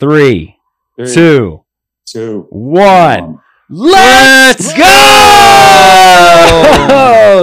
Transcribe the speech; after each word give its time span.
Three, 0.00 0.56
Three, 0.96 1.12
two, 1.12 1.64
two, 2.06 2.46
one. 2.50 3.20
one. 3.20 3.40
Let's 3.68 4.72
go! 4.72 4.84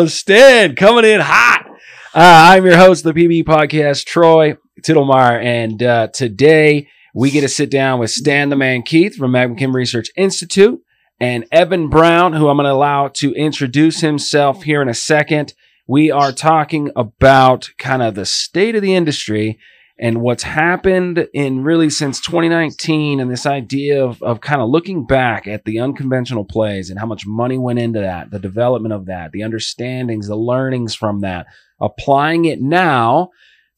Stan 0.08 0.74
coming 0.78 1.04
in 1.04 1.20
hot. 1.20 1.66
Uh, 2.14 2.54
I'm 2.54 2.66
your 2.66 2.78
host 2.78 3.06
of 3.06 3.14
the 3.14 3.28
PB 3.28 3.44
podcast, 3.44 4.06
Troy 4.06 4.56
Tittlemeyer, 4.82 5.44
and 5.44 5.84
uh, 5.84 6.08
today 6.14 6.88
we 7.14 7.30
get 7.30 7.42
to 7.42 7.50
sit 7.50 7.70
down 7.70 8.00
with 8.00 8.12
Stan 8.12 8.48
the 8.48 8.56
Man 8.56 8.84
Keith 8.84 9.18
from 9.18 9.34
McKim 9.34 9.74
Research 9.74 10.08
Institute 10.16 10.80
and 11.20 11.46
Evan 11.52 11.90
Brown, 11.90 12.32
who 12.32 12.48
I'm 12.48 12.56
going 12.56 12.68
to 12.68 12.72
allow 12.72 13.10
to 13.10 13.34
introduce 13.34 14.00
himself 14.00 14.64
here 14.64 14.82
in 14.82 14.88
a 14.88 14.94
second. 14.94 15.54
We 15.88 16.10
are 16.10 16.32
talking 16.32 16.90
about 16.96 17.70
kind 17.78 18.02
of 18.02 18.16
the 18.16 18.26
state 18.26 18.76
of 18.76 18.82
the 18.82 18.96
industry 18.96 19.60
and 19.98 20.22
what's 20.22 20.44
happened 20.44 21.28
in 21.34 21.64
really 21.64 21.90
since 21.90 22.20
2019 22.20 23.20
and 23.20 23.32
this 23.32 23.46
idea 23.46 24.04
of, 24.04 24.22
of 24.22 24.42
kind 24.42 24.62
of 24.62 24.70
looking 24.70 25.06
back 25.06 25.48
at 25.48 25.64
the 25.64 25.80
unconventional 25.80 26.44
plays 26.44 26.90
and 26.90 27.00
how 27.00 27.06
much 27.06 27.26
money 27.26 27.58
went 27.58 27.80
into 27.80 28.02
that, 28.02 28.30
the 28.30 28.40
development 28.40 28.94
of 28.94 29.06
that, 29.06 29.32
the 29.32 29.42
understandings, 29.42 30.28
the 30.28 30.36
learnings 30.36 30.94
from 30.94 31.22
that, 31.22 31.48
applying 31.80 32.46
it 32.46 32.62
now 32.62 33.30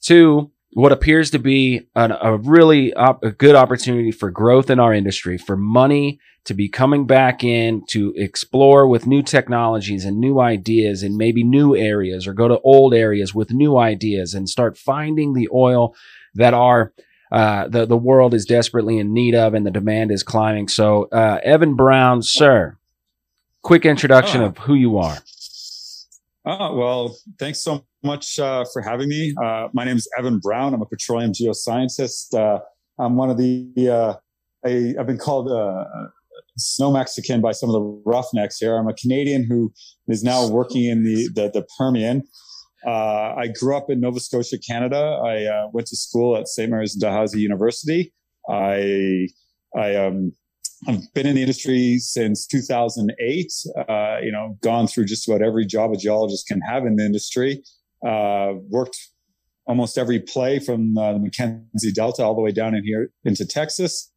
to 0.02 0.52
what 0.74 0.92
appears 0.92 1.32
to 1.32 1.40
be 1.40 1.88
an, 1.96 2.12
a 2.22 2.38
really 2.38 2.94
op- 2.94 3.24
a 3.24 3.32
good 3.32 3.56
opportunity 3.56 4.12
for 4.12 4.32
growth 4.32 4.70
in 4.70 4.80
our 4.80 4.94
industry, 4.94 5.38
for 5.38 5.56
money 5.56 6.20
to 6.48 6.54
be 6.54 6.70
coming 6.70 7.06
back 7.06 7.44
in 7.44 7.84
to 7.90 8.14
explore 8.16 8.88
with 8.88 9.06
new 9.06 9.22
technologies 9.22 10.06
and 10.06 10.18
new 10.18 10.40
ideas 10.40 11.04
and 11.04 11.18
maybe 11.18 11.44
new 11.44 11.76
areas 11.76 12.26
or 12.26 12.34
go 12.34 12.48
to 12.48 12.60
old 12.62 12.94
areas 12.94 13.36
with 13.36 13.52
new 13.52 13.78
ideas 13.78 14.34
and 14.34 14.48
start 14.48 14.78
finding 14.78 15.34
the 15.34 15.50
oil 15.54 15.94
that 16.38 16.54
are 16.54 16.94
uh, 17.32 17.68
the 17.68 17.86
the 17.86 17.98
world 17.98 18.34
is 18.34 18.46
desperately 18.46 18.98
in 18.98 19.14
need 19.14 19.36
of 19.36 19.54
and 19.54 19.66
the 19.66 19.72
demand 19.72 20.12
is 20.12 20.24
climbing. 20.24 20.68
So, 20.70 21.10
uh, 21.12 21.40
Evan 21.44 21.76
Brown, 21.76 22.22
sir, 22.22 22.78
quick 23.64 23.86
introduction 23.86 24.42
Oh. 24.42 24.46
of 24.46 24.58
who 24.60 24.74
you 24.76 24.98
are. 24.98 25.18
Oh, 26.46 26.76
well, 26.76 27.18
thanks 27.40 27.60
so 27.60 27.84
much 28.04 28.40
uh, 28.40 28.64
for 28.72 28.82
having 28.82 29.10
me. 29.10 29.34
Uh, 29.44 29.68
my 29.74 29.84
name 29.84 29.98
is 29.98 30.08
Evan 30.18 30.40
Brown. 30.40 30.74
I'm 30.74 30.82
a 30.82 30.86
petroleum 30.86 31.34
geoscientist. 31.34 32.34
Uh, 32.34 32.62
I'm 32.98 33.18
one 33.18 33.30
of 33.30 33.38
the, 33.38 33.68
uh, 33.78 34.14
I, 34.66 34.94
I've 34.98 35.08
been 35.08 35.18
called 35.18 35.52
uh, 35.52 35.84
snow 36.58 36.92
Mexican 36.92 37.42
by 37.42 37.52
some 37.52 37.70
of 37.70 37.74
the 37.74 38.02
roughnecks 38.06 38.58
here. 38.60 38.78
I'm 38.78 38.88
a 38.88 38.94
Canadian 38.94 39.44
who 39.44 39.74
is 40.08 40.24
now 40.24 40.48
working 40.48 40.86
in 40.86 41.04
the, 41.04 41.28
the, 41.36 41.52
the 41.54 41.68
Permian. 41.78 42.24
Uh, 42.88 43.36
I 43.38 43.48
grew 43.48 43.76
up 43.76 43.90
in 43.90 44.00
Nova 44.00 44.20
Scotia, 44.20 44.58
Canada. 44.58 45.20
I 45.22 45.44
uh, 45.44 45.68
went 45.74 45.88
to 45.88 45.98
school 45.98 46.38
at 46.38 46.48
St. 46.48 46.72
Mary's 46.72 46.94
Dalhousie 46.94 47.42
University. 47.42 48.14
I, 48.50 49.28
I, 49.78 49.96
um, 49.96 50.32
I've 50.88 51.14
been 51.14 51.28
in 51.28 51.36
the 51.36 51.42
industry 51.42 51.98
since 51.98 52.48
2008. 52.48 53.52
Uh, 53.90 54.18
you 54.24 54.32
know, 54.32 54.58
gone 54.62 54.88
through 54.88 55.06
just 55.06 55.28
about 55.28 55.42
every 55.42 55.66
job 55.66 55.92
a 55.92 55.98
geologist 55.98 56.48
can 56.48 56.62
have 56.62 56.86
in 56.86 56.96
the 56.96 57.06
industry. 57.06 57.62
Uh, 58.08 58.54
worked 58.70 58.98
almost 59.66 59.98
every 59.98 60.20
play 60.20 60.60
from 60.60 60.98
uh, 60.98 61.12
the 61.12 61.20
Mackenzie 61.20 61.92
Delta 61.92 62.24
all 62.24 62.36
the 62.36 62.42
way 62.42 62.52
down 62.52 62.74
in 62.74 62.86
here 62.86 63.12
into 63.26 63.46
Texas. 63.46 64.14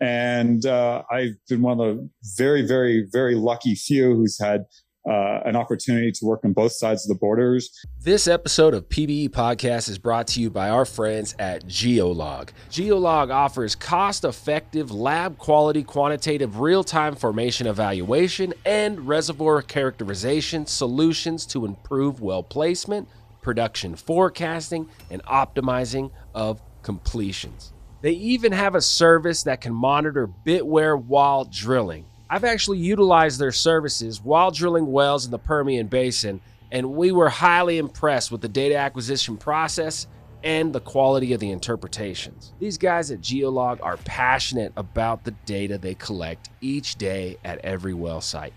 And 0.00 0.64
uh, 0.64 1.02
I've 1.10 1.34
been 1.48 1.60
one 1.60 1.78
of 1.78 1.96
the 1.96 2.10
very, 2.38 2.66
very, 2.66 3.06
very 3.12 3.34
lucky 3.34 3.74
few 3.74 4.14
who's 4.14 4.40
had 4.40 4.64
uh, 5.08 5.40
an 5.44 5.56
opportunity 5.56 6.12
to 6.12 6.26
work 6.26 6.44
on 6.44 6.52
both 6.52 6.72
sides 6.72 7.08
of 7.08 7.14
the 7.14 7.18
borders. 7.18 7.70
This 8.00 8.28
episode 8.28 8.74
of 8.74 8.88
PBE 8.88 9.30
Podcast 9.30 9.88
is 9.88 9.98
brought 9.98 10.26
to 10.28 10.40
you 10.40 10.50
by 10.50 10.68
our 10.68 10.84
friends 10.84 11.34
at 11.38 11.64
Geolog. 11.64 12.50
Geolog 12.70 13.32
offers 13.32 13.74
cost 13.74 14.24
effective, 14.24 14.90
lab 14.90 15.38
quality, 15.38 15.82
quantitative, 15.82 16.60
real 16.60 16.84
time 16.84 17.14
formation 17.14 17.66
evaluation 17.66 18.52
and 18.66 19.08
reservoir 19.08 19.62
characterization 19.62 20.66
solutions 20.66 21.46
to 21.46 21.64
improve 21.64 22.20
well 22.20 22.42
placement, 22.42 23.08
production 23.40 23.96
forecasting, 23.96 24.88
and 25.10 25.22
optimizing 25.24 26.10
of 26.34 26.60
completions. 26.82 27.72
They 28.00 28.12
even 28.12 28.52
have 28.52 28.74
a 28.74 28.80
service 28.80 29.42
that 29.44 29.60
can 29.60 29.74
monitor 29.74 30.26
bit 30.26 30.66
wear 30.66 30.96
while 30.96 31.44
drilling. 31.44 32.04
I've 32.30 32.44
actually 32.44 32.78
utilized 32.78 33.40
their 33.40 33.52
services 33.52 34.22
while 34.22 34.50
drilling 34.50 34.92
wells 34.92 35.24
in 35.24 35.30
the 35.30 35.38
Permian 35.38 35.86
Basin, 35.86 36.42
and 36.70 36.92
we 36.92 37.10
were 37.10 37.30
highly 37.30 37.78
impressed 37.78 38.30
with 38.30 38.42
the 38.42 38.48
data 38.48 38.76
acquisition 38.76 39.38
process 39.38 40.06
and 40.44 40.72
the 40.72 40.80
quality 40.80 41.32
of 41.32 41.40
the 41.40 41.50
interpretations. 41.50 42.52
These 42.60 42.76
guys 42.76 43.10
at 43.10 43.22
Geolog 43.22 43.80
are 43.82 43.96
passionate 43.98 44.72
about 44.76 45.24
the 45.24 45.30
data 45.46 45.78
they 45.78 45.94
collect 45.94 46.50
each 46.60 46.96
day 46.96 47.38
at 47.44 47.58
every 47.64 47.94
well 47.94 48.20
site. 48.20 48.52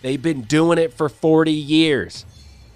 They've 0.00 0.22
been 0.22 0.42
doing 0.42 0.78
it 0.78 0.94
for 0.94 1.08
40 1.08 1.50
years. 1.52 2.24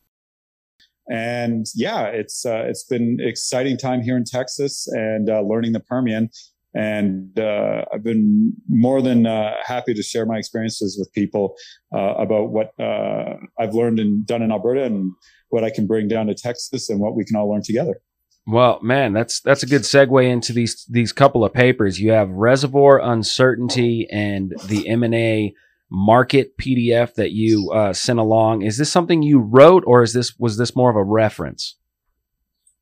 And 1.10 1.66
yeah, 1.74 2.04
it's 2.06 2.46
uh, 2.46 2.64
it's 2.66 2.84
been 2.84 3.19
exciting 3.20 3.76
time 3.76 4.00
here 4.00 4.16
in 4.16 4.25
Texas 4.25 4.88
and 4.88 5.28
uh, 5.28 5.43
learning 5.43 5.72
the 5.72 5.81
Permian. 5.81 6.31
And 6.75 7.38
uh, 7.38 7.85
I've 7.93 8.03
been 8.03 8.53
more 8.69 9.00
than 9.00 9.26
uh, 9.26 9.55
happy 9.65 9.94
to 9.94 10.03
share 10.03 10.26
my 10.26 10.38
experiences 10.38 10.97
with 10.99 11.12
people 11.12 11.55
uh, 11.94 12.15
about 12.15 12.50
what 12.50 12.73
uh, 12.81 13.37
I've 13.59 13.75
learned 13.75 14.00
and 14.00 14.26
done 14.26 14.43
in 14.43 14.50
Alberta 14.50 14.85
and 14.85 15.12
what 15.50 15.62
I 15.62 15.71
can 15.71 15.87
bring 15.87 16.09
down 16.09 16.26
to 16.26 16.35
Texas 16.35 16.91
and 16.91 16.99
what 16.99 17.15
we 17.15 17.25
can 17.25 17.37
all 17.37 17.50
learn 17.50 17.62
together. 17.62 18.00
Well, 18.47 18.79
man, 18.82 19.15
that's 19.15 19.41
that's 19.41 19.62
a 19.62 19.67
good 19.67 19.82
segue 19.82 20.29
into 20.29 20.53
these 20.53 20.85
these 20.91 21.12
couple 21.12 21.44
of 21.44 21.55
papers. 21.55 22.00
You 22.00 22.11
have 22.11 22.29
reservoir 22.29 23.00
uncertainty 23.00 24.06
and 24.11 24.53
the 24.67 24.87
M 24.88 25.03
and 25.03 25.15
A 25.15 25.55
market 25.91 26.59
PDF 26.59 27.15
that 27.15 27.31
you 27.31 27.71
uh, 27.73 27.93
sent 27.93 28.19
along. 28.19 28.62
Is 28.62 28.76
this 28.76 28.93
something 28.93 29.23
you 29.23 29.38
wrote, 29.38 29.85
or 29.87 30.03
is 30.03 30.12
this 30.12 30.37
was 30.38 30.59
this 30.59 30.76
more 30.76 30.91
of 30.91 30.97
a 30.97 31.05
reference? 31.05 31.76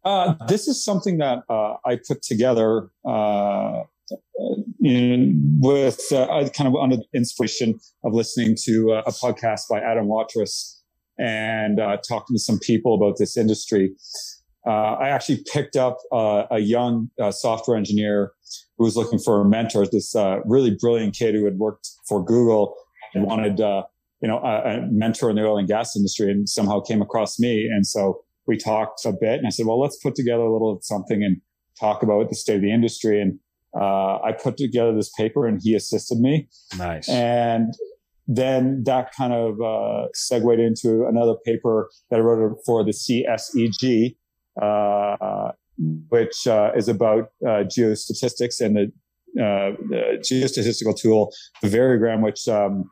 Uh, 0.04 0.34
this 0.48 0.66
is 0.66 0.84
something 0.84 1.18
that 1.18 1.44
uh, 1.48 1.74
I 1.84 1.96
put 1.96 2.22
together 2.22 2.90
uh, 3.06 3.82
in, 4.82 5.58
with 5.60 6.00
uh, 6.12 6.48
kind 6.50 6.66
of 6.66 6.74
under 6.74 6.96
the 6.96 7.06
inspiration 7.14 7.78
of 8.04 8.12
listening 8.12 8.56
to 8.64 8.92
uh, 8.92 9.02
a 9.06 9.12
podcast 9.12 9.62
by 9.70 9.78
Adam 9.78 10.08
Waterous. 10.08 10.80
and 11.18 11.78
uh, 11.78 11.98
talking 12.08 12.34
to 12.34 12.40
some 12.40 12.58
people 12.58 12.94
about 12.94 13.18
this 13.18 13.36
industry. 13.36 13.92
I 14.64 15.08
actually 15.08 15.44
picked 15.52 15.76
up 15.76 15.98
a 16.12 16.60
young 16.60 17.10
software 17.30 17.76
engineer 17.76 18.32
who 18.78 18.84
was 18.84 18.96
looking 18.96 19.18
for 19.18 19.40
a 19.40 19.44
mentor. 19.44 19.86
This 19.86 20.14
really 20.44 20.76
brilliant 20.80 21.16
kid 21.16 21.34
who 21.34 21.44
had 21.44 21.58
worked 21.58 21.88
for 22.08 22.24
Google 22.24 22.76
and 23.12 23.24
wanted, 23.24 23.58
you 23.58 24.28
know, 24.28 24.38
a, 24.38 24.78
a, 24.78 24.86
mentor 24.88 25.30
in 25.30 25.36
the 25.36 25.42
oil 25.42 25.58
and 25.58 25.66
gas 25.66 25.96
industry, 25.96 26.30
and 26.30 26.48
somehow 26.48 26.78
came 26.78 27.02
across 27.02 27.40
me. 27.40 27.66
And 27.66 27.84
so 27.84 28.22
we 28.46 28.56
talked 28.56 29.04
a 29.04 29.12
bit, 29.12 29.38
and 29.38 29.46
I 29.46 29.50
said, 29.50 29.66
"Well, 29.66 29.80
let's 29.80 29.98
put 30.02 30.14
together 30.14 30.42
a 30.42 30.52
little 30.52 30.78
something 30.82 31.22
and 31.22 31.40
talk 31.78 32.02
about 32.02 32.28
the 32.28 32.34
state 32.34 32.56
of 32.56 32.62
the 32.62 32.72
industry." 32.72 33.20
And 33.20 33.38
I 33.74 34.32
put 34.32 34.56
together 34.56 34.94
this 34.94 35.10
paper, 35.10 35.46
and 35.46 35.60
he 35.62 35.74
assisted 35.74 36.18
me. 36.18 36.48
Nice. 36.76 37.08
And 37.08 37.72
then 38.26 38.82
that 38.84 39.12
kind 39.16 39.32
of 39.32 39.60
uh, 39.60 40.08
segued 40.14 40.60
into 40.60 41.06
another 41.06 41.34
paper 41.44 41.90
that 42.10 42.20
I 42.20 42.22
wrote 42.22 42.58
for 42.64 42.84
the 42.84 42.92
CSEG, 42.92 44.16
uh, 44.60 45.52
which 46.08 46.46
uh, 46.46 46.70
is 46.76 46.88
about 46.88 47.30
uh, 47.44 47.64
geostatistics 47.64 48.60
and 48.60 48.76
the, 48.76 48.82
uh, 49.42 49.76
the, 49.88 50.18
geostatistical 50.20 50.98
tool, 50.98 51.32
the 51.62 51.68
variogram, 51.68 52.22
which 52.22 52.46
um, 52.48 52.90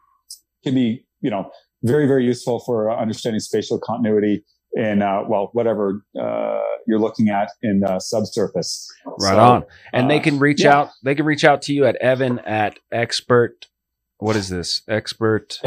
can 0.64 0.74
be, 0.74 1.06
you 1.20 1.30
know, 1.30 1.50
very, 1.82 2.06
very 2.06 2.24
useful 2.24 2.60
for 2.60 2.90
understanding 2.90 3.40
spatial 3.40 3.78
continuity 3.78 4.44
in, 4.74 5.02
uh, 5.02 5.22
well, 5.28 5.50
whatever 5.52 6.04
uh, 6.20 6.60
you're 6.86 7.00
looking 7.00 7.28
at 7.28 7.50
in 7.62 7.82
uh, 7.84 7.98
subsurface. 7.98 8.88
Right 9.04 9.34
so, 9.34 9.38
on. 9.38 9.64
And 9.92 10.10
they 10.10 10.20
can 10.20 10.38
reach 10.38 10.62
yeah. 10.62 10.78
out, 10.78 10.90
they 11.02 11.14
can 11.14 11.26
reach 11.26 11.44
out 11.44 11.62
to 11.62 11.72
you 11.72 11.84
at 11.84 11.96
Evan 11.96 12.38
at 12.40 12.78
expert 12.92 13.66
what 14.20 14.36
is 14.36 14.48
this? 14.48 14.82
Expert 14.86 15.58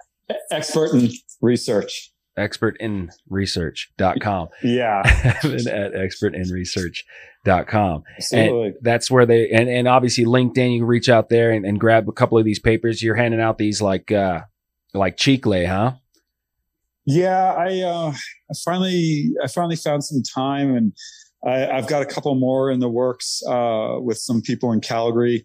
expert 0.50 0.92
in 0.92 1.10
research. 1.40 2.12
Expert 2.36 2.76
in 2.78 3.10
research.com. 3.28 4.48
Yeah. 4.62 5.02
at 5.04 5.92
expertinresearch.com. 5.92 8.04
Absolutely. 8.16 8.66
And 8.66 8.74
that's 8.80 9.10
where 9.10 9.26
they 9.26 9.50
and, 9.50 9.68
and 9.68 9.88
obviously 9.88 10.24
LinkedIn, 10.24 10.74
you 10.74 10.80
can 10.80 10.86
reach 10.86 11.08
out 11.08 11.28
there 11.28 11.50
and, 11.50 11.66
and 11.66 11.80
grab 11.80 12.08
a 12.08 12.12
couple 12.12 12.38
of 12.38 12.44
these 12.44 12.60
papers. 12.60 13.02
You're 13.02 13.16
handing 13.16 13.40
out 13.40 13.58
these 13.58 13.82
like 13.82 14.12
uh 14.12 14.42
like 14.94 15.16
Chicle, 15.16 15.66
huh? 15.66 15.94
Yeah, 17.06 17.52
I 17.52 17.80
uh 17.80 18.10
I 18.12 18.54
finally 18.64 19.32
I 19.42 19.48
finally 19.48 19.76
found 19.76 20.04
some 20.04 20.22
time 20.22 20.74
and 20.74 20.92
I, 21.44 21.58
have 21.58 21.88
got 21.88 22.02
a 22.02 22.06
couple 22.06 22.34
more 22.34 22.70
in 22.70 22.78
the 22.78 22.88
works 22.88 23.42
uh, 23.48 23.96
with 23.98 24.18
some 24.18 24.42
people 24.42 24.72
in 24.72 24.80
Calgary. 24.80 25.44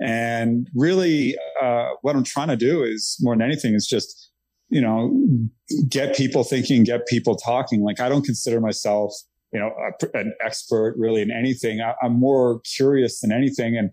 And 0.00 0.68
really, 0.74 1.36
uh, 1.62 1.88
what 2.02 2.16
I'm 2.16 2.24
trying 2.24 2.48
to 2.48 2.56
do 2.56 2.82
is 2.82 3.16
more 3.20 3.34
than 3.34 3.42
anything 3.42 3.74
is 3.74 3.86
just, 3.86 4.30
you 4.70 4.80
know, 4.80 5.22
get 5.88 6.16
people 6.16 6.44
thinking, 6.44 6.84
get 6.84 7.06
people 7.06 7.36
talking. 7.36 7.82
Like 7.82 8.00
I 8.00 8.08
don't 8.08 8.24
consider 8.24 8.60
myself, 8.60 9.12
you 9.52 9.60
know, 9.60 9.70
a, 9.70 10.18
an 10.18 10.32
expert 10.42 10.94
really 10.96 11.20
in 11.20 11.30
anything. 11.30 11.80
I, 11.80 11.94
I'm 12.02 12.18
more 12.18 12.60
curious 12.60 13.20
than 13.20 13.32
anything. 13.32 13.76
And, 13.76 13.90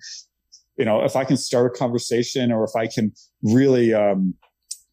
you 0.78 0.86
know, 0.86 1.04
if 1.04 1.16
I 1.16 1.26
can 1.26 1.38
start 1.38 1.76
a 1.76 1.78
conversation 1.78 2.52
or 2.52 2.64
if 2.64 2.76
I 2.78 2.88
can 2.88 3.12
really, 3.42 3.94
um, 3.94 4.36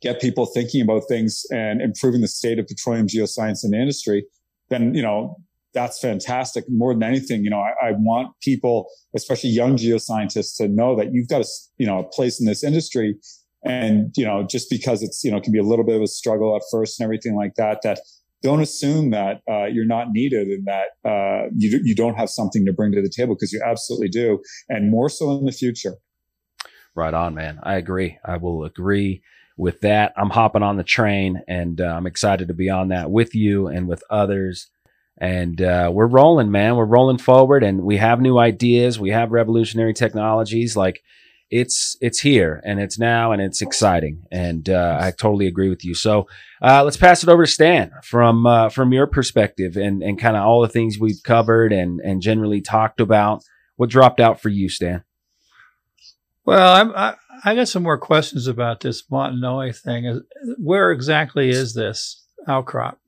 get 0.02 0.20
people 0.20 0.46
thinking 0.46 0.82
about 0.82 1.02
things 1.08 1.44
and 1.50 1.81
improving 1.81 2.20
the 2.20 2.28
state 2.28 2.58
of 2.58 2.66
petroleum 2.66 3.06
geoscience 3.06 3.64
in 3.64 3.70
the 3.70 3.78
industry, 3.78 4.25
then, 4.69 4.94
you 4.94 5.02
know, 5.02 5.37
that's 5.75 5.99
fantastic. 6.00 6.64
More 6.69 6.93
than 6.93 7.02
anything, 7.02 7.44
you 7.44 7.50
know, 7.50 7.60
I, 7.60 7.88
I, 7.88 7.93
want 7.93 8.34
people, 8.43 8.88
especially 9.16 9.50
young 9.50 9.76
geoscientists, 9.76 10.56
to 10.58 10.69
know 10.69 10.96
that 10.96 11.12
you've 11.12 11.28
got 11.28 11.40
a, 11.40 11.49
you 11.78 11.87
know, 11.87 12.00
a 12.00 12.04
place 12.04 12.40
in 12.40 12.46
this 12.46 12.62
industry. 12.62 13.16
And, 13.64 14.12
you 14.16 14.25
know, 14.25 14.43
just 14.43 14.69
because 14.69 15.02
it's, 15.02 15.22
you 15.25 15.31
know, 15.31 15.40
can 15.40 15.52
be 15.52 15.58
a 15.58 15.62
little 15.62 15.84
bit 15.84 15.96
of 15.96 16.02
a 16.02 16.06
struggle 16.06 16.55
at 16.56 16.62
first 16.70 17.00
and 17.00 17.05
everything 17.05 17.37
like 17.37 17.55
that, 17.55 17.81
that 17.84 18.00
don't 18.43 18.60
assume 18.60 19.10
that 19.10 19.40
uh, 19.48 19.66
you're 19.66 19.87
not 19.87 20.08
needed 20.10 20.48
and 20.48 20.66
that 20.66 21.08
uh, 21.08 21.48
you, 21.56 21.81
you 21.84 21.94
don't 21.94 22.16
have 22.16 22.28
something 22.28 22.66
to 22.66 22.72
bring 22.72 22.93
to 22.93 23.00
the 23.00 23.08
table 23.08 23.34
because 23.34 23.52
you 23.52 23.62
absolutely 23.64 24.08
do. 24.08 24.40
And 24.69 24.90
more 24.90 25.08
so 25.08 25.31
in 25.38 25.44
the 25.44 25.52
future. 25.52 25.94
Right 26.94 27.14
on, 27.14 27.34
man. 27.34 27.60
I 27.62 27.76
agree. 27.76 28.19
I 28.25 28.37
will 28.37 28.64
agree 28.64 29.22
with 29.56 29.81
that. 29.81 30.12
I'm 30.16 30.31
hopping 30.31 30.62
on 30.62 30.76
the 30.76 30.84
train 30.84 31.43
and 31.49 31.81
uh, 31.81 31.87
I'm 31.87 32.06
excited 32.06 32.49
to 32.49 32.54
be 32.54 32.70
on 32.70 32.88
that 32.88 33.10
with 33.10 33.34
you 33.34 33.69
and 33.69 33.88
with 33.88 34.02
others 34.10 34.69
and 35.19 35.60
uh, 35.60 35.90
we're 35.93 36.06
rolling, 36.06 36.50
man. 36.50 36.75
We're 36.75 36.84
rolling 36.84 37.19
forward, 37.19 37.62
and 37.62 37.82
we 37.82 37.99
have 37.99 38.20
new 38.20 38.38
ideas. 38.38 38.99
We 38.99 39.10
have 39.10 39.31
revolutionary 39.31 39.94
technologies. 39.94 40.76
Like 40.76 41.02
it's 41.50 41.96
it's 42.00 42.19
here, 42.20 42.60
and 42.64 42.81
it's 42.81 42.99
now, 42.99 43.31
and 43.31 43.40
it's 43.40 43.62
exciting. 43.62 44.25
And 44.32 44.69
uh, 44.69 44.99
I 45.00 45.10
totally 45.12 45.46
agree 45.46 45.69
with 45.69 45.84
you. 45.84 45.94
So 45.94 46.26
uh, 46.62 46.82
let's 46.82 46.96
pass 46.96 47.22
it 47.22 47.28
over 47.28 47.44
to 47.44 47.50
Stan 47.50 47.93
from 48.02 48.46
uh, 48.46 48.70
from 48.70 48.93
your 48.93 49.06
perspective, 49.06 49.76
and 49.76 50.02
and 50.02 50.19
kind 50.19 50.37
of 50.37 50.44
all 50.44 50.62
the 50.62 50.69
things 50.69 50.98
we've 50.98 51.22
covered 51.22 51.72
and 51.72 52.00
and 52.00 52.22
generally 52.22 52.60
talked 52.60 53.00
about. 53.00 53.43
What 53.76 53.90
dropped 53.90 54.19
out 54.19 54.40
for 54.40 54.48
you, 54.48 54.69
Stan? 54.69 55.05
Well, 56.44 56.94
I'm, 56.96 57.14
I 57.44 57.55
got 57.55 57.69
some 57.69 57.83
more 57.83 57.99
questions 57.99 58.47
about 58.47 58.81
this 58.81 59.03
Montney 59.11 59.77
thing. 59.77 60.23
Where 60.59 60.91
exactly 60.93 61.50
is 61.50 61.75
this 61.75 62.25
outcrop? 62.49 62.99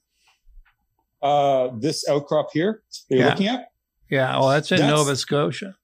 uh, 1.24 1.70
this 1.78 2.06
outcrop 2.08 2.50
here 2.52 2.82
you're 3.08 3.20
yeah. 3.20 3.30
looking 3.30 3.48
at. 3.48 3.68
Yeah, 4.10 4.38
well, 4.38 4.50
that's 4.50 4.70
in 4.70 4.78
that's, 4.78 4.90
Nova 4.90 5.16
Scotia. 5.16 5.74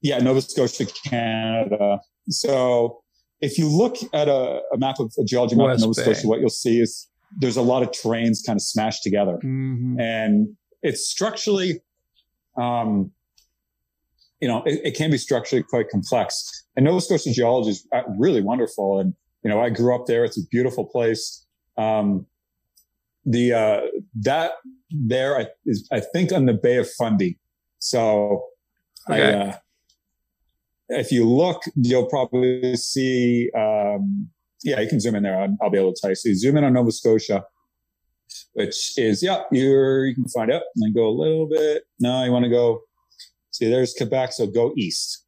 Yeah, 0.00 0.18
Nova 0.18 0.40
Scotia, 0.40 0.86
Canada. 1.04 2.00
So 2.28 3.02
if 3.40 3.58
you 3.58 3.68
look 3.68 3.96
at 4.14 4.28
a, 4.28 4.60
a 4.72 4.78
map 4.78 5.00
of 5.00 5.12
a 5.18 5.24
geology 5.24 5.56
map 5.56 5.66
West 5.66 5.82
of 5.82 5.88
Nova 5.88 5.96
Bay. 5.96 6.14
Scotia, 6.14 6.28
what 6.28 6.40
you'll 6.40 6.48
see 6.48 6.80
is 6.80 7.08
there's 7.38 7.56
a 7.56 7.62
lot 7.62 7.82
of 7.82 7.90
terrains 7.90 8.38
kind 8.46 8.56
of 8.56 8.62
smashed 8.62 9.02
together, 9.02 9.38
mm-hmm. 9.44 9.98
and 9.98 10.56
it's 10.82 11.06
structurally, 11.06 11.82
um, 12.56 13.10
you 14.40 14.48
know, 14.48 14.62
it, 14.64 14.80
it, 14.84 14.96
can 14.96 15.10
be 15.10 15.18
structurally 15.18 15.62
quite 15.62 15.88
complex. 15.90 16.59
And 16.76 16.84
Nova 16.84 17.00
Scotia 17.00 17.32
geology 17.32 17.70
is 17.70 17.86
uh, 17.92 18.02
really 18.18 18.42
wonderful, 18.42 18.98
and 19.00 19.14
you 19.42 19.50
know, 19.50 19.60
I 19.60 19.70
grew 19.70 19.94
up 19.94 20.06
there. 20.06 20.24
It's 20.24 20.38
a 20.38 20.46
beautiful 20.50 20.84
place. 20.84 21.46
Um, 21.76 22.26
the 23.24 23.52
uh, 23.52 23.80
that 24.20 24.52
there 24.90 25.38
I, 25.38 25.46
is 25.66 25.88
I 25.92 26.00
think 26.00 26.32
on 26.32 26.46
the 26.46 26.54
Bay 26.54 26.76
of 26.76 26.90
Fundy. 26.90 27.38
So 27.78 28.44
okay. 29.08 29.34
I, 29.34 29.48
uh, 29.48 29.56
if 30.90 31.12
you 31.12 31.28
look, 31.28 31.62
you'll 31.76 32.06
probably 32.06 32.76
see. 32.76 33.50
Um, 33.56 34.30
yeah, 34.62 34.80
you 34.80 34.88
can 34.88 35.00
zoom 35.00 35.14
in 35.14 35.22
there. 35.22 35.40
I'll, 35.40 35.56
I'll, 35.62 35.70
be 35.70 35.78
able 35.78 35.94
to 35.94 36.00
tell 36.00 36.10
you. 36.10 36.14
So 36.14 36.28
you 36.28 36.34
zoom 36.34 36.58
in 36.58 36.64
on 36.64 36.74
Nova 36.74 36.92
Scotia, 36.92 37.44
which 38.52 38.98
is 38.98 39.22
yeah, 39.22 39.42
you're 39.50 40.06
you 40.06 40.14
can 40.14 40.28
find 40.28 40.50
out 40.50 40.62
and 40.74 40.84
then 40.84 40.92
go 40.92 41.08
a 41.08 41.10
little 41.10 41.48
bit. 41.48 41.84
No, 41.98 42.24
you 42.24 42.32
want 42.32 42.44
to 42.44 42.50
go. 42.50 42.82
See, 43.52 43.68
there's 43.68 43.94
Quebec, 43.94 44.32
so 44.32 44.46
go 44.46 44.72
east. 44.76 45.24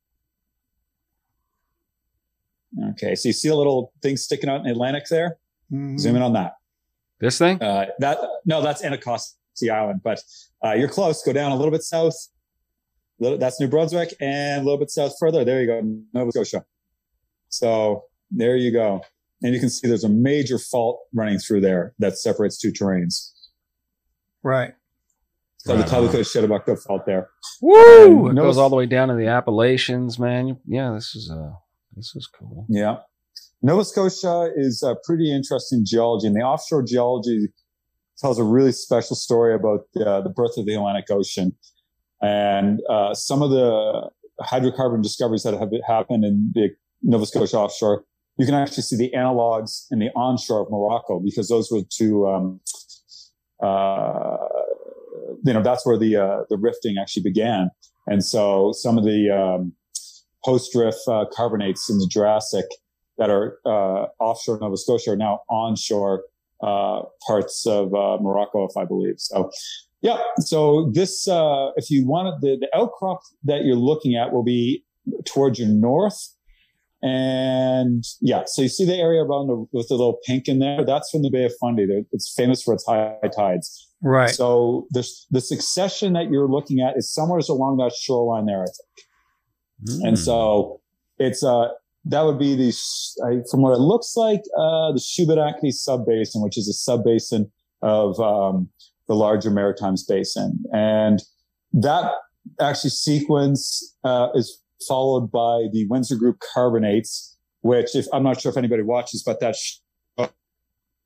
Okay, 2.90 3.14
so 3.14 3.28
you 3.28 3.32
see 3.32 3.48
a 3.48 3.56
little 3.56 3.92
thing 4.02 4.16
sticking 4.16 4.48
out 4.48 4.60
in 4.60 4.66
Atlantic 4.66 5.04
there. 5.10 5.36
Mm-hmm. 5.72 5.98
Zoom 5.98 6.16
in 6.16 6.22
on 6.22 6.32
that. 6.34 6.54
This 7.20 7.38
thing? 7.38 7.62
Uh, 7.62 7.86
that 7.98 8.18
no, 8.44 8.62
that's 8.62 8.82
Anticosti 8.82 9.70
Island, 9.70 10.00
but 10.02 10.20
uh, 10.64 10.72
you're 10.72 10.88
close. 10.88 11.22
Go 11.22 11.32
down 11.32 11.52
a 11.52 11.56
little 11.56 11.70
bit 11.70 11.82
south. 11.82 12.14
Little, 13.20 13.38
that's 13.38 13.60
New 13.60 13.68
Brunswick, 13.68 14.14
and 14.20 14.62
a 14.62 14.64
little 14.64 14.78
bit 14.78 14.90
south 14.90 15.14
further. 15.20 15.44
There 15.44 15.60
you 15.60 15.66
go, 15.66 15.82
Nova 16.14 16.32
Scotia. 16.32 16.64
So 17.48 18.04
there 18.30 18.56
you 18.56 18.72
go, 18.72 19.02
and 19.42 19.54
you 19.54 19.60
can 19.60 19.70
see 19.70 19.86
there's 19.86 20.04
a 20.04 20.08
major 20.08 20.58
fault 20.58 21.00
running 21.14 21.38
through 21.38 21.60
there 21.60 21.94
that 21.98 22.18
separates 22.18 22.58
two 22.58 22.72
terrains. 22.72 23.32
Right. 24.42 24.74
So 25.58 25.76
right 25.76 25.86
the 25.86 25.88
Taluka 25.88 26.20
Chedabucto 26.22 26.82
fault 26.82 27.06
there. 27.06 27.28
Woo! 27.60 28.30
it 28.30 28.34
goes 28.34 28.58
all 28.58 28.68
the 28.68 28.74
way 28.74 28.86
down 28.86 29.08
to 29.08 29.14
the 29.14 29.28
Appalachians, 29.28 30.18
man. 30.18 30.58
Yeah, 30.66 30.92
this 30.92 31.14
is 31.14 31.30
uh 31.30 31.52
this 31.96 32.14
is 32.14 32.26
cool. 32.26 32.66
Yeah. 32.68 32.99
Nova 33.62 33.84
Scotia 33.84 34.50
is 34.56 34.82
a 34.82 34.96
pretty 35.04 35.34
interesting 35.34 35.84
geology, 35.84 36.26
and 36.26 36.37
the 36.37 36.40
offshore 36.40 36.82
geology 36.82 37.49
tells 38.18 38.38
a 38.38 38.44
really 38.44 38.72
special 38.72 39.16
story 39.16 39.54
about 39.54 39.87
uh, 39.96 40.20
the 40.20 40.28
birth 40.28 40.56
of 40.56 40.66
the 40.66 40.75
Atlantic 40.75 41.11
Ocean. 41.11 41.56
And 42.20 42.80
uh, 42.88 43.14
some 43.14 43.42
of 43.42 43.50
the 43.50 44.11
hydrocarbon 44.40 45.02
discoveries 45.02 45.42
that 45.42 45.54
have 45.54 45.70
happened 45.87 46.25
in 46.25 46.52
the 46.54 46.70
Nova 47.02 47.26
Scotia 47.26 47.58
offshore, 47.58 48.04
you 48.38 48.46
can 48.46 48.54
actually 48.54 48.84
see 48.84 48.96
the 48.96 49.12
analogs 49.14 49.87
in 49.90 49.99
the 49.99 50.11
onshore 50.16 50.62
of 50.62 50.70
Morocco 50.70 51.20
because 51.20 51.49
those 51.49 51.70
were 51.70 51.82
two. 51.88 52.26
Um, 52.28 52.61
uh, 53.62 54.37
you 55.44 55.52
know, 55.52 55.62
that's 55.62 55.84
where 55.87 55.99
the 55.99 56.16
uh, 56.16 56.42
the 56.49 56.56
rifting 56.56 56.96
actually 57.00 57.22
began. 57.22 57.70
And 58.06 58.25
so 58.25 58.72
some 58.72 58.99
of 58.99 59.04
the 59.04 59.30
um, 59.30 59.72
post 60.44 60.72
drift 60.72 60.99
uh, 61.08 61.25
carbonates 61.32 61.88
in 61.90 61.99
the 61.99 62.06
Jurassic 62.11 62.66
that 63.18 63.30
are 63.30 63.58
uh, 63.66 64.06
offshore 64.20 64.58
Nova 64.61 64.76
Scotia 64.76 65.12
are 65.12 65.16
now 65.16 65.40
onshore 65.49 66.25
uh, 66.62 67.02
parts 67.26 67.66
of 67.66 67.94
uh, 67.94 68.18
Morocco, 68.20 68.64
if 68.64 68.76
I 68.76 68.84
believe. 68.84 69.16
So, 69.18 69.50
yeah. 70.00 70.18
So 70.38 70.90
this, 70.92 71.28
uh, 71.28 71.70
if 71.76 71.90
you 71.90 72.06
wanted 72.06 72.40
the, 72.40 72.56
the 72.61 72.68
outcrop 72.76 73.20
that 73.44 73.64
you're 73.64 73.76
looking 73.76 74.16
at 74.16 74.32
will 74.32 74.44
be 74.44 74.84
towards 75.25 75.58
your 75.58 75.68
north. 75.68 76.34
And 77.04 78.04
yeah, 78.20 78.44
so 78.46 78.62
you 78.62 78.68
see 78.68 78.84
the 78.84 78.94
area 78.94 79.25
around 79.25 79.49
the, 79.49 79.66
with 79.72 79.88
the 79.88 79.94
little 79.94 80.18
pink 80.25 80.46
in 80.46 80.61
there. 80.61 80.84
That's 80.84 81.11
from 81.11 81.22
the 81.22 81.30
Bay 81.30 81.44
of 81.44 81.52
Fundy. 81.61 81.84
It's 82.12 82.32
famous 82.32 82.62
for 82.62 82.75
its 82.75 82.87
high 82.87 83.16
tides. 83.34 83.88
Right. 84.02 84.30
So 84.30 84.87
the 84.90 85.08
the 85.30 85.40
succession 85.40 86.12
that 86.12 86.30
you're 86.30 86.49
looking 86.49 86.80
at 86.80 86.96
is 86.96 87.12
somewhere 87.12 87.40
along 87.49 87.78
that 87.78 87.92
shoreline 87.92 88.46
there, 88.46 88.62
I 88.62 88.66
think. 88.66 89.06
Mm. 89.84 90.08
And 90.08 90.18
so 90.18 90.80
it's 91.18 91.42
uh 91.42 91.68
that 92.04 92.22
would 92.22 92.38
be 92.38 92.54
the 92.56 92.72
from 93.50 93.62
what 93.62 93.72
it 93.72 93.80
looks 93.80 94.16
like 94.16 94.40
uh, 94.58 94.92
the 94.92 95.00
Shubenacadie 95.00 95.72
subbasin, 95.72 96.42
which 96.42 96.58
is 96.58 96.68
a 96.68 96.90
subbasin 96.90 97.50
of 97.80 98.18
um, 98.20 98.68
the 99.08 99.14
larger 99.14 99.50
Maritimes 99.50 100.04
Basin, 100.04 100.58
and 100.72 101.20
that 101.72 102.12
actually 102.60 102.90
sequence 102.90 103.96
uh, 104.04 104.28
is 104.34 104.60
followed 104.88 105.30
by 105.30 105.68
the 105.72 105.86
Windsor 105.88 106.16
Group 106.16 106.38
carbonates, 106.52 107.36
which 107.60 107.94
if 107.94 108.06
I'm 108.12 108.24
not 108.24 108.40
sure 108.40 108.50
if 108.50 108.56
anybody 108.56 108.82
watches, 108.82 109.22
but 109.24 109.38
that 109.40 109.56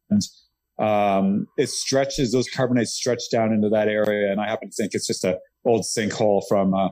and 0.08 0.22
um, 0.78 1.46
it 1.58 1.68
stretches 1.68 2.32
those 2.32 2.48
carbonates 2.48 2.92
stretch 2.92 3.24
down 3.30 3.52
into 3.52 3.68
that 3.68 3.88
area, 3.88 4.30
and 4.30 4.40
I 4.40 4.48
happen 4.48 4.70
to 4.70 4.74
think 4.74 4.92
it's 4.94 5.06
just 5.06 5.24
a 5.24 5.38
old 5.64 5.84
sinkhole 5.84 6.42
from. 6.48 6.72
Uh, 6.74 6.88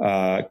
uh, 0.00 0.42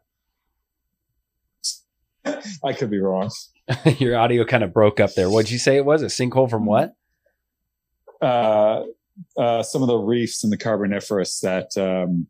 I 2.63 2.73
could 2.73 2.89
be 2.89 2.99
wrong. 2.99 3.31
Your 3.97 4.17
audio 4.17 4.45
kind 4.45 4.63
of 4.63 4.73
broke 4.73 4.99
up 4.99 5.13
there. 5.13 5.29
What'd 5.29 5.51
you 5.51 5.57
say 5.57 5.77
it 5.77 5.85
was? 5.85 6.01
A 6.01 6.07
sinkhole 6.07 6.49
from 6.49 6.65
what? 6.65 6.95
Uh, 8.21 8.83
uh, 9.37 9.63
some 9.63 9.81
of 9.81 9.87
the 9.87 9.97
reefs 9.97 10.43
in 10.43 10.49
the 10.49 10.57
Carboniferous 10.57 11.39
that 11.41 11.77
um, 11.77 12.27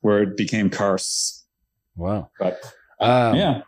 where 0.00 0.22
it 0.22 0.36
became 0.36 0.70
karst. 0.70 1.44
Wow. 1.96 2.30
But 2.38 2.60
um, 3.00 3.36
yeah. 3.36 3.62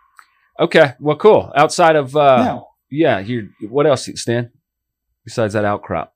Okay. 0.58 0.92
Well, 1.00 1.16
cool. 1.16 1.52
Outside 1.54 1.96
of 1.96 2.16
uh, 2.16 2.60
yeah, 2.90 3.18
yeah. 3.18 3.18
You 3.20 3.50
what 3.68 3.86
else, 3.86 4.08
Stan? 4.14 4.50
Besides 5.24 5.54
that 5.54 5.64
outcrop. 5.64 6.14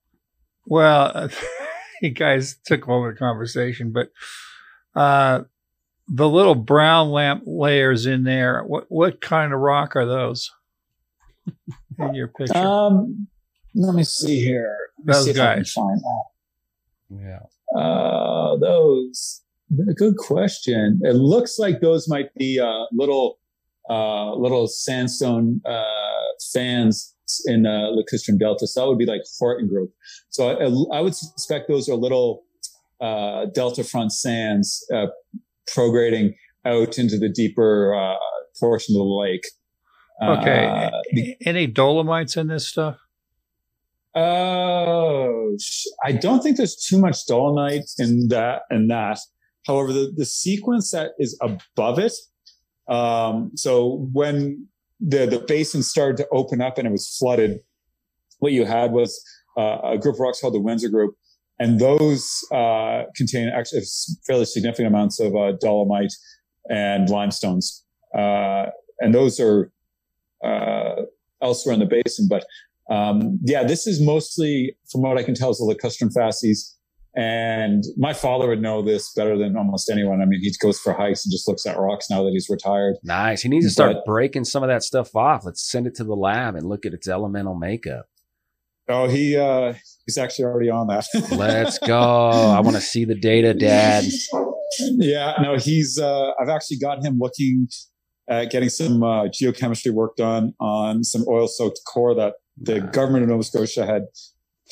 Well, 0.66 1.30
you 2.02 2.10
guys 2.10 2.56
took 2.64 2.88
over 2.88 3.12
the 3.12 3.18
conversation, 3.18 3.92
but 3.92 4.10
uh, 4.94 5.44
the 6.08 6.28
little 6.28 6.54
brown 6.54 7.10
lamp 7.10 7.42
layers 7.46 8.06
in 8.06 8.24
there. 8.24 8.62
What 8.64 8.86
what 8.88 9.20
kind 9.20 9.52
of 9.52 9.60
rock 9.60 9.94
are 9.96 10.06
those 10.06 10.50
in 11.98 12.14
your 12.14 12.28
picture? 12.28 12.56
Um, 12.56 13.28
let 13.74 13.94
me 13.94 14.04
see 14.04 14.40
here. 14.40 14.76
Let 15.04 15.14
those 15.14 15.24
see 15.26 15.32
guys. 15.34 15.72
find 15.72 16.00
that. 16.00 16.24
Yeah. 17.10 17.80
Uh, 17.80 18.56
those. 18.56 19.42
Good 19.96 20.16
question. 20.16 21.00
It 21.02 21.12
looks 21.12 21.58
like 21.58 21.80
those 21.80 22.08
might 22.08 22.34
be 22.34 22.58
uh, 22.58 22.84
little 22.90 23.38
uh, 23.90 24.34
little 24.34 24.66
sandstone 24.66 25.60
uh, 25.66 25.84
fans 26.52 27.14
in 27.44 27.66
uh, 27.66 27.90
Lacustrine 27.92 28.38
Delta. 28.38 28.66
So 28.66 28.80
that 28.80 28.88
would 28.88 28.98
be 28.98 29.06
like 29.06 29.20
Horton 29.38 29.68
Group. 29.68 29.92
So 30.30 30.48
I, 30.48 30.96
I 30.98 31.00
would 31.02 31.14
suspect 31.14 31.68
those 31.68 31.88
are 31.88 31.94
little 31.94 32.44
uh, 33.00 33.46
delta 33.46 33.84
front 33.84 34.12
sands 34.12 34.86
uh, 34.92 35.06
prograding 35.74 36.34
out 36.64 36.98
into 36.98 37.18
the 37.18 37.28
deeper 37.28 37.94
uh, 37.94 38.16
portion 38.58 38.94
of 38.94 39.00
the 39.00 39.04
lake. 39.04 39.44
Okay. 40.22 40.66
Uh, 40.66 41.46
Any 41.46 41.66
dolomites 41.66 42.36
in 42.36 42.48
this 42.48 42.66
stuff? 42.66 42.96
Oh, 44.14 45.56
I 46.04 46.12
don't 46.12 46.42
think 46.42 46.56
there's 46.56 46.74
too 46.74 46.98
much 46.98 47.26
dolomite 47.26 47.84
in 47.98 48.28
that. 48.28 48.62
In 48.70 48.88
that, 48.88 49.20
however, 49.66 49.92
the, 49.92 50.12
the 50.16 50.24
sequence 50.24 50.90
that 50.90 51.12
is 51.18 51.38
above 51.40 51.98
it. 51.98 52.14
Um, 52.88 53.52
so 53.54 54.08
when 54.12 54.66
the 54.98 55.26
the 55.26 55.38
basin 55.38 55.82
started 55.82 56.16
to 56.16 56.28
open 56.32 56.60
up 56.60 56.78
and 56.78 56.88
it 56.88 56.90
was 56.90 57.16
flooded, 57.16 57.60
what 58.40 58.52
you 58.52 58.64
had 58.64 58.90
was 58.90 59.22
uh, 59.56 59.78
a 59.84 59.98
group 59.98 60.16
of 60.16 60.20
rocks 60.20 60.40
called 60.40 60.54
the 60.54 60.60
Windsor 60.60 60.88
Group, 60.88 61.14
and 61.58 61.80
those 61.80 62.46
uh, 62.52 63.04
contain 63.16 63.48
actually 63.48 63.82
fairly 64.26 64.44
significant 64.44 64.88
amounts 64.88 65.20
of 65.20 65.34
uh, 65.34 65.52
dolomite 65.60 66.12
and 66.70 67.08
limestones, 67.08 67.84
uh, 68.16 68.66
and 69.00 69.14
those 69.14 69.40
are 69.40 69.72
uh, 70.44 71.02
elsewhere 71.42 71.74
in 71.74 71.80
the 71.80 71.86
basin. 71.86 72.28
But 72.28 72.44
um, 72.90 73.38
yeah, 73.44 73.64
this 73.64 73.86
is 73.86 74.00
mostly, 74.00 74.76
from 74.90 75.02
what 75.02 75.18
I 75.18 75.22
can 75.22 75.34
tell, 75.34 75.50
is 75.50 75.58
the 75.58 75.64
lacustrine 75.64 76.12
facies. 76.12 76.74
And 77.16 77.82
my 77.96 78.12
father 78.12 78.46
would 78.48 78.62
know 78.62 78.80
this 78.80 79.12
better 79.14 79.36
than 79.36 79.56
almost 79.56 79.90
anyone. 79.90 80.20
I 80.20 80.24
mean, 80.24 80.40
he 80.40 80.52
goes 80.60 80.78
for 80.78 80.92
hikes 80.92 81.24
and 81.24 81.32
just 81.32 81.48
looks 81.48 81.66
at 81.66 81.76
rocks 81.76 82.08
now 82.08 82.22
that 82.22 82.30
he's 82.30 82.48
retired. 82.48 82.96
Nice. 83.02 83.42
He 83.42 83.48
needs 83.48 83.66
to 83.66 83.70
start 83.70 83.94
but, 83.94 84.04
breaking 84.04 84.44
some 84.44 84.62
of 84.62 84.68
that 84.68 84.84
stuff 84.84 85.16
off. 85.16 85.44
Let's 85.44 85.68
send 85.68 85.88
it 85.88 85.96
to 85.96 86.04
the 86.04 86.14
lab 86.14 86.54
and 86.54 86.68
look 86.68 86.86
at 86.86 86.92
its 86.92 87.08
elemental 87.08 87.56
makeup. 87.56 88.06
Oh, 88.88 89.08
he 89.08 89.36
uh 89.36 89.74
he's 90.08 90.18
actually 90.18 90.46
already 90.46 90.70
on 90.70 90.86
that. 90.86 91.06
Let's 91.30 91.78
go. 91.78 92.00
I 92.00 92.60
want 92.60 92.76
to 92.76 92.82
see 92.82 93.04
the 93.04 93.14
data, 93.14 93.52
Dad. 93.52 94.04
Yeah, 94.96 95.34
no, 95.40 95.56
he's 95.56 95.98
uh 95.98 96.32
I've 96.40 96.48
actually 96.48 96.78
got 96.78 97.04
him 97.04 97.18
looking 97.18 97.68
at 98.28 98.50
getting 98.50 98.68
some 98.68 99.02
uh, 99.02 99.24
geochemistry 99.24 99.90
work 99.90 100.16
done 100.16 100.52
on 100.60 101.04
some 101.04 101.24
oil 101.28 101.48
soaked 101.48 101.80
core 101.86 102.14
that 102.14 102.34
the 102.60 102.80
government 102.80 103.22
of 103.22 103.30
Nova 103.30 103.42
Scotia 103.42 103.86
had 103.86 104.02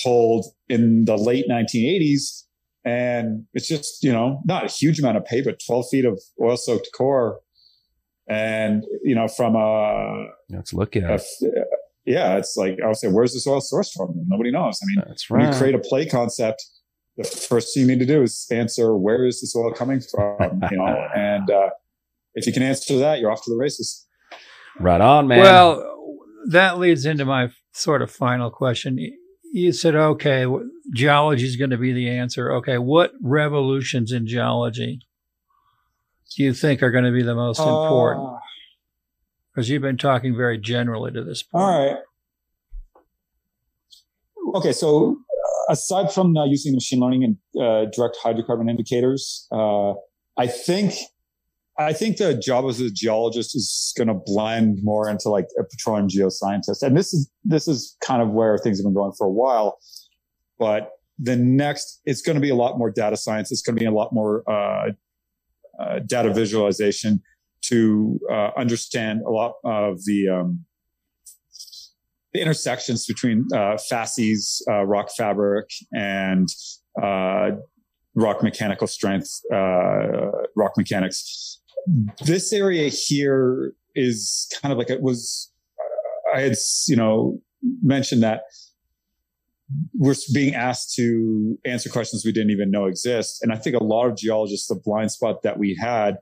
pulled 0.02 0.46
in 0.68 1.04
the 1.04 1.16
late 1.16 1.46
1980s. 1.50 2.42
And 2.84 3.44
it's 3.54 3.66
just, 3.66 4.04
you 4.04 4.12
know, 4.12 4.42
not 4.44 4.64
a 4.64 4.68
huge 4.68 5.00
amount 5.00 5.16
of 5.16 5.24
pay, 5.24 5.42
but 5.42 5.60
12 5.66 5.86
feet 5.90 6.04
of 6.04 6.20
oil 6.40 6.56
soaked 6.56 6.88
core. 6.94 7.40
And, 8.28 8.84
you 9.02 9.14
know, 9.14 9.26
from 9.28 9.56
a. 9.56 10.26
Let's 10.50 10.72
look 10.72 10.94
at 10.96 11.02
it. 11.04 11.22
Yeah, 12.06 12.36
it's 12.36 12.56
like, 12.56 12.78
I 12.82 12.86
would 12.86 12.96
say, 12.96 13.08
where's 13.08 13.34
this 13.34 13.46
oil 13.46 13.60
sourced 13.60 13.92
from? 13.92 14.14
Nobody 14.28 14.50
knows. 14.50 14.80
I 14.82 14.86
mean, 14.86 15.04
That's 15.08 15.28
right. 15.28 15.42
when 15.42 15.52
you 15.52 15.58
create 15.58 15.74
a 15.74 15.78
play 15.78 16.06
concept, 16.06 16.64
the 17.16 17.24
first 17.24 17.74
thing 17.74 17.82
you 17.82 17.88
need 17.88 17.98
to 17.98 18.06
do 18.06 18.22
is 18.22 18.46
answer, 18.50 18.96
where 18.96 19.26
is 19.26 19.40
this 19.40 19.56
oil 19.56 19.72
coming 19.72 20.00
from? 20.00 20.62
You 20.70 20.78
know, 20.78 21.08
and 21.16 21.50
uh, 21.50 21.70
if 22.34 22.46
you 22.46 22.52
can 22.52 22.62
answer 22.62 22.98
that, 22.98 23.20
you're 23.20 23.32
off 23.32 23.42
to 23.44 23.50
the 23.50 23.56
races. 23.56 24.06
Right 24.78 25.00
on, 25.00 25.26
man. 25.26 25.40
Well, 25.40 26.18
that 26.50 26.78
leads 26.78 27.06
into 27.06 27.24
my 27.24 27.50
sort 27.72 28.02
of 28.02 28.10
final 28.10 28.50
question 28.50 28.98
you 29.56 29.72
said, 29.72 29.94
okay, 29.94 30.46
geology 30.94 31.46
is 31.46 31.56
going 31.56 31.70
to 31.70 31.78
be 31.78 31.92
the 31.92 32.10
answer. 32.10 32.52
Okay, 32.56 32.76
what 32.76 33.12
revolutions 33.22 34.12
in 34.12 34.26
geology 34.26 35.00
do 36.36 36.42
you 36.42 36.52
think 36.52 36.82
are 36.82 36.90
going 36.90 37.04
to 37.04 37.10
be 37.10 37.22
the 37.22 37.34
most 37.34 37.60
important? 37.60 38.36
Because 39.56 39.70
you've 39.70 39.80
been 39.80 39.96
talking 39.96 40.36
very 40.36 40.58
generally 40.58 41.10
to 41.12 41.24
this 41.24 41.42
point. 41.42 41.64
All 41.64 41.86
right. 41.86 41.96
Okay, 44.54 44.72
so 44.72 45.12
uh, 45.12 45.72
aside 45.72 46.12
from 46.12 46.36
uh, 46.36 46.44
using 46.44 46.74
machine 46.74 47.00
learning 47.00 47.24
and 47.24 47.36
uh, 47.58 47.86
direct 47.90 48.18
hydrocarbon 48.22 48.68
indicators, 48.68 49.48
uh, 49.50 49.94
I 50.36 50.46
think 50.46 50.92
I 51.78 51.94
think 51.94 52.18
the 52.18 52.34
job 52.34 52.66
as 52.66 52.80
a 52.80 52.90
geologist 52.90 53.56
is 53.56 53.94
going 53.96 54.08
to 54.08 54.14
blend 54.14 54.80
more 54.82 55.08
into 55.08 55.30
like 55.30 55.46
a 55.58 55.64
petroleum 55.64 56.08
geoscientist. 56.08 56.82
And 56.82 56.94
this 56.94 57.14
is, 57.14 57.30
this 57.44 57.66
is 57.66 57.96
kind 58.02 58.20
of 58.20 58.30
where 58.30 58.58
things 58.58 58.78
have 58.78 58.84
been 58.84 58.94
going 58.94 59.12
for 59.16 59.26
a 59.26 59.32
while. 59.32 59.78
But 60.58 60.90
the 61.18 61.36
next, 61.36 62.00
it's 62.04 62.22
going 62.22 62.36
to 62.36 62.40
be 62.40 62.48
a 62.48 62.54
lot 62.54 62.78
more 62.78 62.90
data 62.90 63.16
science. 63.16 63.52
It's 63.52 63.60
going 63.62 63.76
to 63.76 63.80
be 63.80 63.86
a 63.86 63.90
lot 63.90 64.12
more, 64.12 64.42
uh, 64.50 64.92
data 66.06 66.32
visualization 66.32 67.22
to, 67.68 68.18
uh, 68.30 68.50
understand 68.56 69.22
a 69.26 69.30
lot 69.30 69.54
of 69.64 70.04
the, 70.04 70.28
um, 70.28 70.64
the 72.32 72.40
intersections 72.40 73.06
between, 73.06 73.46
uh, 73.54 73.76
facies, 73.78 74.62
uh, 74.68 74.84
rock 74.84 75.08
fabric 75.16 75.70
and, 75.92 76.48
uh, 77.02 77.50
rock 78.14 78.42
mechanical 78.42 78.86
strength, 78.86 79.40
rock 79.50 80.72
mechanics 80.76 81.60
this 82.24 82.52
area 82.52 82.88
here 82.88 83.72
is 83.94 84.50
kind 84.60 84.72
of 84.72 84.78
like 84.78 84.90
it 84.90 85.02
was. 85.02 85.52
I 86.34 86.40
had, 86.40 86.56
you 86.88 86.96
know, 86.96 87.40
mentioned 87.82 88.22
that 88.22 88.42
we're 89.96 90.14
being 90.34 90.54
asked 90.54 90.94
to 90.94 91.58
answer 91.64 91.88
questions 91.88 92.24
we 92.24 92.32
didn't 92.32 92.50
even 92.50 92.70
know 92.70 92.86
exist. 92.86 93.42
And 93.42 93.52
I 93.52 93.56
think 93.56 93.76
a 93.76 93.82
lot 93.82 94.06
of 94.06 94.16
geologists, 94.16 94.66
the 94.68 94.74
blind 94.74 95.12
spot 95.12 95.42
that 95.42 95.58
we 95.58 95.76
had 95.80 96.18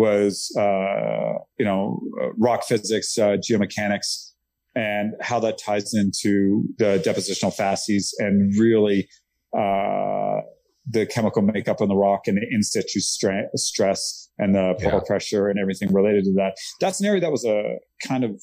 was, 0.00 0.54
uh, 0.58 1.34
you 1.58 1.64
know, 1.68 2.00
rock 2.38 2.64
physics, 2.64 3.18
uh, 3.18 3.36
geomechanics, 3.36 4.32
and 4.74 5.14
how 5.20 5.38
that 5.40 5.58
ties 5.58 5.92
into 5.94 6.64
the 6.78 6.90
depositional 7.04 7.52
facies 7.52 8.14
and 8.18 8.34
really 8.58 9.08
uh, 9.56 10.40
the 10.88 11.04
chemical 11.06 11.42
makeup 11.42 11.80
on 11.80 11.88
the 11.88 11.96
rock 11.96 12.22
and 12.26 12.38
the 12.38 12.46
in 12.50 12.62
situ 12.62 13.00
stress 13.00 14.30
and 14.38 14.54
the 14.54 14.74
puddle 14.82 15.00
yeah. 15.00 15.06
pressure 15.06 15.48
and 15.48 15.58
everything 15.58 15.92
related 15.92 16.24
to 16.24 16.32
that. 16.32 16.52
That's 16.80 17.00
an 17.00 17.06
area 17.06 17.20
that 17.20 17.32
was 17.32 17.44
a 17.44 17.76
kind 18.06 18.24
of 18.24 18.40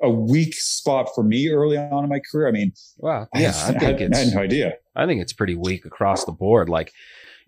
a 0.00 0.10
weak 0.10 0.54
spot 0.54 1.08
for 1.14 1.24
me 1.24 1.50
early 1.50 1.76
on 1.76 2.04
in 2.04 2.08
my 2.08 2.20
career. 2.30 2.48
I 2.48 2.52
mean, 2.52 2.72
wow, 2.98 3.26
yeah, 3.34 3.52
I, 3.56 3.68
I 3.68 3.78
think 3.78 3.82
had, 3.82 4.00
it's, 4.00 4.18
I 4.18 4.24
had 4.24 4.34
no 4.34 4.40
idea. 4.40 4.74
I 4.96 5.06
think 5.06 5.20
it's 5.20 5.34
pretty 5.34 5.56
weak 5.56 5.84
across 5.84 6.24
the 6.24 6.32
board. 6.32 6.68
Like, 6.68 6.92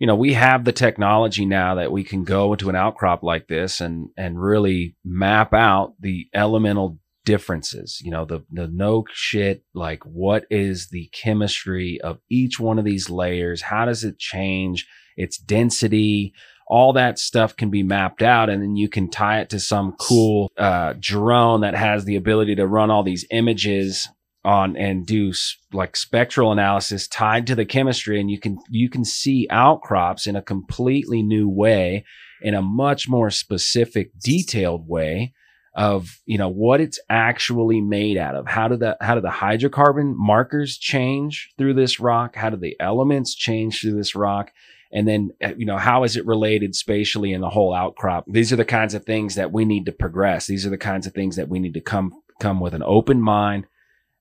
you 0.01 0.07
know, 0.07 0.17
we 0.17 0.33
have 0.33 0.65
the 0.65 0.73
technology 0.73 1.45
now 1.45 1.75
that 1.75 1.93
we 1.93 2.03
can 2.03 2.25
go 2.25 2.53
into 2.53 2.71
an 2.71 2.75
outcrop 2.75 3.23
like 3.23 3.49
this 3.49 3.81
and 3.81 4.09
and 4.17 4.43
really 4.43 4.97
map 5.05 5.53
out 5.53 5.93
the 6.01 6.27
elemental 6.35 6.99
differences. 7.27 8.01
You 8.03 8.11
know, 8.11 8.25
the 8.25 8.41
the 8.51 8.67
no 8.67 9.05
shit 9.13 9.63
like 9.75 10.03
what 10.05 10.47
is 10.51 10.89
the 10.89 11.11
chemistry 11.13 12.01
of 12.01 12.19
each 12.31 12.59
one 12.59 12.79
of 12.79 12.87
these 12.87 13.11
layers? 13.11 13.61
How 13.61 13.85
does 13.85 14.03
it 14.03 14.19
change 14.19 14.87
its 15.19 15.37
density? 15.37 16.33
All 16.67 16.95
that 16.95 17.19
stuff 17.19 17.55
can 17.55 17.69
be 17.69 17.83
mapped 17.83 18.23
out, 18.23 18.49
and 18.49 18.63
then 18.63 18.77
you 18.77 18.89
can 18.89 19.11
tie 19.11 19.41
it 19.41 19.51
to 19.51 19.61
some 19.61 19.97
cool 20.01 20.51
uh, 20.57 20.95
drone 20.99 21.61
that 21.61 21.75
has 21.75 22.07
the 22.07 22.17
ability 22.17 22.55
to 22.55 22.67
run 22.67 22.91
all 22.91 23.03
these 23.03 23.27
images 23.31 24.09
on 24.45 24.77
and 24.77 25.07
do 25.07 25.33
like 25.73 25.97
spectral 25.97 26.51
analysis 26.51 27.07
tied 27.07 27.47
to 27.47 27.55
the 27.55 27.67
chemistry 27.67 28.19
and 28.19 28.31
you 28.31 28.41
can 28.41 28.59
you 28.71 28.89
can 28.89 29.05
see 29.05 29.47
outcrops 29.51 30.27
in 30.27 30.35
a 30.35 30.41
completely 30.41 31.23
new 31.23 31.47
way 31.47 32.05
in 32.41 32.55
a 32.55 32.63
much 32.63 33.09
more 33.09 33.31
specific 33.31 34.11
detailed 34.19 34.89
way 34.89 35.35
of 35.75 36.21
you 36.27 36.37
know 36.37 36.49
what 36.49 36.81
it's 36.81 36.99
actually 37.09 37.81
made 37.81 38.17
out 38.17 38.35
of. 38.35 38.47
How 38.47 38.69
do 38.69 38.77
the 38.77 38.97
how 39.01 39.15
do 39.15 39.21
the 39.21 39.29
hydrocarbon 39.29 40.15
markers 40.17 40.77
change 40.77 41.53
through 41.59 41.75
this 41.75 42.01
rock? 42.01 42.37
How 42.37 42.51
do 42.51 42.57
the 42.57 42.77
elements 42.81 43.35
change 43.35 43.81
through 43.81 43.97
this 43.97 44.15
rock? 44.15 44.53
And 44.93 45.07
then 45.07 45.31
uh, 45.43 45.55
you 45.57 45.67
know 45.67 45.77
how 45.77 46.03
is 46.03 46.17
it 46.17 46.27
related 46.27 46.75
spatially 46.75 47.33
in 47.33 47.41
the 47.41 47.51
whole 47.51 47.73
outcrop? 47.73 48.25
These 48.27 48.53
are 48.53 48.57
the 48.57 48.65
kinds 48.65 48.95
of 48.95 49.05
things 49.05 49.37
that 49.37 49.53
we 49.53 49.65
need 49.65 49.87
to 49.87 49.93
progress. 49.93 50.47
These 50.47 50.67
are 50.67 50.71
the 50.71 50.79
kinds 50.79 51.07
of 51.07 51.13
things 51.13 51.37
that 51.37 51.49
we 51.49 51.61
need 51.61 51.75
to 51.75 51.81
come 51.81 52.13
come 52.41 52.59
with 52.59 52.75
an 52.75 52.83
open 52.85 53.21
mind 53.21 53.67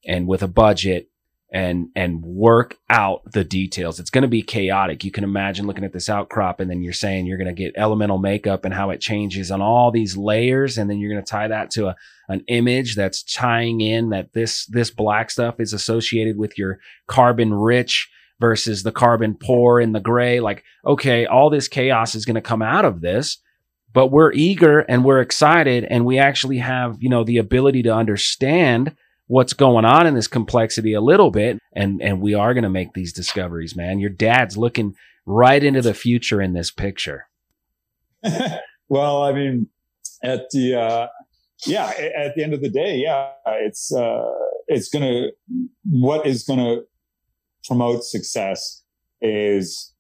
and 0.06 0.28
with 0.28 0.44
a 0.44 0.48
budget 0.48 1.10
and 1.52 1.90
and 1.96 2.24
work 2.24 2.78
out 2.90 3.22
the 3.32 3.44
details. 3.44 4.00
It's 4.00 4.12
going 4.12 4.22
to 4.22 4.28
be 4.28 4.44
chaotic. 4.44 5.04
You 5.04 5.12
can 5.12 5.24
imagine 5.24 5.66
looking 5.66 5.84
at 5.84 5.94
this 5.94 6.10
outcrop 6.10 6.60
and 6.60 6.70
then 6.70 6.84
you're 6.84 6.94
saying 6.94 7.26
you're 7.26 7.40
going 7.40 7.54
to 7.54 7.60
get 7.60 7.74
elemental 7.76 8.20
makeup 8.20 8.66
and 8.66 8.74
how 8.74 8.92
it 8.92 9.02
changes 9.02 9.50
on 9.50 9.62
all 9.62 9.90
these 9.90 10.16
layers 10.16 10.78
and 10.78 10.90
then 10.90 11.00
you're 11.00 11.12
going 11.12 11.24
to 11.24 11.30
tie 11.30 11.48
that 11.48 11.72
to 11.72 11.88
a 11.88 11.96
an 12.28 12.44
image 12.48 12.96
that's 12.96 13.24
tying 13.24 13.82
in 13.82 14.10
that 14.10 14.34
this 14.34 14.68
this 14.68 14.92
black 14.92 15.32
stuff 15.32 15.60
is 15.60 15.74
associated 15.74 16.38
with 16.38 16.58
your 16.58 16.80
carbon 17.08 17.52
rich 17.54 18.10
versus 18.40 18.84
the 18.84 18.92
carbon 18.92 19.36
poor 19.36 19.80
in 19.80 19.92
the 19.92 20.00
gray 20.00 20.40
like 20.40 20.64
okay, 20.86 21.26
all 21.26 21.50
this 21.50 21.68
chaos 21.68 22.14
is 22.14 22.26
going 22.26 22.36
to 22.36 22.42
come 22.42 22.62
out 22.62 22.86
of 22.86 23.02
this 23.02 23.40
but 23.92 24.08
we're 24.08 24.32
eager 24.34 24.82
and 24.82 25.04
we're 25.04 25.20
excited 25.20 25.84
and 25.84 26.06
we 26.06 26.20
actually 26.20 26.60
have, 26.60 26.98
you 27.00 27.10
know, 27.10 27.24
the 27.24 27.38
ability 27.38 27.82
to 27.84 27.94
understand 27.94 28.96
what's 29.30 29.54
going 29.54 29.86
on 29.86 30.08
in 30.08 30.16
this 30.16 30.28
complexity 30.28 30.94
a 30.94 31.02
little 31.02 31.32
bit 31.32 31.60
and 31.74 32.02
and 32.02 32.20
we 32.20 32.34
are 32.34 32.54
going 32.54 32.64
to 32.64 32.70
make 32.70 32.94
these 32.94 33.14
discoveries 33.14 33.76
man. 33.76 34.00
Your 34.00 34.10
dad's 34.10 34.58
looking 34.58 34.96
right 35.26 35.64
into 35.64 35.82
the 35.82 35.94
future 35.94 36.42
in 36.42 36.54
this 36.54 36.72
picture. 36.72 37.28
Well 38.90 39.22
i 39.22 39.32
mean 39.32 39.68
at 40.24 40.50
the 40.50 40.76
uh 40.76 41.08
yeah 41.66 41.94
at 42.18 42.36
the 42.36 42.44
end 42.44 42.54
of 42.54 42.62
the 42.62 42.70
day 42.70 42.98
yeah 42.98 43.30
it's 43.46 43.94
uh 43.94 44.26
it's 44.68 44.90
gonna 44.90 45.28
what 45.90 46.26
is 46.26 46.44
gonna 46.44 46.78
promote 47.66 48.04
success 48.04 48.84
is 49.22 49.94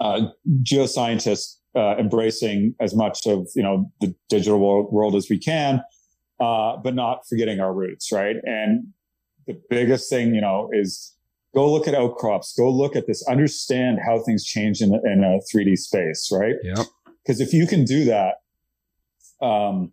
uh 0.00 0.26
geoscientists 0.62 1.54
uh, 1.76 1.94
embracing 1.98 2.74
as 2.80 2.96
much 2.96 3.26
of 3.26 3.46
you 3.54 3.62
know 3.62 3.92
the 4.00 4.14
digital 4.30 4.58
world, 4.58 4.90
world 4.90 5.14
as 5.14 5.28
we 5.28 5.38
can 5.38 5.82
uh, 6.40 6.76
but 6.76 6.94
not 6.94 7.26
forgetting 7.28 7.60
our 7.60 7.72
roots, 7.72 8.12
right? 8.12 8.36
And 8.44 8.88
the 9.46 9.60
biggest 9.70 10.10
thing, 10.10 10.34
you 10.34 10.40
know, 10.40 10.68
is 10.72 11.14
go 11.54 11.72
look 11.72 11.88
at 11.88 11.94
outcrops, 11.94 12.54
go 12.56 12.70
look 12.70 12.96
at 12.96 13.06
this, 13.06 13.26
understand 13.28 13.98
how 14.04 14.20
things 14.20 14.44
change 14.44 14.80
in, 14.80 14.92
in 15.04 15.24
a 15.24 15.40
3D 15.54 15.78
space, 15.78 16.30
right? 16.32 16.56
Yeah. 16.62 16.84
Because 17.24 17.40
if 17.40 17.52
you 17.52 17.66
can 17.66 17.84
do 17.84 18.04
that, 18.04 18.34
um, 19.40 19.92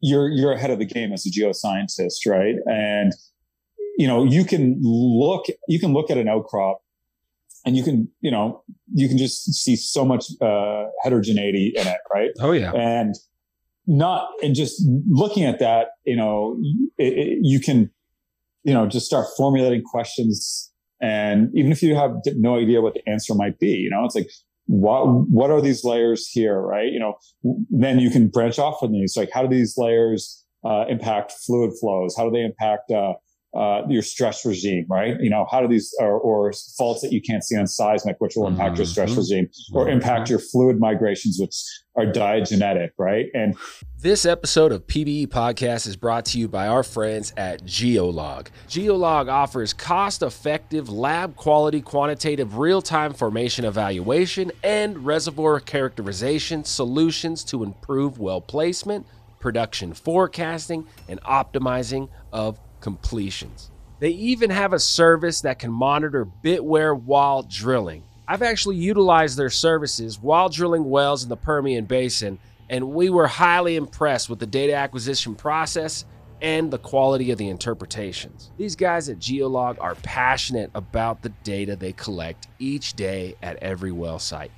you're 0.00 0.28
you're 0.28 0.52
ahead 0.52 0.70
of 0.70 0.78
the 0.78 0.84
game 0.84 1.12
as 1.12 1.26
a 1.26 1.30
geoscientist, 1.30 2.26
right? 2.26 2.56
And 2.66 3.12
you 3.96 4.06
know, 4.06 4.24
you 4.24 4.44
can 4.44 4.78
look 4.82 5.46
you 5.66 5.80
can 5.80 5.92
look 5.92 6.10
at 6.10 6.18
an 6.18 6.28
outcrop 6.28 6.82
and 7.64 7.76
you 7.76 7.82
can 7.82 8.08
you 8.20 8.30
know 8.30 8.62
you 8.92 9.08
can 9.08 9.16
just 9.16 9.52
see 9.54 9.76
so 9.76 10.04
much 10.04 10.26
uh, 10.40 10.84
heterogeneity 11.02 11.72
in 11.74 11.86
it, 11.86 11.98
right? 12.12 12.30
Oh 12.40 12.52
yeah. 12.52 12.72
And 12.72 13.14
not 13.86 14.28
and 14.42 14.54
just 14.54 14.82
looking 15.08 15.44
at 15.44 15.58
that 15.58 15.88
you 16.04 16.16
know 16.16 16.56
it, 16.98 17.12
it, 17.12 17.38
you 17.42 17.60
can 17.60 17.90
you 18.62 18.72
know 18.74 18.86
just 18.86 19.06
start 19.06 19.26
formulating 19.36 19.82
questions. 19.82 20.70
And 21.00 21.50
even 21.54 21.70
if 21.70 21.82
you 21.82 21.94
have 21.96 22.12
no 22.36 22.56
idea 22.56 22.80
what 22.80 22.94
the 22.94 23.06
answer 23.08 23.34
might 23.34 23.58
be 23.58 23.68
you 23.68 23.90
know 23.90 24.04
it's 24.04 24.14
like 24.14 24.30
what 24.66 25.04
what 25.28 25.50
are 25.50 25.60
these 25.60 25.84
layers 25.84 26.28
here 26.28 26.60
right? 26.60 26.90
You 26.90 26.98
know 26.98 27.14
then 27.70 27.98
you 27.98 28.10
can 28.10 28.28
branch 28.28 28.58
off 28.58 28.80
from 28.80 28.92
these. 28.92 29.16
Like 29.16 29.30
how 29.32 29.42
do 29.42 29.54
these 29.54 29.74
layers 29.76 30.44
uh, 30.64 30.86
impact 30.88 31.32
fluid 31.46 31.72
flows? 31.78 32.16
How 32.16 32.24
do 32.24 32.30
they 32.30 32.42
impact 32.42 32.90
uh, 32.90 33.14
uh, 33.54 33.82
your 33.88 34.02
stress 34.02 34.44
regime, 34.44 34.84
right? 34.88 35.16
You 35.20 35.30
know, 35.30 35.46
how 35.50 35.60
do 35.60 35.68
these 35.68 35.94
or, 36.00 36.18
or, 36.18 36.52
faults 36.76 37.02
that 37.02 37.12
you 37.12 37.22
can't 37.22 37.44
see 37.44 37.56
on 37.56 37.66
seismic, 37.66 38.16
which 38.18 38.34
will 38.34 38.48
impact 38.48 38.72
mm-hmm. 38.72 38.78
your 38.78 38.86
stress 38.86 39.10
mm-hmm. 39.10 39.20
regime, 39.20 39.48
or 39.72 39.88
impact 39.88 40.28
your 40.28 40.40
fluid 40.40 40.80
migrations, 40.80 41.38
which 41.40 41.54
are 41.96 42.06
diagenetic, 42.06 42.90
right? 42.98 43.26
And 43.32 43.56
this 44.00 44.26
episode 44.26 44.72
of 44.72 44.86
PBE 44.88 45.28
Podcast 45.28 45.86
is 45.86 45.94
brought 45.94 46.24
to 46.26 46.38
you 46.38 46.48
by 46.48 46.66
our 46.66 46.82
friends 46.82 47.32
at 47.36 47.62
Geolog. 47.62 48.48
Geolog 48.68 49.30
offers 49.30 49.72
cost-effective, 49.72 50.88
lab-quality, 50.88 51.80
quantitative, 51.80 52.58
real-time 52.58 53.12
formation 53.12 53.64
evaluation 53.64 54.50
and 54.64 55.06
reservoir 55.06 55.60
characterization 55.60 56.64
solutions 56.64 57.44
to 57.44 57.62
improve 57.62 58.18
well 58.18 58.40
placement, 58.40 59.06
production 59.38 59.94
forecasting, 59.94 60.86
and 61.08 61.20
optimizing 61.22 62.08
of 62.32 62.58
completions. 62.84 63.70
They 63.98 64.10
even 64.10 64.50
have 64.50 64.74
a 64.74 64.78
service 64.78 65.40
that 65.40 65.58
can 65.58 65.72
monitor 65.72 66.26
bit 66.26 66.62
wear 66.62 66.94
while 66.94 67.42
drilling. 67.42 68.04
I've 68.28 68.42
actually 68.42 68.76
utilized 68.76 69.38
their 69.38 69.48
services 69.48 70.20
while 70.20 70.50
drilling 70.50 70.90
wells 70.90 71.22
in 71.22 71.30
the 71.30 71.36
Permian 71.36 71.86
Basin, 71.86 72.38
and 72.68 72.90
we 72.90 73.08
were 73.08 73.26
highly 73.26 73.76
impressed 73.76 74.28
with 74.28 74.38
the 74.38 74.46
data 74.46 74.74
acquisition 74.74 75.34
process 75.34 76.04
and 76.42 76.70
the 76.70 76.78
quality 76.78 77.30
of 77.30 77.38
the 77.38 77.48
interpretations. 77.48 78.50
These 78.58 78.76
guys 78.76 79.08
at 79.08 79.18
Geolog 79.18 79.78
are 79.80 79.94
passionate 79.94 80.70
about 80.74 81.22
the 81.22 81.30
data 81.42 81.76
they 81.76 81.92
collect 81.92 82.48
each 82.58 82.92
day 82.92 83.34
at 83.42 83.56
every 83.62 83.92
well 83.92 84.18
site. 84.18 84.52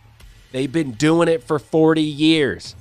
They've 0.51 0.73
been 0.73 0.93
doing 0.93 1.29
it 1.29 1.45
for 1.45 1.61
40 1.61 2.03
years. 2.03 2.75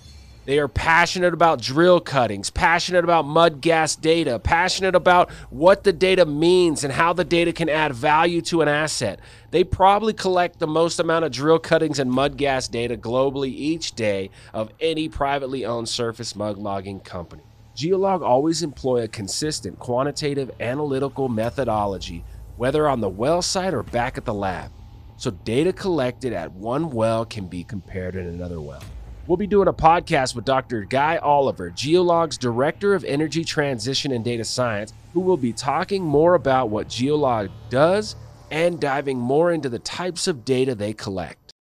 They 0.45 0.60
are 0.60 0.67
passionate 0.67 1.34
about 1.34 1.60
drill 1.60 1.99
cuttings, 1.99 2.51
passionate 2.51 3.03
about 3.03 3.25
mud 3.25 3.62
gas 3.62 3.95
data, 3.95 4.38
passionate 4.38 4.93
about 4.93 5.31
what 5.49 5.84
the 5.84 5.91
data 5.91 6.23
means 6.23 6.84
and 6.84 6.93
how 6.93 7.13
the 7.13 7.23
data 7.23 7.51
can 7.51 7.67
add 7.67 7.93
value 7.93 8.41
to 8.43 8.62
an 8.62 8.67
asset. 8.67 9.19
They 9.49 9.63
probably 9.63 10.13
collect 10.13 10.60
the 10.60 10.67
most 10.67 10.99
amount 10.99 11.25
of 11.25 11.31
drill 11.31 11.58
cuttings 11.58 11.97
and 11.97 12.12
mud 12.12 12.38
gas 12.38 12.67
data 12.67 12.95
globally 12.95 13.49
each 13.49 13.93
day 13.93 14.29
of 14.53 14.69
any 14.79 15.10
privately 15.10 15.65
owned 15.65 15.89
surface 15.89 16.36
mud 16.36 16.60
logging 16.60 16.99
company. 16.99 17.43
Geolog 17.75 18.21
always 18.21 18.62
employ 18.62 19.03
a 19.03 19.08
consistent 19.08 19.79
quantitative 19.79 20.51
analytical 20.60 21.27
methodology, 21.27 22.23
whether 22.55 22.88
on 22.88 23.01
the 23.01 23.10
well 23.10 23.41
site 23.41 23.73
or 23.73 23.81
back 23.81 24.15
at 24.15 24.25
the 24.25 24.34
lab. 24.34 24.71
So 25.17 25.31
data 25.31 25.73
collected 25.73 26.34
at 26.34 26.51
one 26.51 26.91
well 26.91 27.25
can 27.25 27.47
be 27.47 27.63
compared 27.63 28.15
at 28.15 28.25
another 28.25 28.62
well. 28.62 28.84
We'll 29.28 29.38
be 29.38 29.48
doing 29.48 29.68
a 29.68 29.74
podcast 29.74 30.36
with 30.36 30.46
Dr. 30.46 30.84
Guy 30.84 31.18
Oliver, 31.18 31.72
Geolog's 31.72 32.38
Director 32.38 32.94
of 32.94 33.04
Energy 33.04 33.44
Transition 33.44 34.12
and 34.12 34.24
Data 34.24 34.44
Science, 34.44 34.94
who 35.14 35.20
will 35.20 35.38
be 35.38 35.52
talking 35.52 36.04
more 36.04 36.36
about 36.36 36.70
what 36.70 36.90
Geolog 36.90 37.50
does 37.70 38.16
and 38.52 38.80
diving 38.80 39.18
more 39.18 39.52
into 39.52 39.68
the 39.68 39.80
types 39.80 40.28
of 40.28 40.46
data 40.46 40.76
they 40.76 40.94
collect. 40.94 41.52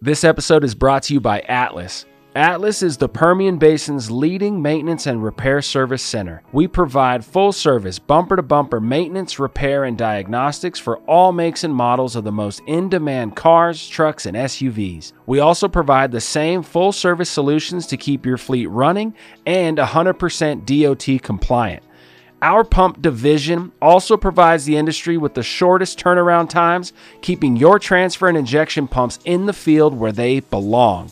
This 0.00 0.22
episode 0.22 0.62
is 0.62 0.76
brought 0.76 1.02
to 1.04 1.14
you 1.14 1.20
by 1.20 1.40
Atlas. 1.40 2.06
Atlas 2.38 2.84
is 2.84 2.98
the 2.98 3.08
Permian 3.08 3.58
Basin's 3.58 4.12
leading 4.12 4.62
maintenance 4.62 5.08
and 5.08 5.24
repair 5.24 5.60
service 5.60 6.04
center. 6.04 6.40
We 6.52 6.68
provide 6.68 7.24
full 7.24 7.50
service, 7.50 7.98
bumper 7.98 8.36
to 8.36 8.44
bumper 8.44 8.78
maintenance, 8.78 9.40
repair, 9.40 9.82
and 9.82 9.98
diagnostics 9.98 10.78
for 10.78 10.98
all 10.98 11.32
makes 11.32 11.64
and 11.64 11.74
models 11.74 12.14
of 12.14 12.22
the 12.22 12.30
most 12.30 12.62
in 12.68 12.90
demand 12.90 13.34
cars, 13.34 13.88
trucks, 13.88 14.24
and 14.24 14.36
SUVs. 14.36 15.14
We 15.26 15.40
also 15.40 15.66
provide 15.66 16.12
the 16.12 16.20
same 16.20 16.62
full 16.62 16.92
service 16.92 17.28
solutions 17.28 17.88
to 17.88 17.96
keep 17.96 18.24
your 18.24 18.38
fleet 18.38 18.66
running 18.66 19.14
and 19.44 19.76
100% 19.76 20.64
DOT 20.64 21.20
compliant. 21.24 21.82
Our 22.40 22.62
pump 22.62 23.02
division 23.02 23.72
also 23.82 24.16
provides 24.16 24.64
the 24.64 24.76
industry 24.76 25.16
with 25.16 25.34
the 25.34 25.42
shortest 25.42 25.98
turnaround 25.98 26.50
times, 26.50 26.92
keeping 27.20 27.56
your 27.56 27.80
transfer 27.80 28.28
and 28.28 28.38
injection 28.38 28.86
pumps 28.86 29.18
in 29.24 29.46
the 29.46 29.52
field 29.52 29.98
where 29.98 30.12
they 30.12 30.38
belong. 30.38 31.10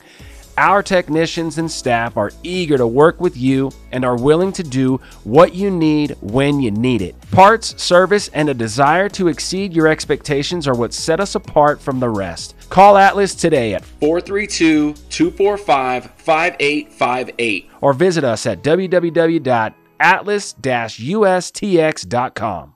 Our 0.59 0.83
technicians 0.83 1.59
and 1.59 1.71
staff 1.71 2.17
are 2.17 2.31
eager 2.43 2.79
to 2.79 2.87
work 2.87 3.21
with 3.21 3.37
you 3.37 3.71
and 3.93 4.05
are 4.05 4.17
willing 4.17 4.53
to 4.53 4.63
do 4.63 4.99
what 5.25 5.55
you 5.55 5.71
need 5.71 6.17
when 6.21 6.61
you 6.61 6.71
need 6.71 7.03
it. 7.03 7.15
Parts, 7.31 7.81
service, 7.83 8.29
and 8.29 8.49
a 8.49 8.55
desire 8.55 9.09
to 9.11 9.29
exceed 9.29 9.75
your 9.75 9.89
expectations 9.89 10.67
are 10.67 10.75
what 10.75 10.95
set 10.95 11.21
us 11.21 11.35
apart 11.35 11.81
from 11.81 12.01
the 12.01 12.09
rest. 12.09 12.55
Call 12.71 12.97
Atlas 12.97 13.35
today 13.35 13.75
at 13.75 13.85
432 13.85 14.95
245 14.95 16.11
5858 16.17 17.71
or 17.81 17.93
visit 17.93 18.25
us 18.25 18.47
at 18.47 18.63
www 18.63 19.75
atlas-ustx.com. 20.01 22.76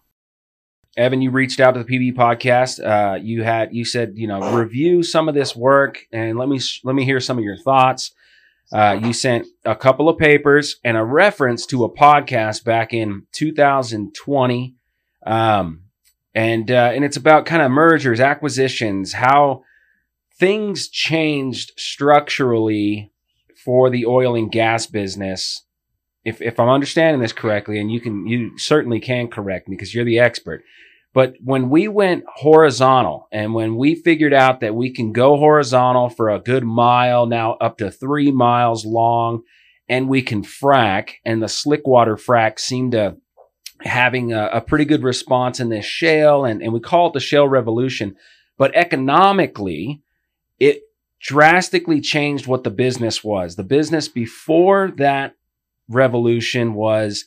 Evan, 0.97 1.23
you 1.23 1.31
reached 1.31 1.61
out 1.61 1.75
to 1.75 1.85
the 1.85 1.99
PB 1.99 2.15
podcast. 2.15 2.85
Uh, 2.85 3.17
you 3.17 3.43
had 3.43 3.75
you 3.75 3.85
said 3.85 4.13
you 4.17 4.27
know 4.27 4.57
review 4.57 5.03
some 5.03 5.29
of 5.29 5.35
this 5.35 5.55
work 5.55 6.07
and 6.13 6.39
let 6.39 6.49
me 6.49 6.61
let 6.85 6.95
me 6.95 7.05
hear 7.05 7.21
some 7.21 7.39
of 7.39 7.45
your 7.45 7.57
thoughts. 7.57 8.13
Uh, 8.73 8.99
you 9.03 9.13
sent 9.13 9.47
a 9.65 9.75
couple 9.75 10.09
of 10.09 10.17
papers 10.17 10.77
and 10.85 10.97
a 10.97 11.05
reference 11.05 11.67
to 11.67 11.85
a 11.85 11.91
podcast 11.93 12.63
back 12.63 12.93
in 12.93 13.27
2020, 13.33 14.75
um, 15.27 15.83
and 16.35 16.71
uh, 16.71 16.91
and 16.95 17.05
it's 17.05 17.17
about 17.17 17.47
kind 17.47 17.63
of 17.63 17.71
mergers, 17.71 18.21
acquisitions, 18.21 19.15
how 19.15 19.63
things 20.39 20.89
changed 20.89 21.73
structurally 21.77 23.13
for 23.65 23.91
the 23.91 24.07
oil 24.07 24.35
and 24.35 24.51
gas 24.51 24.87
business. 24.87 25.65
If 26.25 26.43
if 26.43 26.61
I'm 26.61 26.69
understanding 26.69 27.21
this 27.21 27.33
correctly, 27.33 27.79
and 27.81 27.91
you 27.91 28.01
can 28.01 28.27
you 28.27 28.59
certainly 28.59 29.01
can 29.01 29.29
correct 29.29 29.69
me 29.69 29.77
because 29.77 29.95
you're 29.95 30.05
the 30.05 30.19
expert. 30.19 30.63
But 31.13 31.35
when 31.43 31.71
we 31.71 31.89
went 31.89 32.25
horizontal 32.37 33.27
and 33.33 33.53
when 33.53 33.77
we 33.77 33.97
figured 33.97 34.33
out 34.33 34.61
that 34.61 34.77
we 34.77 34.93
can 34.93 35.13
go 35.13 35.37
horizontal 35.37 36.09
for 36.09 36.31
a 36.31 36.39
good 36.39 36.63
mile, 36.63 37.27
now 37.27 37.55
up 37.55 37.79
to 37.79 37.91
three 37.91 38.31
miles 38.31 38.85
long, 38.85 39.43
and 39.89 40.09
we 40.09 40.23
can 40.23 40.43
frack, 40.43 41.15
and 41.25 41.43
the 41.43 41.49
slick 41.49 41.87
water 41.87 42.17
frack 42.17 42.61
seemed 42.61 42.93
to 42.93 43.17
having 43.81 44.33
a, 44.33 44.47
a 44.53 44.61
pretty 44.61 44.85
good 44.85 45.03
response 45.03 45.59
in 45.59 45.69
this 45.69 45.85
shale, 45.85 46.45
and, 46.45 46.63
and 46.63 46.73
we 46.73 46.81
call 46.81 47.09
it 47.09 47.15
the 47.15 47.21
shale 47.21 47.49
revolution. 47.49 48.15
But 48.57 48.75
economically, 48.77 50.03
it 50.61 50.83
drastically 51.19 52.01
changed 52.01 52.47
what 52.47 52.63
the 52.63 52.71
business 52.71 53.25
was. 53.25 53.57
The 53.57 53.65
business 53.65 54.07
before 54.07 54.93
that 54.97 55.35
revolution 55.91 56.75
was, 56.75 57.25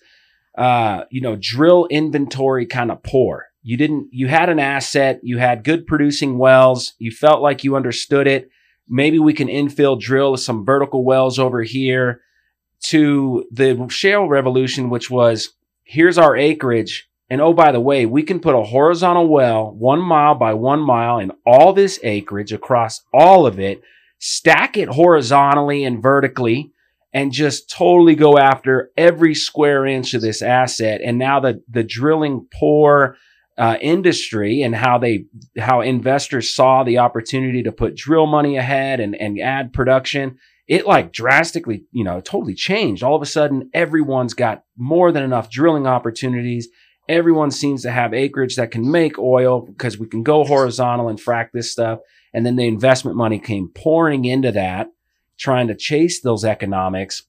uh, 0.58 1.04
you 1.12 1.22
know, 1.22 1.38
drill 1.40 1.88
inventory 1.90 2.66
kind 2.66 2.92
of 2.92 3.04
poor. 3.04 3.48
You 3.62 3.78
didn't, 3.78 4.10
you 4.12 4.28
had 4.28 4.50
an 4.50 4.60
asset, 4.60 5.20
you 5.24 5.38
had 5.38 5.64
good 5.64 5.88
producing 5.88 6.38
wells, 6.38 6.94
you 7.00 7.12
felt 7.12 7.42
like 7.42 7.64
you 7.64 7.76
understood 7.76 8.28
it. 8.28 8.50
Maybe 8.90 9.20
we 9.20 9.34
can 9.34 9.48
infill 9.48 10.00
drill 10.00 10.36
some 10.36 10.66
vertical 10.66 11.06
wells 11.06 11.40
over 11.40 11.64
here 11.64 12.22
to 12.86 13.46
the 13.52 13.88
shale 13.90 14.28
revolution, 14.28 14.90
which 14.90 15.10
was 15.10 15.54
here's 15.84 16.18
our 16.18 16.36
acreage. 16.36 17.10
And 17.30 17.42
oh, 17.42 17.54
by 17.54 17.72
the 17.72 17.80
way, 17.80 18.06
we 18.06 18.24
can 18.24 18.42
put 18.42 18.56
a 18.56 18.64
horizontal 18.64 19.28
well 19.28 19.72
one 19.72 20.02
mile 20.02 20.36
by 20.36 20.54
one 20.54 20.82
mile 20.82 21.20
in 21.20 21.32
all 21.46 21.74
this 21.74 22.00
acreage 22.04 22.52
across 22.52 23.02
all 23.14 23.46
of 23.48 23.60
it, 23.60 23.82
stack 24.20 24.76
it 24.78 24.90
horizontally 24.90 25.86
and 25.86 26.02
vertically, 26.02 26.73
and 27.14 27.32
just 27.32 27.70
totally 27.70 28.16
go 28.16 28.38
after 28.38 28.92
every 28.98 29.36
square 29.36 29.86
inch 29.86 30.14
of 30.14 30.22
this 30.22 30.42
asset. 30.42 31.02
And 31.04 31.18
now 31.18 31.40
the, 31.40 31.62
the 31.70 31.84
drilling 31.84 32.48
poor 32.60 33.16
uh, 33.58 33.78
industry 33.82 34.64
and 34.64 34.76
how 34.76 34.98
they 34.98 35.26
how 35.60 35.82
investors 35.82 36.54
saw 36.54 36.84
the 36.84 36.98
opportunity 36.98 37.62
to 37.62 37.72
put 37.72 37.96
drill 37.96 38.26
money 38.26 38.58
ahead 38.58 39.00
and 39.00 39.16
and 39.16 39.40
add 39.40 39.72
production 39.72 40.40
it 40.68 40.88
like 40.88 41.12
drastically 41.12 41.86
you 41.92 42.04
know 42.04 42.20
totally 42.22 42.56
changed. 42.56 43.04
All 43.04 43.16
of 43.16 43.22
a 43.22 43.28
sudden 43.28 43.70
everyone's 43.74 44.34
got 44.34 44.64
more 44.76 45.12
than 45.12 45.24
enough 45.24 45.52
drilling 45.52 45.86
opportunities. 45.86 46.68
Everyone 47.10 47.52
seems 47.52 47.84
to 47.84 47.92
have 47.92 48.14
acreage 48.14 48.56
that 48.56 48.72
can 48.72 48.90
make 48.90 49.20
oil 49.20 49.62
because 49.62 50.00
we 50.00 50.08
can 50.08 50.24
go 50.24 50.46
horizontal 50.46 51.10
and 51.10 51.20
frack 51.20 51.50
this 51.54 51.72
stuff. 51.72 52.00
And 52.34 52.46
then 52.46 52.56
the 52.56 52.68
investment 52.68 53.18
money 53.18 53.40
came 53.40 53.70
pouring 53.76 54.26
into 54.26 54.52
that 54.54 54.88
trying 55.44 55.68
to 55.68 55.76
chase 55.76 56.22
those 56.22 56.46
economics 56.46 57.24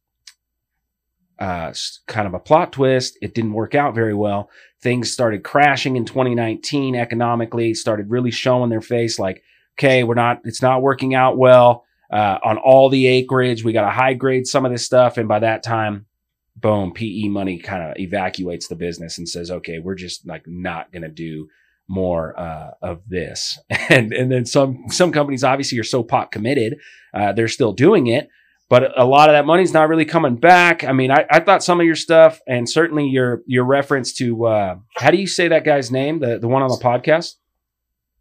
uh, 1.41 1.75
kind 2.07 2.29
of 2.29 2.35
a 2.35 2.39
plot 2.39 2.73
twist. 2.73 3.19
It 3.21 3.35
didn't 3.35 3.55
work 3.55 3.75
out 3.75 3.93
very 3.93 4.15
well. 4.15 4.51
Things 4.81 5.11
started 5.11 5.43
crashing 5.43 5.97
in 5.97 6.05
2019 6.05 6.95
economically, 6.95 7.75
started 7.75 8.11
really 8.11 8.31
showing 8.31 8.71
their 8.71 8.81
face 8.81 9.19
like, 9.19 9.43
okay, 9.77 10.05
we're 10.05 10.15
not, 10.15 10.41
it's 10.45 10.63
not 10.63 10.81
working 10.81 11.13
out 11.13 11.37
well 11.37 11.85
uh, 12.13 12.39
on 12.45 12.57
all 12.59 12.89
the 12.89 13.09
acreage. 13.09 13.65
We 13.65 13.73
got 13.73 13.85
to 13.85 13.91
high 13.91 14.15
grade 14.15 14.47
some 14.47 14.65
of 14.65 14.71
this 14.71 14.85
stuff. 14.85 15.19
And 15.19 15.27
by 15.27 15.41
that 15.41 15.65
time, 15.65 16.07
boom, 16.55 16.93
PE 16.93 17.25
money 17.25 17.59
kind 17.59 17.83
of 17.83 17.97
evacuates 17.99 18.69
the 18.69 18.77
business 18.77 19.19
and 19.19 19.29
says, 19.29 19.51
okay, 19.51 19.81
we're 19.81 19.97
just 19.97 20.25
like 20.25 20.47
not 20.47 20.93
going 20.93 21.03
to 21.03 21.09
do 21.09 21.49
more 21.89 22.39
uh, 22.39 22.71
of 22.83 23.01
this. 23.09 23.59
And 23.91 24.13
and 24.13 24.33
then 24.33 24.47
some 24.47 24.85
some 24.89 25.13
companies 25.13 25.45
obviously 25.45 25.79
are 25.79 25.85
so 25.85 26.03
pot 26.03 26.33
committed, 26.33 26.79
uh, 27.13 27.33
they're 27.33 27.49
still 27.49 27.73
doing 27.73 28.07
it, 28.07 28.29
but 28.69 28.99
a 28.99 29.05
lot 29.05 29.29
of 29.29 29.35
that 29.35 29.45
money's 29.45 29.73
not 29.75 29.89
really 29.89 30.07
coming 30.07 30.37
back. 30.37 30.85
I 30.85 30.93
mean, 30.93 31.11
I, 31.11 31.27
I 31.31 31.41
thought 31.41 31.63
some 31.63 31.81
of 31.81 31.87
your 31.87 31.95
stuff 31.95 32.41
and 32.49 32.69
certainly 32.69 33.07
your 33.07 33.43
your 33.47 33.65
reference 33.65 34.13
to 34.15 34.47
uh, 34.47 34.77
how 34.97 35.11
do 35.11 35.19
you 35.19 35.27
say 35.27 35.49
that 35.49 35.65
guy's 35.65 35.91
name, 35.91 36.21
the 36.21 36.39
the 36.39 36.49
one 36.49 36.63
on 36.63 36.69
the 36.69 36.83
podcast? 36.83 37.35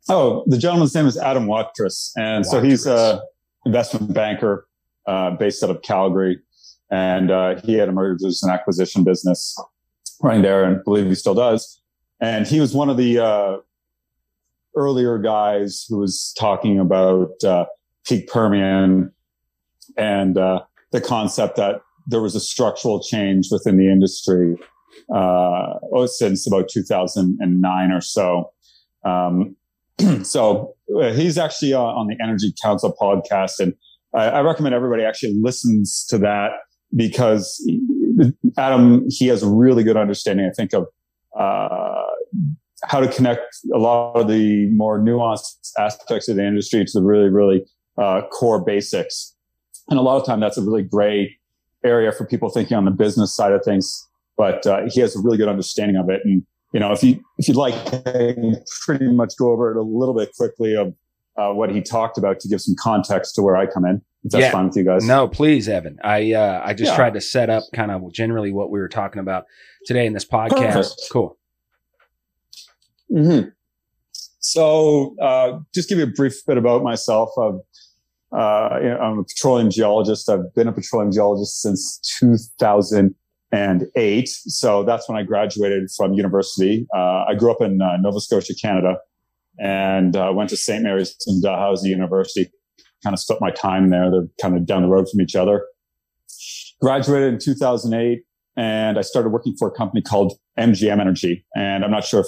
Oh, 0.09 0.43
the 0.47 0.57
gentleman's 0.57 0.93
name 0.93 1.05
is 1.05 1.17
Adam 1.17 1.47
Waterous, 1.47 2.11
and 2.17 2.43
Waterous. 2.43 2.51
so 2.51 2.61
he's 2.61 2.85
a 2.85 3.21
investment 3.65 4.13
banker 4.13 4.67
uh, 5.07 5.31
based 5.31 5.63
out 5.63 5.69
of 5.69 5.81
Calgary, 5.81 6.39
and 6.91 7.31
uh, 7.31 7.61
he 7.61 7.75
had 7.75 7.87
a 7.87 7.93
mergers 7.93 8.43
and 8.43 8.51
acquisition 8.51 9.05
business 9.05 9.57
running 10.21 10.41
there, 10.41 10.65
and 10.65 10.77
I 10.77 10.79
believe 10.83 11.05
he 11.05 11.15
still 11.15 11.35
does. 11.35 11.81
And 12.23 12.47
he 12.47 12.61
was 12.61 12.73
one 12.73 12.89
of 12.89 12.95
the 12.95 13.19
uh, 13.19 13.57
earlier 14.77 15.17
guys 15.17 15.85
who 15.89 15.97
was 15.97 16.33
talking 16.39 16.79
about 16.79 17.43
uh, 17.43 17.65
peak 18.05 18.29
Permian 18.29 19.11
and 19.97 20.37
uh, 20.37 20.61
the 20.93 21.01
concept 21.01 21.57
that 21.57 21.81
there 22.07 22.21
was 22.21 22.33
a 22.33 22.39
structural 22.39 23.03
change 23.03 23.49
within 23.51 23.75
the 23.75 23.91
industry 23.91 24.57
uh, 25.13 25.73
oh, 25.91 26.05
since 26.05 26.47
about 26.47 26.69
2009 26.69 27.91
or 27.91 27.99
so. 27.99 28.53
Um, 29.03 29.57
so 30.23 30.75
uh, 30.97 31.11
he's 31.11 31.37
actually 31.37 31.73
uh, 31.73 31.81
on 31.81 32.07
the 32.07 32.15
Energy 32.23 32.53
Council 32.63 32.95
podcast, 33.01 33.59
and 33.59 33.73
I, 34.15 34.29
I, 34.29 34.41
recommend 34.43 34.73
everybody 34.73 35.03
actually 35.03 35.33
listens 35.41 36.05
to 36.05 36.17
that 36.19 36.51
because 36.95 37.61
Adam 38.57 39.05
he 39.09 39.27
has 39.27 39.43
a 39.43 39.49
really 39.49 39.83
good 39.83 39.97
understanding, 39.97 40.49
I 40.49 40.53
think, 40.55 40.71
of 40.71 40.87
uh, 41.37 42.12
how 42.85 42.99
to 42.99 43.07
connect 43.07 43.41
a 43.73 43.77
lot 43.77 44.13
of 44.13 44.27
the 44.27 44.69
more 44.71 44.99
nuanced 44.99 45.71
aspects 45.79 46.27
of 46.27 46.35
the 46.35 46.45
industry 46.45 46.83
to 46.83 46.91
the 46.93 47.01
really, 47.01 47.29
really 47.29 47.65
uh, 47.97 48.21
core 48.31 48.63
basics. 48.63 49.35
And 49.89 49.99
a 49.99 50.01
lot 50.01 50.19
of 50.19 50.25
time 50.25 50.39
that's 50.39 50.57
a 50.57 50.61
really 50.61 50.83
gray 50.83 51.37
area 51.85 52.11
for 52.11 52.25
people 52.25 52.49
thinking 52.49 52.77
on 52.77 52.85
the 52.85 52.91
business 52.91 53.35
side 53.35 53.51
of 53.51 53.63
things. 53.63 54.07
But 54.37 54.65
uh, 54.65 54.81
he 54.89 54.99
has 55.01 55.15
a 55.15 55.19
really 55.21 55.37
good 55.37 55.47
understanding 55.47 55.97
of 55.97 56.09
it. 56.09 56.21
And, 56.25 56.43
you 56.73 56.79
know, 56.79 56.91
if 56.91 57.03
you, 57.03 57.23
if 57.37 57.47
you'd 57.47 57.57
like, 57.57 57.73
I 58.07 58.33
can 58.33 58.55
pretty 58.85 59.07
much 59.07 59.33
go 59.37 59.51
over 59.51 59.71
it 59.71 59.77
a 59.77 59.81
little 59.81 60.15
bit 60.15 60.31
quickly 60.35 60.75
of 60.75 60.93
uh, 61.37 61.53
what 61.53 61.71
he 61.71 61.81
talked 61.81 62.17
about 62.17 62.39
to 62.41 62.47
give 62.47 62.61
some 62.61 62.75
context 62.79 63.35
to 63.35 63.41
where 63.41 63.55
I 63.55 63.65
come 63.65 63.85
in. 63.85 64.01
If 64.23 64.31
that's 64.31 64.41
yeah. 64.43 64.51
fine 64.51 64.67
with 64.67 64.77
you 64.77 64.85
guys. 64.85 65.05
No, 65.05 65.27
please, 65.27 65.67
Evan. 65.67 65.99
I, 66.03 66.31
uh, 66.31 66.61
I 66.63 66.73
just 66.73 66.91
yeah. 66.91 66.95
tried 66.95 67.13
to 67.13 67.21
set 67.21 67.49
up 67.49 67.63
kind 67.73 67.91
of 67.91 68.11
generally 68.13 68.51
what 68.51 68.71
we 68.71 68.79
were 68.79 68.87
talking 68.87 69.19
about 69.19 69.45
today 69.85 70.05
in 70.05 70.13
this 70.13 70.25
podcast. 70.25 70.73
Perfect. 70.73 71.01
Cool. 71.11 71.37
Mm-hmm. 73.11 73.49
So, 74.39 75.15
uh, 75.21 75.59
just 75.73 75.89
give 75.89 75.97
you 75.97 76.03
a 76.03 76.07
brief 76.07 76.45
bit 76.45 76.57
about 76.57 76.83
myself. 76.83 77.31
Uh, 78.33 78.35
I'm 78.35 79.19
a 79.19 79.23
petroleum 79.23 79.69
geologist. 79.69 80.29
I've 80.29 80.53
been 80.55 80.67
a 80.67 80.73
petroleum 80.73 81.11
geologist 81.11 81.61
since 81.61 81.99
2008. 82.19 84.27
So 84.27 84.83
that's 84.83 85.07
when 85.07 85.17
I 85.17 85.23
graduated 85.23 85.89
from 85.95 86.13
university. 86.13 86.87
Uh, 86.95 87.25
I 87.27 87.35
grew 87.37 87.51
up 87.51 87.61
in 87.61 87.79
uh, 87.81 87.97
Nova 87.97 88.19
Scotia, 88.19 88.53
Canada, 88.59 88.97
and 89.59 90.15
uh, 90.15 90.31
went 90.33 90.49
to 90.49 90.57
St. 90.57 90.83
Mary's 90.83 91.15
and 91.27 91.43
Dalhousie 91.43 91.89
University. 91.89 92.49
Kind 93.03 93.13
of 93.13 93.19
split 93.19 93.39
my 93.39 93.51
time 93.51 93.91
there. 93.91 94.09
They're 94.09 94.27
kind 94.41 94.57
of 94.57 94.65
down 94.65 94.81
the 94.81 94.87
road 94.87 95.07
from 95.09 95.21
each 95.21 95.35
other. 95.35 95.63
Graduated 96.81 97.33
in 97.33 97.39
2008, 97.39 98.23
and 98.57 98.97
I 98.97 99.01
started 99.01 99.29
working 99.29 99.55
for 99.57 99.67
a 99.67 99.71
company 99.71 100.01
called 100.01 100.33
MGM 100.57 100.99
Energy. 100.99 101.45
And 101.55 101.85
I'm 101.85 101.91
not 101.91 102.03
sure 102.03 102.21
if 102.21 102.27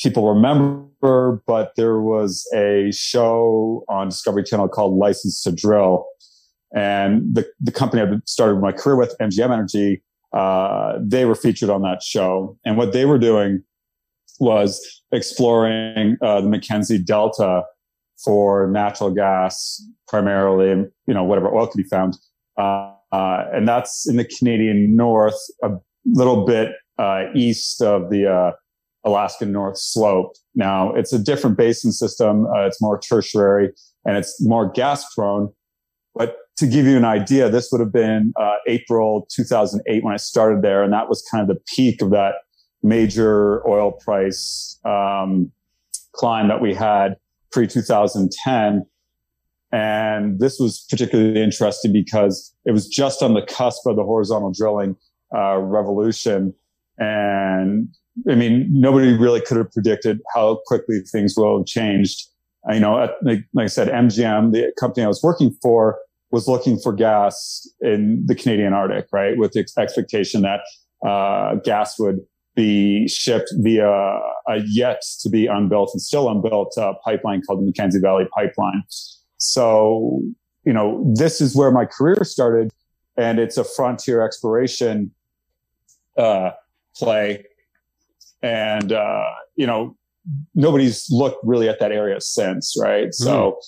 people 0.00 0.28
remember, 0.28 1.42
but 1.46 1.72
there 1.76 2.00
was 2.00 2.46
a 2.54 2.90
show 2.92 3.84
on 3.88 4.08
Discovery 4.08 4.44
Channel 4.44 4.68
called 4.68 4.96
License 4.96 5.42
to 5.42 5.52
Drill. 5.52 6.06
And 6.74 7.34
the, 7.34 7.46
the 7.60 7.70
company 7.70 8.02
I 8.02 8.06
started 8.26 8.60
my 8.60 8.72
career 8.72 8.96
with, 8.96 9.14
MGM 9.20 9.52
Energy, 9.52 10.02
uh, 10.32 10.98
they 11.00 11.24
were 11.24 11.36
featured 11.36 11.70
on 11.70 11.82
that 11.82 12.02
show. 12.02 12.58
And 12.64 12.76
what 12.76 12.92
they 12.92 13.04
were 13.04 13.18
doing 13.18 13.62
was 14.40 15.02
exploring 15.12 16.16
uh, 16.20 16.40
the 16.40 16.48
Mackenzie 16.48 16.98
Delta 16.98 17.62
for 18.24 18.68
natural 18.68 19.10
gas, 19.10 19.82
primarily, 20.08 20.68
you 21.06 21.14
know 21.14 21.24
whatever 21.24 21.54
oil 21.54 21.66
could 21.66 21.82
be 21.82 21.88
found. 21.88 22.16
Uh, 22.58 22.92
uh 23.12 23.44
and 23.52 23.68
that's 23.68 24.08
in 24.08 24.16
the 24.16 24.24
Canadian 24.24 24.96
North, 24.96 25.38
a 25.62 25.70
little 26.04 26.44
bit 26.44 26.72
uh, 26.98 27.24
east 27.34 27.82
of 27.82 28.10
the 28.10 28.30
uh, 28.30 28.52
Alaskan 29.04 29.52
North 29.52 29.78
Slope. 29.78 30.34
Now 30.54 30.92
it's 30.94 31.12
a 31.12 31.18
different 31.18 31.56
basin 31.56 31.92
system. 31.92 32.46
Uh, 32.46 32.66
it's 32.66 32.80
more 32.80 32.98
tertiary 32.98 33.70
and 34.04 34.16
it's 34.16 34.42
more 34.42 34.70
gas 34.70 35.12
prone. 35.14 35.52
But 36.14 36.36
to 36.56 36.66
give 36.66 36.86
you 36.86 36.96
an 36.96 37.04
idea, 37.04 37.48
this 37.48 37.70
would 37.72 37.80
have 37.80 37.92
been 37.92 38.32
uh, 38.40 38.56
April 38.66 39.26
2008 39.30 40.04
when 40.04 40.14
I 40.14 40.16
started 40.16 40.62
there, 40.62 40.82
and 40.82 40.92
that 40.92 41.08
was 41.08 41.26
kind 41.30 41.42
of 41.42 41.48
the 41.48 41.60
peak 41.74 42.00
of 42.00 42.10
that 42.10 42.36
major 42.82 43.66
oil 43.68 43.92
price 43.92 44.78
um, 44.84 45.50
climb 46.12 46.48
that 46.48 46.60
we 46.60 46.72
had 46.74 47.16
pre 47.50 47.66
2010. 47.66 48.86
And 49.72 50.38
this 50.38 50.60
was 50.60 50.86
particularly 50.88 51.42
interesting 51.42 51.92
because 51.92 52.54
it 52.64 52.70
was 52.70 52.86
just 52.86 53.22
on 53.22 53.34
the 53.34 53.42
cusp 53.42 53.84
of 53.86 53.96
the 53.96 54.04
horizontal 54.04 54.52
drilling 54.52 54.94
uh, 55.36 55.56
revolution. 55.58 56.54
And 56.98 57.88
I 58.30 58.34
mean, 58.34 58.68
nobody 58.70 59.16
really 59.16 59.40
could 59.40 59.56
have 59.56 59.72
predicted 59.72 60.20
how 60.34 60.60
quickly 60.66 61.00
things 61.00 61.34
will 61.36 61.58
have 61.58 61.66
changed. 61.66 62.28
You 62.72 62.80
know, 62.80 62.98
at, 62.98 63.10
like, 63.22 63.40
like 63.52 63.64
I 63.64 63.68
said, 63.68 63.88
MGM, 63.88 64.52
the 64.52 64.72
company 64.78 65.04
I 65.04 65.08
was 65.08 65.22
working 65.22 65.54
for, 65.60 65.98
was 66.30 66.48
looking 66.48 66.78
for 66.78 66.92
gas 66.92 67.68
in 67.80 68.24
the 68.26 68.34
Canadian 68.34 68.72
Arctic, 68.72 69.06
right? 69.12 69.36
With 69.36 69.52
the 69.52 69.66
expectation 69.78 70.42
that 70.42 70.60
uh, 71.06 71.56
gas 71.56 71.98
would 71.98 72.20
be 72.54 73.06
shipped 73.08 73.52
via 73.58 73.88
a 73.88 74.58
yet 74.66 75.02
to 75.20 75.28
be 75.28 75.46
unbuilt 75.46 75.90
and 75.92 76.00
still 76.00 76.28
unbuilt 76.30 76.76
uh, 76.78 76.94
pipeline 77.04 77.42
called 77.42 77.60
the 77.60 77.66
Mackenzie 77.66 78.00
Valley 78.00 78.26
Pipeline. 78.34 78.82
So, 79.38 80.22
you 80.64 80.72
know, 80.72 81.12
this 81.16 81.40
is 81.40 81.54
where 81.54 81.70
my 81.70 81.84
career 81.84 82.22
started, 82.24 82.72
and 83.16 83.38
it's 83.38 83.58
a 83.58 83.64
frontier 83.64 84.22
exploration 84.22 85.10
uh, 86.16 86.50
play. 86.96 87.44
And, 88.44 88.92
uh, 88.92 89.24
you 89.56 89.66
know, 89.66 89.96
nobody's 90.54 91.06
looked 91.10 91.44
really 91.44 91.68
at 91.68 91.80
that 91.80 91.92
area 91.92 92.20
since, 92.20 92.76
right? 92.78 93.08
Mm. 93.08 93.14
So, 93.14 93.58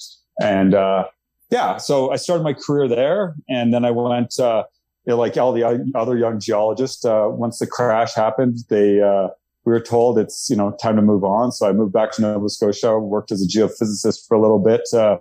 and, 0.40 0.74
uh, 0.74 1.06
yeah, 1.50 1.76
so 1.76 2.10
I 2.10 2.16
started 2.16 2.42
my 2.42 2.52
career 2.52 2.88
there, 2.88 3.34
and 3.48 3.72
then 3.72 3.84
I 3.84 3.90
went, 3.90 4.38
uh, 4.38 4.64
you 5.04 5.12
know, 5.12 5.16
like 5.16 5.36
all 5.36 5.52
the 5.52 5.90
other 5.94 6.16
young 6.18 6.40
geologists. 6.40 7.04
Uh, 7.04 7.28
once 7.30 7.60
the 7.60 7.66
crash 7.66 8.14
happened, 8.14 8.58
they 8.68 9.00
uh, 9.00 9.28
we 9.64 9.72
were 9.72 9.80
told 9.80 10.18
it's 10.18 10.50
you 10.50 10.56
know 10.56 10.76
time 10.82 10.96
to 10.96 11.02
move 11.02 11.22
on. 11.22 11.52
So 11.52 11.68
I 11.68 11.72
moved 11.72 11.92
back 11.92 12.10
to 12.12 12.22
Nova 12.22 12.48
Scotia, 12.48 12.98
worked 12.98 13.30
as 13.30 13.42
a 13.42 13.46
geophysicist 13.46 14.26
for 14.26 14.36
a 14.36 14.40
little 14.40 14.58
bit, 14.58 14.82
uh, 14.92 15.18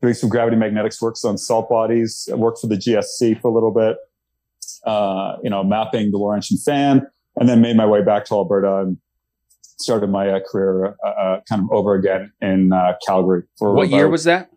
doing 0.00 0.14
some 0.14 0.28
gravity 0.28 0.56
magnetics 0.56 1.02
works 1.02 1.24
on 1.24 1.36
salt 1.36 1.68
bodies. 1.68 2.28
I 2.30 2.36
worked 2.36 2.60
for 2.60 2.68
the 2.68 2.76
GSC 2.76 3.40
for 3.40 3.50
a 3.50 3.54
little 3.54 3.72
bit, 3.72 3.96
uh, 4.86 5.36
you 5.42 5.50
know, 5.50 5.64
mapping 5.64 6.12
the 6.12 6.18
Laurentian 6.18 6.58
fan, 6.58 7.06
and 7.40 7.48
then 7.48 7.60
made 7.60 7.76
my 7.76 7.86
way 7.86 8.02
back 8.02 8.24
to 8.26 8.34
Alberta 8.34 8.82
and 8.82 8.98
started 9.78 10.08
my 10.08 10.28
uh, 10.28 10.40
career 10.50 10.94
kind 11.48 11.62
of 11.62 11.70
over 11.72 11.94
again 11.94 12.32
in 12.40 12.70
Calgary. 13.06 13.42
For 13.58 13.74
what 13.74 13.88
about, 13.88 13.96
year 13.96 14.08
was 14.08 14.24
that? 14.24 14.50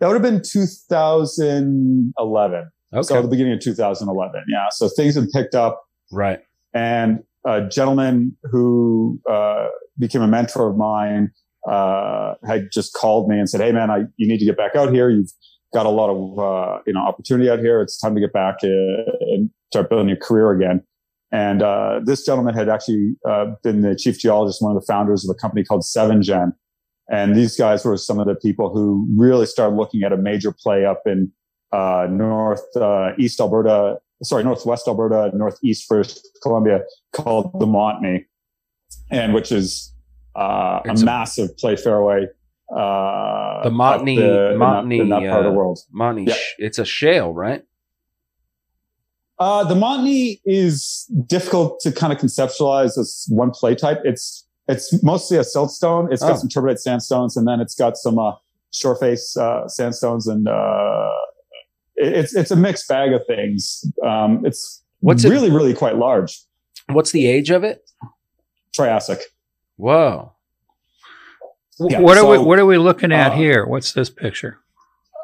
That 0.00 0.08
would 0.08 0.14
have 0.14 0.22
been 0.22 0.42
2011. 0.42 2.70
Okay. 2.92 3.02
So 3.02 3.22
the 3.22 3.28
beginning 3.28 3.54
of 3.54 3.60
2011. 3.60 4.44
Yeah. 4.48 4.66
So 4.70 4.88
things 4.88 5.14
had 5.14 5.30
picked 5.30 5.54
up. 5.54 5.82
Right. 6.10 6.40
And 6.74 7.22
a 7.44 7.68
gentleman 7.68 8.36
who 8.44 9.20
uh, 9.30 9.68
became 9.98 10.22
a 10.22 10.28
mentor 10.28 10.70
of 10.70 10.76
mine 10.76 11.30
uh, 11.68 12.34
had 12.46 12.68
just 12.72 12.94
called 12.94 13.28
me 13.28 13.38
and 13.38 13.48
said, 13.48 13.60
"Hey, 13.60 13.72
man, 13.72 13.90
I, 13.90 14.04
you 14.16 14.28
need 14.28 14.38
to 14.38 14.44
get 14.44 14.56
back 14.56 14.76
out 14.76 14.92
here. 14.92 15.10
You've 15.10 15.32
got 15.74 15.86
a 15.86 15.90
lot 15.90 16.10
of 16.10 16.38
uh, 16.38 16.78
you 16.86 16.92
know 16.92 17.00
opportunity 17.00 17.50
out 17.50 17.58
here. 17.58 17.82
It's 17.82 17.98
time 17.98 18.14
to 18.14 18.20
get 18.20 18.32
back 18.32 18.58
uh, 18.62 18.68
and 19.32 19.50
start 19.70 19.90
building 19.90 20.08
your 20.08 20.18
career 20.18 20.52
again." 20.52 20.84
And 21.30 21.62
uh, 21.62 22.00
this 22.04 22.24
gentleman 22.24 22.54
had 22.54 22.68
actually 22.68 23.16
uh, 23.28 23.46
been 23.62 23.82
the 23.82 23.94
chief 23.94 24.18
geologist, 24.18 24.62
one 24.62 24.74
of 24.74 24.80
the 24.80 24.86
founders 24.86 25.28
of 25.28 25.34
a 25.34 25.38
company 25.38 25.62
called 25.62 25.84
Seven 25.84 26.22
Gen. 26.22 26.54
And 27.10 27.34
these 27.36 27.56
guys 27.56 27.84
were 27.84 27.96
some 27.96 28.18
of 28.18 28.26
the 28.26 28.34
people 28.34 28.72
who 28.72 29.06
really 29.16 29.46
started 29.46 29.76
looking 29.76 30.02
at 30.02 30.12
a 30.12 30.16
major 30.16 30.52
play 30.52 30.84
up 30.84 31.02
in 31.06 31.32
uh, 31.72 32.06
north 32.10 32.64
uh, 32.76 33.12
east 33.18 33.40
Alberta, 33.40 33.98
sorry, 34.22 34.44
northwest 34.44 34.88
Alberta, 34.88 35.30
northeast 35.36 35.88
British 35.88 36.18
Columbia, 36.42 36.80
called 37.12 37.58
the 37.58 37.66
Montney, 37.66 38.24
and 39.10 39.34
which 39.34 39.52
is 39.52 39.94
uh, 40.36 40.80
a, 40.86 40.94
massive 41.04 41.56
play 41.58 41.76
fairway. 41.76 42.26
Uh, 42.70 43.64
the 43.64 43.70
Montney, 43.70 44.16
the, 44.16 44.54
Montney, 44.56 45.00
in 45.00 45.08
that, 45.08 45.18
in 45.18 45.24
that 45.24 45.30
part 45.30 45.46
of 45.46 45.52
the 45.52 45.56
world. 45.56 45.78
Montney, 45.94 46.28
yeah. 46.28 46.34
it's 46.58 46.78
a 46.78 46.84
shale, 46.84 47.32
right? 47.32 47.62
Uh, 49.38 49.62
the 49.64 49.74
Montney 49.74 50.40
is 50.44 51.06
difficult 51.26 51.80
to 51.80 51.92
kind 51.92 52.12
of 52.12 52.18
conceptualize 52.18 52.98
as 52.98 53.26
one 53.28 53.50
play 53.50 53.74
type. 53.74 54.00
It's 54.04 54.44
it's 54.66 55.02
mostly 55.02 55.38
a 55.38 55.42
siltstone. 55.42 56.12
It's 56.12 56.22
got 56.22 56.32
oh. 56.32 56.36
some 56.36 56.48
turbidite 56.48 56.80
sandstones, 56.80 57.36
and 57.36 57.46
then 57.46 57.60
it's 57.60 57.74
got 57.74 57.96
some 57.96 58.18
uh, 58.18 58.32
shoreface 58.72 59.36
uh, 59.36 59.68
sandstones, 59.68 60.26
and 60.26 60.48
uh, 60.48 61.10
it's 61.96 62.34
it's 62.34 62.50
a 62.50 62.56
mixed 62.56 62.88
bag 62.88 63.12
of 63.12 63.22
things. 63.26 63.84
Um, 64.04 64.44
it's 64.44 64.82
what's 65.00 65.24
really 65.24 65.48
it, 65.48 65.52
really 65.52 65.74
quite 65.74 65.96
large. 65.96 66.38
What's 66.88 67.12
the 67.12 67.26
age 67.26 67.50
of 67.50 67.64
it? 67.64 67.88
Triassic. 68.74 69.20
Whoa. 69.76 70.32
Yeah, 71.80 72.00
what 72.00 72.16
so, 72.16 72.26
are 72.26 72.30
we 72.30 72.44
What 72.44 72.58
are 72.58 72.66
we 72.66 72.76
looking 72.76 73.12
at 73.12 73.32
uh, 73.32 73.36
here? 73.36 73.64
What's 73.64 73.92
this 73.92 74.10
picture? 74.10 74.58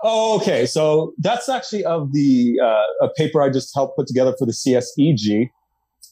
Oh, 0.06 0.36
okay. 0.36 0.66
So 0.66 1.14
that's 1.16 1.48
actually 1.48 1.82
of 1.86 2.12
the 2.12 2.60
uh, 2.62 3.06
a 3.06 3.08
paper 3.16 3.42
I 3.42 3.48
just 3.48 3.74
helped 3.74 3.96
put 3.96 4.06
together 4.06 4.34
for 4.38 4.44
the 4.44 4.52
CSEG, 4.52 5.48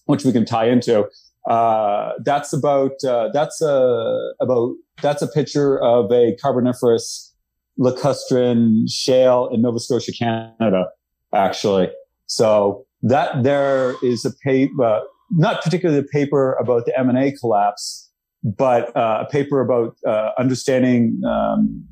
which 0.06 0.24
we 0.24 0.32
can 0.32 0.46
tie 0.46 0.66
into. 0.66 1.06
Uh, 1.48 2.12
that's 2.24 2.54
about 2.54 2.92
uh, 3.06 3.28
that's 3.34 3.60
a 3.60 4.32
about 4.40 4.74
that's 5.02 5.20
a 5.20 5.28
picture 5.28 5.78
of 5.82 6.10
a 6.10 6.34
carboniferous 6.40 7.34
lacustrine 7.78 8.90
shale 8.90 9.50
in 9.52 9.60
Nova 9.60 9.78
Scotia, 9.78 10.12
Canada. 10.12 10.86
Actually, 11.34 11.90
so 12.26 12.86
that 13.02 13.42
there 13.42 13.96
is 14.02 14.24
a 14.24 14.32
paper, 14.42 14.82
uh, 14.82 15.00
not 15.32 15.62
particularly 15.62 16.00
a 16.00 16.04
paper 16.04 16.54
about 16.54 16.86
the 16.86 16.98
M 16.98 17.10
and 17.10 17.18
A 17.18 17.32
collapse, 17.32 18.10
but 18.42 18.96
uh, 18.96 19.24
a 19.26 19.30
paper 19.30 19.60
about 19.60 19.96
uh, 20.06 20.30
understanding 20.38 21.20
um, 21.26 21.86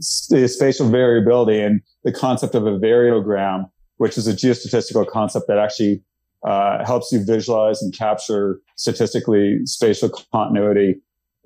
spatial 0.00 0.88
variability 0.88 1.60
and 1.60 1.80
the 2.04 2.12
concept 2.12 2.54
of 2.54 2.66
a 2.66 2.78
variogram, 2.78 3.70
which 3.96 4.16
is 4.18 4.26
a 4.26 4.32
geostatistical 4.32 5.06
concept 5.06 5.46
that 5.48 5.58
actually 5.58 6.02
uh, 6.42 6.84
helps 6.84 7.12
you 7.12 7.22
visualize 7.24 7.82
and 7.82 7.96
capture 7.96 8.60
statistically 8.76 9.58
spatial 9.64 10.10
continuity 10.32 11.00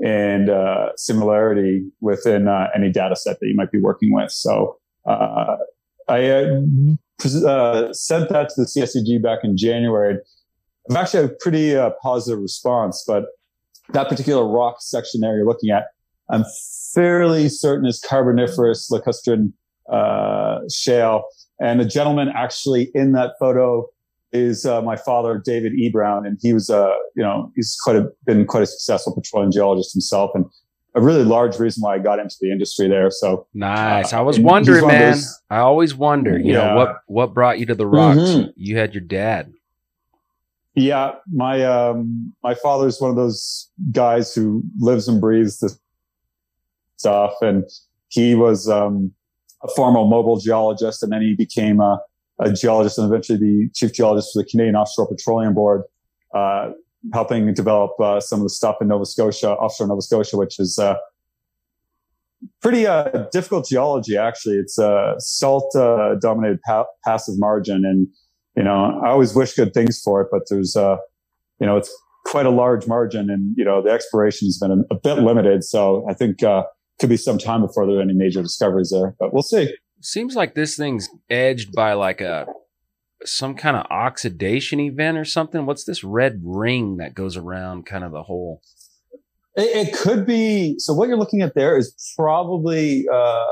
and 0.05 0.51
uh, 0.51 0.89
similarity 0.97 1.85
within 2.01 2.49
uh, 2.49 2.69
any 2.75 2.91
data 2.91 3.17
set 3.17 3.39
that 3.41 3.47
you 3.47 3.55
might 3.55 3.71
be 3.71 3.81
working 3.81 4.13
with. 4.13 4.31
So 4.31 4.79
uh, 5.07 5.57
I 6.09 6.31
uh, 6.31 6.61
uh, 7.25 7.93
sent 7.93 8.29
that 8.29 8.51
to 8.51 8.55
the 8.63 8.67
CSEG 8.67 9.23
back 9.23 9.41
in 9.43 9.57
January. 9.57 10.19
I've 10.91 10.97
actually 10.97 11.23
had 11.23 11.31
a 11.31 11.35
pretty 11.41 11.91
positive 12.03 12.41
response, 12.41 13.05
but 13.07 13.27
that 13.91 14.09
particular 14.09 14.47
rock 14.47 14.77
section 14.81 15.21
there 15.21 15.37
you're 15.37 15.47
looking 15.47 15.71
at, 15.71 15.87
I'm 16.31 16.45
fairly 16.95 17.49
certain 17.49 17.87
is 17.87 18.01
Carboniferous 18.01 18.91
lacustrine 18.91 19.53
shale. 20.71 21.25
And 21.61 21.81
the 21.81 21.85
gentleman 21.85 22.31
actually 22.35 22.91
in 22.95 23.13
that 23.13 23.33
photo 23.39 23.87
is 24.33 24.67
uh, 24.67 24.83
my 24.83 24.97
father, 24.97 25.41
David 25.45 25.75
E. 25.75 25.89
Brown, 25.89 26.27
and 26.27 26.37
he 26.43 26.53
was, 26.53 26.69
uh, 26.69 26.93
you 27.15 27.23
know, 27.23 27.53
he's 27.55 27.79
quite 27.83 27.95
a, 27.95 28.11
been 28.27 28.45
quite 28.45 28.65
a 28.65 28.67
successful 28.67 29.15
petroleum 29.15 29.53
geologist 29.53 29.95
himself, 29.95 30.33
and 30.35 30.45
a 30.97 31.01
really 31.01 31.23
large 31.23 31.59
reason 31.61 31.83
why 31.83 31.95
I 31.95 31.99
got 32.01 32.19
into 32.19 32.35
the 32.41 32.51
industry 32.51 32.89
there. 32.89 33.11
So 33.13 33.47
nice. 33.55 34.13
Uh, 34.13 34.19
I 34.19 34.21
was 34.23 34.41
wondering, 34.41 34.87
man. 34.89 35.13
Those, 35.13 35.41
I 35.51 35.59
always 35.59 35.95
wonder, 35.95 36.37
you 36.37 36.53
yeah. 36.53 36.65
know, 36.65 36.77
what 36.77 36.97
what 37.07 37.35
brought 37.35 37.61
you 37.61 37.67
to 37.67 37.77
the 37.77 37.87
rocks? 37.87 38.19
Mm-hmm. 38.19 38.51
You 38.57 38.77
had 38.77 38.93
your 38.93 39.03
dad. 39.03 39.53
Yeah, 40.75 41.13
my 41.33 41.65
um, 41.65 42.35
my 42.43 42.57
father's 42.57 43.01
one 43.01 43.11
of 43.11 43.17
those 43.17 43.71
guys 43.93 44.35
who 44.35 44.65
lives 44.81 45.07
and 45.07 45.21
breathes 45.21 45.61
this 45.61 45.79
stuff, 47.05 47.35
and 47.41 47.65
he 48.09 48.35
was 48.35 48.69
um, 48.69 49.13
a 49.63 49.69
former 49.69 50.01
Mobil 50.01 50.41
geologist, 50.43 51.03
and 51.03 51.13
then 51.13 51.23
he 51.23 51.35
became 51.35 51.81
a 51.81 52.01
a 52.41 52.53
geologist 52.53 52.99
and 52.99 53.07
eventually 53.07 53.39
the 53.39 53.71
chief 53.75 53.93
geologist 53.93 54.31
for 54.33 54.43
the 54.43 54.49
Canadian 54.49 54.77
Offshore 54.77 55.09
Petroleum 55.09 55.55
Board, 55.55 55.83
uh, 56.35 56.71
helping 57.13 57.53
develop 57.55 57.93
uh, 58.01 58.21
some 58.21 58.41
of 58.41 58.45
the 58.45 58.51
stuff 58.51 58.77
in 58.81 58.89
Nova 58.89 59.07
Scotia, 59.07 59.51
offshore 59.51 59.87
Nova 59.87 60.03
Scotia, 60.03 60.37
which 60.37 60.59
is 60.59 60.79
uh, 60.79 60.97
pretty 62.61 62.87
uh, 62.87 63.27
difficult 63.31 63.69
geology. 63.69 64.17
Actually, 64.17 64.57
it's 64.57 64.79
a 64.79 65.15
salt-dominated 65.19 66.59
uh, 66.69 66.83
pa- 66.85 66.91
passive 67.05 67.39
margin, 67.39 67.85
and 67.85 68.09
you 68.57 68.65
know 68.65 69.01
I 69.05 69.11
always 69.11 69.35
wish 69.35 69.55
good 69.55 69.73
things 69.73 70.01
for 70.01 70.23
it, 70.23 70.29
but 70.33 70.43
there's 70.51 70.75
uh, 70.75 70.97
you 71.61 71.67
know 71.67 71.77
it's 71.77 71.93
quite 72.27 72.47
a 72.47 72.51
large 72.51 72.89
margin, 72.89 73.31
and 73.31 73.55
you 73.57 73.65
know 73.65 73.81
the 73.81 73.91
exploration 73.91 74.49
has 74.49 74.59
been 74.59 74.73
a, 74.73 74.95
a 74.95 74.99
bit 74.99 75.23
limited. 75.23 75.63
So 75.63 76.05
I 76.11 76.15
think 76.15 76.43
could 77.01 77.09
be 77.09 77.17
some 77.17 77.39
time 77.39 77.61
before 77.61 77.87
there 77.87 77.99
are 77.99 78.03
any 78.03 78.15
major 78.15 78.43
discoveries 78.43 78.91
there, 78.91 79.15
but 79.19 79.33
we'll 79.33 79.43
see 79.43 79.69
seems 80.05 80.37
like 80.37 80.55
this 80.55 80.77
thing's 80.77 81.09
edged 81.31 81.73
by 81.73 81.95
like 81.95 82.21
a 82.21 82.47
some 83.25 83.55
kind 83.55 83.77
of 83.77 83.87
oxidation 83.91 84.79
event 84.81 85.17
or 85.17 85.25
something. 85.25 85.65
What's 85.65 85.85
this 85.85 86.05
red 86.05 86.41
ring 86.45 86.99
that 86.99 87.15
goes 87.15 87.37
around 87.37 87.87
kind 87.87 88.05
of 88.05 88.13
the 88.13 88.23
whole? 88.23 88.61
It, 89.57 89.89
it 89.89 89.95
could 89.95 90.27
be. 90.27 90.79
So 90.79 90.93
what 90.93 91.09
you're 91.09 91.17
looking 91.17 91.41
at 91.41 91.55
there 91.55 91.77
is 91.77 91.95
probably 92.17 93.07
uh, 93.13 93.45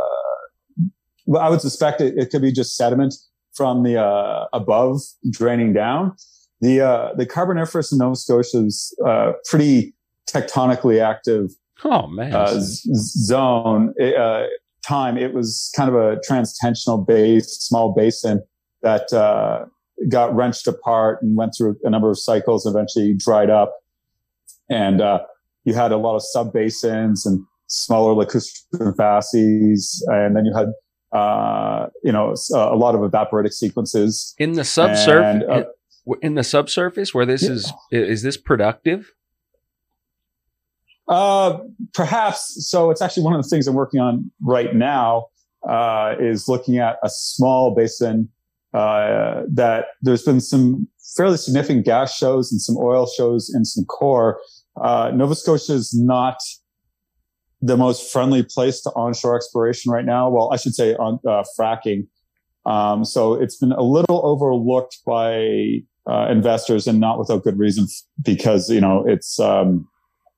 well, 1.26 1.42
I 1.42 1.48
would 1.48 1.60
suspect 1.60 2.00
it, 2.00 2.14
it 2.16 2.30
could 2.30 2.42
be 2.42 2.52
just 2.52 2.76
sediment 2.76 3.14
from 3.54 3.82
the 3.82 4.00
uh, 4.00 4.46
above 4.52 5.00
draining 5.30 5.72
down. 5.72 6.14
The 6.60 6.80
uh, 6.80 7.14
the 7.16 7.26
Carboniferous 7.26 7.92
in 7.92 7.98
Nova 7.98 8.14
Scotia 8.14 8.64
is 8.64 8.96
uh, 9.06 9.32
pretty 9.48 9.94
tectonically 10.28 11.02
active 11.02 11.50
Oh 11.84 12.06
man. 12.06 12.34
uh, 12.34 12.58
z- 12.60 12.88
zone 12.94 13.94
It, 13.96 14.16
uh, 14.16 14.46
time. 14.86 15.16
It 15.16 15.32
was 15.34 15.72
kind 15.76 15.88
of 15.88 15.94
a 15.94 16.16
transtensional 16.28 17.06
base, 17.06 17.46
small 17.60 17.92
basin 17.94 18.42
that 18.82 19.12
uh, 19.12 19.64
got 20.08 20.34
wrenched 20.34 20.66
apart 20.66 21.22
and 21.22 21.36
went 21.36 21.52
through 21.56 21.76
a 21.84 21.90
number 21.90 22.10
of 22.10 22.18
cycles, 22.18 22.66
and 22.66 22.74
eventually 22.74 23.14
dried 23.14 23.50
up. 23.50 23.72
And 24.70 25.00
uh, 25.00 25.20
you 25.64 25.74
had 25.74 25.92
a 25.92 25.96
lot 25.96 26.16
of 26.16 26.22
sub 26.22 26.52
basins 26.52 27.26
and 27.26 27.44
smaller 27.68 28.14
lacustrine 28.24 28.96
facies, 28.96 30.04
and 30.08 30.34
then 30.36 30.44
you 30.44 30.54
had 30.54 30.68
uh, 31.16 31.88
you 32.02 32.10
know 32.12 32.34
a 32.54 32.76
lot 32.76 32.94
of 32.94 33.00
evaporitic 33.02 33.52
sequences. 33.52 34.34
in 34.38 34.52
the 34.52 34.64
subsurface 34.64 35.42
uh, 35.48 35.62
in 36.22 36.34
the 36.34 36.42
subsurface 36.44 37.14
where 37.14 37.26
this 37.26 37.42
Yeah. 37.42 37.50
is 37.52 37.72
is 37.90 38.22
this 38.22 38.36
productive? 38.36 39.12
Uh, 41.08 41.58
perhaps. 41.94 42.66
So 42.68 42.90
it's 42.90 43.02
actually 43.02 43.24
one 43.24 43.34
of 43.34 43.42
the 43.42 43.48
things 43.48 43.66
I'm 43.66 43.74
working 43.74 44.00
on 44.00 44.30
right 44.40 44.74
now 44.74 45.26
uh, 45.68 46.14
is 46.20 46.48
looking 46.48 46.78
at 46.78 46.96
a 47.02 47.10
small 47.10 47.74
basin 47.74 48.28
uh, 48.74 49.42
that 49.52 49.86
there's 50.00 50.22
been 50.22 50.40
some 50.40 50.88
fairly 51.16 51.36
significant 51.36 51.84
gas 51.84 52.16
shows 52.16 52.50
and 52.50 52.60
some 52.60 52.76
oil 52.78 53.06
shows 53.06 53.50
and 53.50 53.66
some 53.66 53.84
core. 53.84 54.40
Uh, 54.80 55.10
Nova 55.14 55.34
Scotia 55.34 55.74
is 55.74 55.92
not 55.92 56.36
the 57.60 57.76
most 57.76 58.10
friendly 58.10 58.42
place 58.42 58.80
to 58.80 58.90
onshore 58.90 59.36
exploration 59.36 59.92
right 59.92 60.04
now. 60.04 60.28
Well, 60.30 60.50
I 60.52 60.56
should 60.56 60.74
say 60.74 60.94
on 60.94 61.18
uh, 61.28 61.44
fracking. 61.58 62.06
Um, 62.64 63.04
so 63.04 63.34
it's 63.34 63.56
been 63.56 63.72
a 63.72 63.82
little 63.82 64.24
overlooked 64.24 65.00
by 65.04 65.82
uh, 66.08 66.28
investors 66.30 66.86
and 66.86 66.98
not 66.98 67.18
without 67.18 67.44
good 67.44 67.58
reason 67.58 67.86
because, 68.22 68.70
you 68.70 68.80
know, 68.80 69.04
it's, 69.06 69.38
um, 69.38 69.88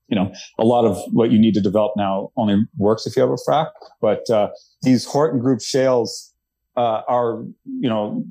you 0.08 0.16
know, 0.16 0.32
a 0.58 0.64
lot 0.64 0.84
of 0.84 0.98
what 1.12 1.30
you 1.30 1.38
need 1.38 1.54
to 1.54 1.60
develop 1.60 1.92
now 1.96 2.30
only 2.36 2.62
works 2.76 3.06
if 3.06 3.16
you 3.16 3.22
have 3.22 3.30
a 3.30 3.36
frac. 3.48 3.70
But 4.00 4.28
uh, 4.30 4.48
these 4.82 5.04
Horton 5.04 5.40
Group 5.40 5.60
shales 5.60 6.32
uh, 6.76 7.02
are, 7.08 7.44
you 7.64 7.88
know, 7.88 8.24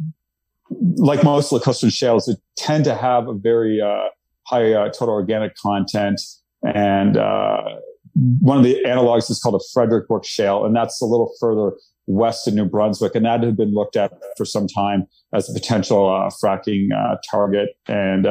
like 0.96 1.24
most 1.24 1.52
lacustrine 1.52 1.94
shales, 1.94 2.26
they 2.26 2.34
tend 2.58 2.84
to 2.86 2.96
have 2.96 3.28
a 3.28 3.34
very 3.34 3.82
uh, 3.82 4.10
high 4.48 4.74
uh, 4.74 4.90
total 4.90 5.14
organic 5.14 5.56
content. 5.56 6.22
And 6.64 7.18
uh, 7.18 7.62
one 8.40 8.58
of 8.58 8.64
the 8.64 8.78
analogs 8.86 9.30
is 9.30 9.40
called 9.40 9.56
a 9.56 9.64
Frederick 9.74 10.08
Brook 10.08 10.26
shale, 10.26 10.66
and 10.66 10.76
that's 10.76 11.02
a 11.02 11.06
little 11.06 11.32
further 11.40 11.72
west 12.06 12.48
in 12.48 12.56
New 12.56 12.66
Brunswick, 12.66 13.16
and 13.16 13.26
that 13.26 13.44
had 13.44 13.58
been 13.58 13.74
looked 13.74 13.96
at 13.96 14.12
for 14.38 14.46
some 14.46 14.68
time 14.68 15.08
as 15.34 15.50
a 15.50 15.54
potential 15.54 16.10
uh, 16.10 16.30
fracking 16.44 16.90
target. 17.32 17.70
And 17.88 18.28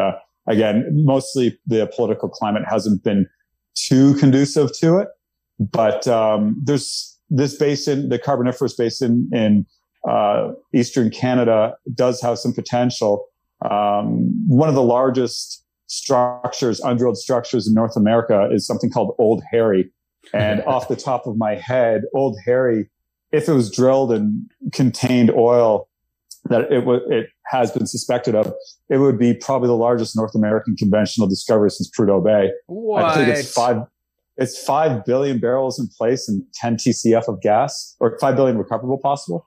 again, 0.47 0.87
mostly 0.93 1.59
the 1.67 1.87
political 1.95 2.29
climate 2.29 2.63
hasn't 2.69 3.03
been 3.03 3.27
too 3.75 4.15
conducive 4.15 4.73
to 4.79 4.99
it. 4.99 5.09
But 5.59 6.07
um, 6.09 6.61
there's 6.63 7.19
this 7.31 7.57
basin, 7.57 8.09
the 8.09 8.19
Carboniferous 8.19 8.75
Basin 8.75 9.29
in 9.33 9.67
uh, 10.09 10.53
eastern 10.75 11.11
Canada, 11.11 11.75
does 11.95 12.21
have 12.21 12.39
some 12.39 12.53
potential. 12.53 13.27
Um, 13.69 14.33
one 14.49 14.69
of 14.69 14.75
the 14.75 14.83
largest 14.83 15.65
structures, 15.87 16.81
undrilled 16.81 17.19
structures 17.19 17.69
in 17.69 17.75
North 17.75 17.97
America, 17.97 18.49
is 18.53 18.67
something 18.67 18.91
called 18.91 19.15
Old 19.19 19.43
Harry. 19.51 19.91
And 20.35 20.63
off 20.67 20.89
the 20.89 20.97
top 20.97 21.27
of 21.27 21.37
my 21.37 21.55
head, 21.55 22.03
Old 22.15 22.37
Harry, 22.45 22.91
if 23.31 23.49
it 23.49 23.53
was 23.53 23.71
drilled 23.71 24.13
and 24.13 24.51
contained 24.73 25.31
oil 25.31 25.89
that 26.45 26.73
it 26.73 26.81
w- 26.81 27.03
it 27.09 27.29
has 27.47 27.71
been 27.71 27.87
suspected 27.87 28.35
of, 28.35 28.53
it 28.89 28.99
would 28.99 29.19
be 29.19 29.35
probably 29.35 29.69
the 29.69 29.77
largest 29.77 30.17
North 30.17 30.35
American 30.35 30.77
conventional 30.77 31.29
discovery 31.29 31.71
since 31.71 31.91
Prudhoe 31.91 32.25
Bay. 32.25 32.51
What? 32.67 33.05
I 33.05 33.15
think 33.15 33.29
it's 33.29 33.53
five. 33.53 33.83
It's 34.39 34.61
five 34.63 35.05
billion 35.05 35.39
barrels 35.39 35.79
in 35.79 35.89
place 35.89 36.27
and 36.29 36.43
10 36.55 36.77
TCF 36.77 37.29
of 37.29 37.43
gas, 37.43 37.95
or 38.01 38.19
five 38.19 38.35
billion 38.35 38.57
recoverable 38.57 38.99
possible. 38.99 39.47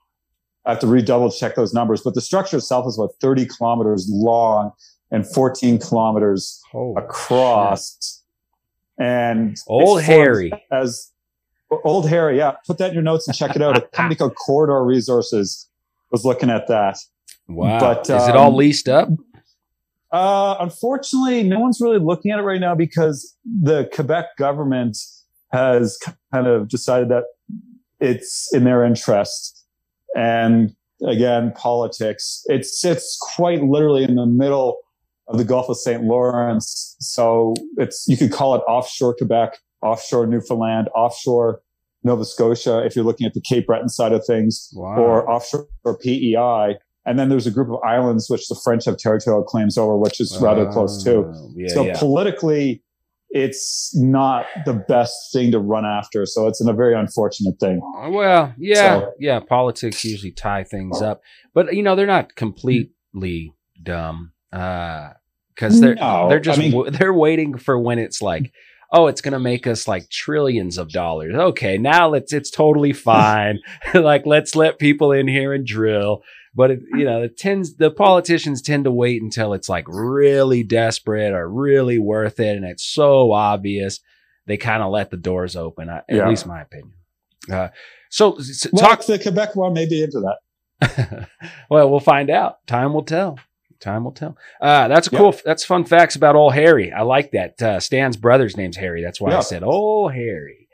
I 0.65 0.71
have 0.71 0.79
to 0.79 0.87
redouble 0.87 1.31
check 1.31 1.55
those 1.55 1.73
numbers, 1.73 2.01
but 2.01 2.13
the 2.13 2.21
structure 2.21 2.57
itself 2.57 2.87
is 2.87 2.97
what 2.97 3.11
30 3.19 3.47
kilometers 3.47 4.07
long 4.09 4.71
and 5.11 5.27
14 5.27 5.79
kilometers 5.79 6.61
Holy 6.71 7.03
across. 7.03 8.23
And 8.99 9.57
Old 9.67 10.01
Harry. 10.03 10.51
as 10.71 11.11
Old 11.83 12.07
Harry, 12.07 12.37
yeah. 12.37 12.53
Put 12.65 12.77
that 12.77 12.89
in 12.89 12.93
your 12.93 13.03
notes 13.03 13.27
and 13.27 13.35
check 13.35 13.55
it 13.55 13.61
out. 13.61 13.77
A 13.77 13.81
company 13.81 14.15
called 14.15 14.35
Corridor 14.35 14.83
Resources 14.83 15.67
was 16.11 16.25
looking 16.25 16.49
at 16.49 16.67
that. 16.67 16.97
Wow. 17.47 17.79
but, 17.79 18.01
is 18.01 18.27
it 18.27 18.35
all 18.35 18.49
um, 18.49 18.55
leased 18.55 18.89
up? 18.89 19.09
Uh, 20.11 20.55
unfortunately, 20.59 21.43
no 21.43 21.59
one's 21.59 21.79
really 21.81 21.99
looking 21.99 22.31
at 22.31 22.39
it 22.39 22.43
right 22.43 22.61
now 22.61 22.73
because 22.73 23.35
the 23.43 23.89
Quebec 23.93 24.37
government 24.37 24.97
has 25.51 25.97
kind 26.33 26.47
of 26.47 26.69
decided 26.69 27.09
that 27.09 27.23
it's 27.99 28.53
in 28.53 28.63
their 28.63 28.83
interest. 28.83 29.65
And 30.15 30.75
again, 31.05 31.51
politics. 31.55 32.43
It 32.45 32.65
sits 32.65 33.17
quite 33.35 33.63
literally 33.63 34.03
in 34.03 34.15
the 34.15 34.25
middle 34.25 34.77
of 35.27 35.37
the 35.37 35.43
Gulf 35.43 35.69
of 35.69 35.77
St. 35.77 36.03
Lawrence. 36.03 36.95
So 36.99 37.53
it's, 37.77 38.07
you 38.07 38.15
could 38.15 38.31
call 38.31 38.55
it 38.55 38.59
offshore 38.67 39.15
Quebec, 39.15 39.57
offshore 39.81 40.27
Newfoundland, 40.27 40.87
offshore 40.95 41.61
Nova 42.05 42.23
Scotia, 42.23 42.85
if 42.85 42.95
you're 42.95 43.03
looking 43.03 43.25
at 43.27 43.33
the 43.33 43.41
Cape 43.41 43.65
Breton 43.67 43.89
side 43.89 44.13
of 44.13 44.23
things 44.25 44.69
Wow. 44.73 44.95
or 44.97 45.29
offshore 45.29 45.67
or 45.83 45.97
PEI. 45.97 46.77
And 47.07 47.19
then 47.19 47.29
there's 47.29 47.45
a 47.47 47.51
group 47.51 47.69
of 47.69 47.79
islands 47.83 48.29
which 48.29 48.47
the 48.47 48.55
French 48.63 48.85
have 48.85 48.97
territorial 48.97 49.43
claims 49.43 49.77
over, 49.77 49.97
which 49.97 50.19
is 50.21 50.37
rather 50.41 50.65
close 50.71 51.03
too. 51.03 51.31
Yeah, 51.55 51.67
so 51.73 51.85
yeah. 51.85 51.97
politically, 51.99 52.81
it's 53.29 53.95
not 53.95 54.45
the 54.65 54.73
best 54.73 55.13
thing 55.33 55.51
to 55.51 55.59
run 55.59 55.85
after. 55.85 56.25
So 56.25 56.47
it's 56.47 56.61
a 56.65 56.73
very 56.73 56.95
unfortunate 56.95 57.59
thing. 57.59 57.79
Uh, 58.01 58.09
well, 58.09 58.53
yeah, 58.57 58.99
So- 59.01 59.11
yeah. 59.19 59.39
Politics 59.39 60.03
usually 60.05 60.31
tie 60.31 60.63
things 60.63 61.01
up, 61.01 61.21
but 61.53 61.73
you 61.75 61.83
know 61.83 61.95
they're 61.95 62.05
not 62.07 62.35
completely 62.35 63.53
dumb 63.83 64.31
uh, 64.51 65.09
because 65.53 65.79
they're 65.81 65.95
No, 65.95 66.27
they're 66.29 66.39
just 66.39 66.59
I 66.59 66.61
mean- 66.63 66.71
w- 66.71 66.91
they're 66.91 67.13
waiting 67.13 67.57
for 67.57 67.77
when 67.79 67.99
it's 67.99 68.21
like, 68.21 68.51
oh, 68.91 69.07
it's 69.07 69.21
gonna 69.21 69.39
make 69.39 69.67
us 69.67 69.87
like 69.87 70.09
trillions 70.09 70.77
of 70.77 70.89
dollars. 70.91 71.33
Okay, 71.35 71.77
now 71.77 72.07
let's 72.09 72.31
it's 72.33 72.49
totally 72.51 72.93
fine. 72.93 73.59
like 73.93 74.25
let's 74.25 74.55
let 74.55 74.79
people 74.79 75.11
in 75.11 75.27
here 75.27 75.53
and 75.53 75.65
drill. 75.65 76.23
But 76.57 76.71
it, 76.71 76.79
you 76.93 77.03
know, 77.03 77.21
it 77.23 77.37
tends 77.37 77.75
the 77.75 77.91
politicians 77.91 78.61
tend 78.61 78.85
to 78.85 78.91
wait 78.91 79.21
until 79.21 79.53
it's 79.53 79.67
like 79.67 79.85
really 79.89 80.63
desperate 80.63 81.33
or 81.33 81.49
really 81.49 81.99
worth 81.99 82.39
it, 82.39 82.55
and 82.55 82.65
it's 82.65 82.83
so 82.85 83.31
obvious. 83.33 83.99
They 84.47 84.57
kind 84.57 84.81
of 84.81 84.91
let 84.91 85.09
the 85.09 85.17
doors 85.17 85.55
open. 85.55 85.89
I, 85.89 85.97
At 85.97 86.05
Yeah. 86.09 86.29
least 86.29 86.45
my 86.45 86.61
opinion. 86.61 86.93
Uh, 87.51 87.69
so 88.09 88.37
s- 88.37 88.67
Well, 88.71 88.87
talk. 88.87 89.05
the 89.05 89.19
Quebec 89.19 89.55
one 89.55 89.73
may 89.73 89.85
be 89.87 90.01
into 90.03 90.21
that. 90.21 91.27
well, 91.69 91.89
we'll 91.89 91.99
find 91.99 92.29
out. 92.29 92.65
Time 92.67 92.93
will 92.93 93.03
tell. 93.03 93.37
Time 93.79 94.03
will 94.03 94.11
tell. 94.11 94.37
Uh, 94.61 94.87
that's 94.87 95.07
a 95.07 95.11
Yeah. 95.11 95.19
cool. 95.19 95.35
That's 95.45 95.63
fun 95.65 95.83
facts 95.85 96.15
about 96.15 96.35
old 96.35 96.53
Harry. 96.53 96.91
I 96.91 97.01
like 97.01 97.31
that. 97.31 97.61
Uh, 97.61 97.79
Stan's 97.79 98.17
brother's 98.17 98.57
name's 98.57 98.77
Harry. 98.77 99.03
That's 99.03 99.19
why 99.21 99.33
I 99.35 99.41
said 99.41 99.63
old 99.63 100.13
Harry. 100.13 100.67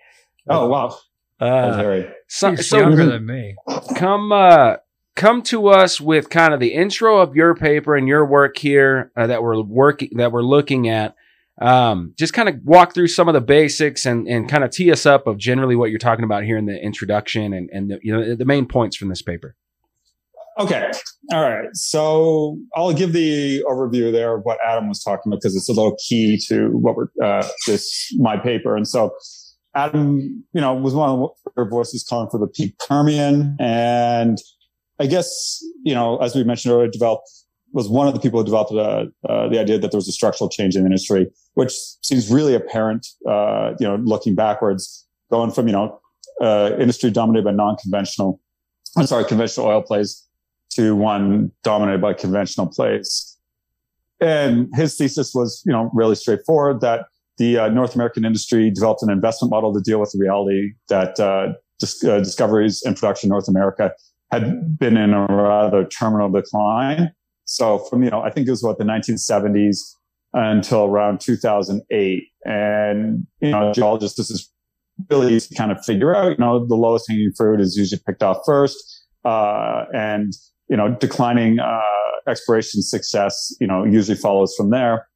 Oh, 0.47 0.67
wow. 0.67 0.83
Old 0.87 0.99
Uh, 1.39 1.77
Harry. 1.77 2.09
so, 2.27 2.51
He's 2.51 2.69
so 2.69 2.79
younger 2.79 3.05
than 3.05 3.25
me. 3.25 3.55
come 3.95 4.31
uh, 4.31 4.75
come 5.15 5.41
to 5.43 5.67
us 5.67 5.99
with 5.99 6.29
kind 6.29 6.53
of 6.53 6.59
the 6.59 6.73
intro 6.73 7.17
of 7.17 7.35
your 7.35 7.53
paper 7.55 7.95
and 7.95 8.07
your 8.07 8.25
work 8.25 8.57
here 8.57 9.11
uh, 9.17 9.27
that 9.27 9.41
we're 9.43 9.61
working 9.61 10.09
that 10.17 10.31
we're 10.31 10.41
looking 10.43 10.87
at. 10.87 11.15
Um, 11.59 12.13
just 12.17 12.33
kind 12.33 12.49
of 12.49 12.55
walk 12.63 12.93
through 12.93 13.07
some 13.09 13.27
of 13.27 13.33
the 13.35 13.41
basics 13.41 14.05
and, 14.05 14.27
and 14.27 14.49
kind 14.49 14.63
of 14.63 14.71
tee 14.71 14.91
us 14.91 15.05
up 15.05 15.27
of 15.27 15.37
generally 15.37 15.75
what 15.75 15.89
you're 15.91 15.99
talking 15.99 16.23
about 16.23 16.43
here 16.43 16.57
in 16.57 16.65
the 16.65 16.81
introduction 16.81 17.53
and, 17.53 17.69
and 17.71 17.91
the, 17.91 17.99
you 18.01 18.15
know 18.15 18.35
the 18.35 18.45
main 18.45 18.65
points 18.67 18.95
from 18.97 19.09
this 19.09 19.21
paper. 19.21 19.55
Okay. 20.61 20.91
All 21.33 21.41
right. 21.41 21.69
So 21.73 22.55
I'll 22.75 22.93
give 22.93 23.13
the 23.13 23.63
overview 23.67 24.11
there 24.11 24.35
of 24.35 24.43
what 24.43 24.59
Adam 24.63 24.87
was 24.89 25.01
talking 25.01 25.31
about 25.31 25.37
because 25.37 25.55
it's 25.55 25.67
a 25.69 25.73
little 25.73 25.97
key 26.07 26.39
to 26.49 26.69
what 26.69 26.95
we're 26.95 27.07
uh, 27.23 27.47
this 27.65 28.13
my 28.19 28.37
paper. 28.37 28.75
And 28.75 28.87
so 28.87 29.11
Adam, 29.73 30.43
you 30.53 30.61
know, 30.61 30.75
was 30.75 30.93
one 30.93 31.09
of 31.09 31.29
the 31.55 31.65
voices 31.65 32.05
calling 32.07 32.29
for 32.29 32.37
the 32.37 32.45
peak 32.45 32.77
Permian, 32.87 33.55
and 33.59 34.37
I 34.99 35.07
guess 35.07 35.59
you 35.83 35.95
know, 35.95 36.17
as 36.17 36.35
we 36.35 36.43
mentioned 36.43 36.73
earlier, 36.73 36.89
developed 36.89 37.27
was 37.73 37.89
one 37.89 38.07
of 38.07 38.13
the 38.13 38.19
people 38.19 38.39
who 38.39 38.45
developed 38.45 38.71
uh, 38.73 39.05
uh, 39.27 39.49
the 39.49 39.59
idea 39.59 39.79
that 39.79 39.89
there 39.91 39.97
was 39.97 40.07
a 40.07 40.11
structural 40.11 40.47
change 40.49 40.75
in 40.75 40.83
the 40.83 40.87
industry, 40.87 41.25
which 41.55 41.73
seems 42.03 42.29
really 42.29 42.53
apparent. 42.53 43.07
Uh, 43.27 43.73
you 43.79 43.87
know, 43.87 43.95
looking 43.95 44.35
backwards, 44.35 45.07
going 45.31 45.49
from 45.49 45.67
you 45.67 45.73
know 45.73 45.99
uh, 46.39 46.71
industry 46.77 47.09
dominated 47.09 47.45
by 47.45 47.51
non-conventional, 47.51 48.39
I'm 48.95 49.07
sorry, 49.07 49.25
conventional 49.25 49.65
oil 49.65 49.81
plays 49.81 50.27
to 50.71 50.95
one 50.95 51.51
dominated 51.63 52.01
by 52.01 52.13
conventional 52.13 52.67
plays. 52.67 53.37
And 54.19 54.69
his 54.75 54.95
thesis 54.95 55.33
was, 55.33 55.63
you 55.65 55.71
know, 55.73 55.89
really 55.93 56.15
straightforward 56.15 56.81
that 56.81 57.05
the 57.37 57.57
uh, 57.57 57.67
North 57.69 57.95
American 57.95 58.23
industry 58.23 58.69
developed 58.69 59.01
an 59.01 59.09
investment 59.09 59.51
model 59.51 59.73
to 59.73 59.81
deal 59.81 59.99
with 59.99 60.11
the 60.11 60.19
reality 60.19 60.73
that 60.89 61.19
uh, 61.19 61.53
dis- 61.79 62.03
uh, 62.03 62.19
discoveries 62.19 62.83
and 62.83 62.95
production 62.95 63.27
in 63.27 63.31
North 63.31 63.47
America 63.47 63.91
had 64.31 64.77
been 64.77 64.95
in 64.95 65.13
a 65.13 65.25
rather 65.25 65.85
terminal 65.85 66.29
decline. 66.29 67.11
So 67.45 67.79
from, 67.79 68.03
you 68.03 68.09
know, 68.09 68.21
I 68.21 68.29
think 68.29 68.47
it 68.47 68.51
was 68.51 68.63
what 68.63 68.77
the 68.77 68.85
1970s 68.85 69.77
until 70.33 70.85
around 70.85 71.19
2008. 71.19 72.23
And, 72.45 73.27
you 73.41 73.51
know, 73.51 73.73
geologists, 73.73 74.17
this 74.17 74.29
is 74.29 74.49
really 75.09 75.39
to 75.39 75.55
kind 75.55 75.71
of 75.71 75.83
figure 75.83 76.15
out, 76.15 76.31
you 76.31 76.37
know, 76.37 76.65
the 76.65 76.75
lowest 76.75 77.05
hanging 77.09 77.33
fruit 77.35 77.59
is 77.59 77.75
usually 77.75 78.01
picked 78.05 78.23
off 78.23 78.37
first. 78.45 78.77
Uh, 79.25 79.85
and, 79.93 80.33
you 80.71 80.77
know, 80.77 80.89
declining, 80.89 81.59
uh, 81.59 81.81
exploration 82.27 82.81
success, 82.81 83.53
you 83.59 83.67
know, 83.67 83.83
usually 83.83 84.17
follows 84.17 84.55
from 84.55 84.69
there. 84.71 85.07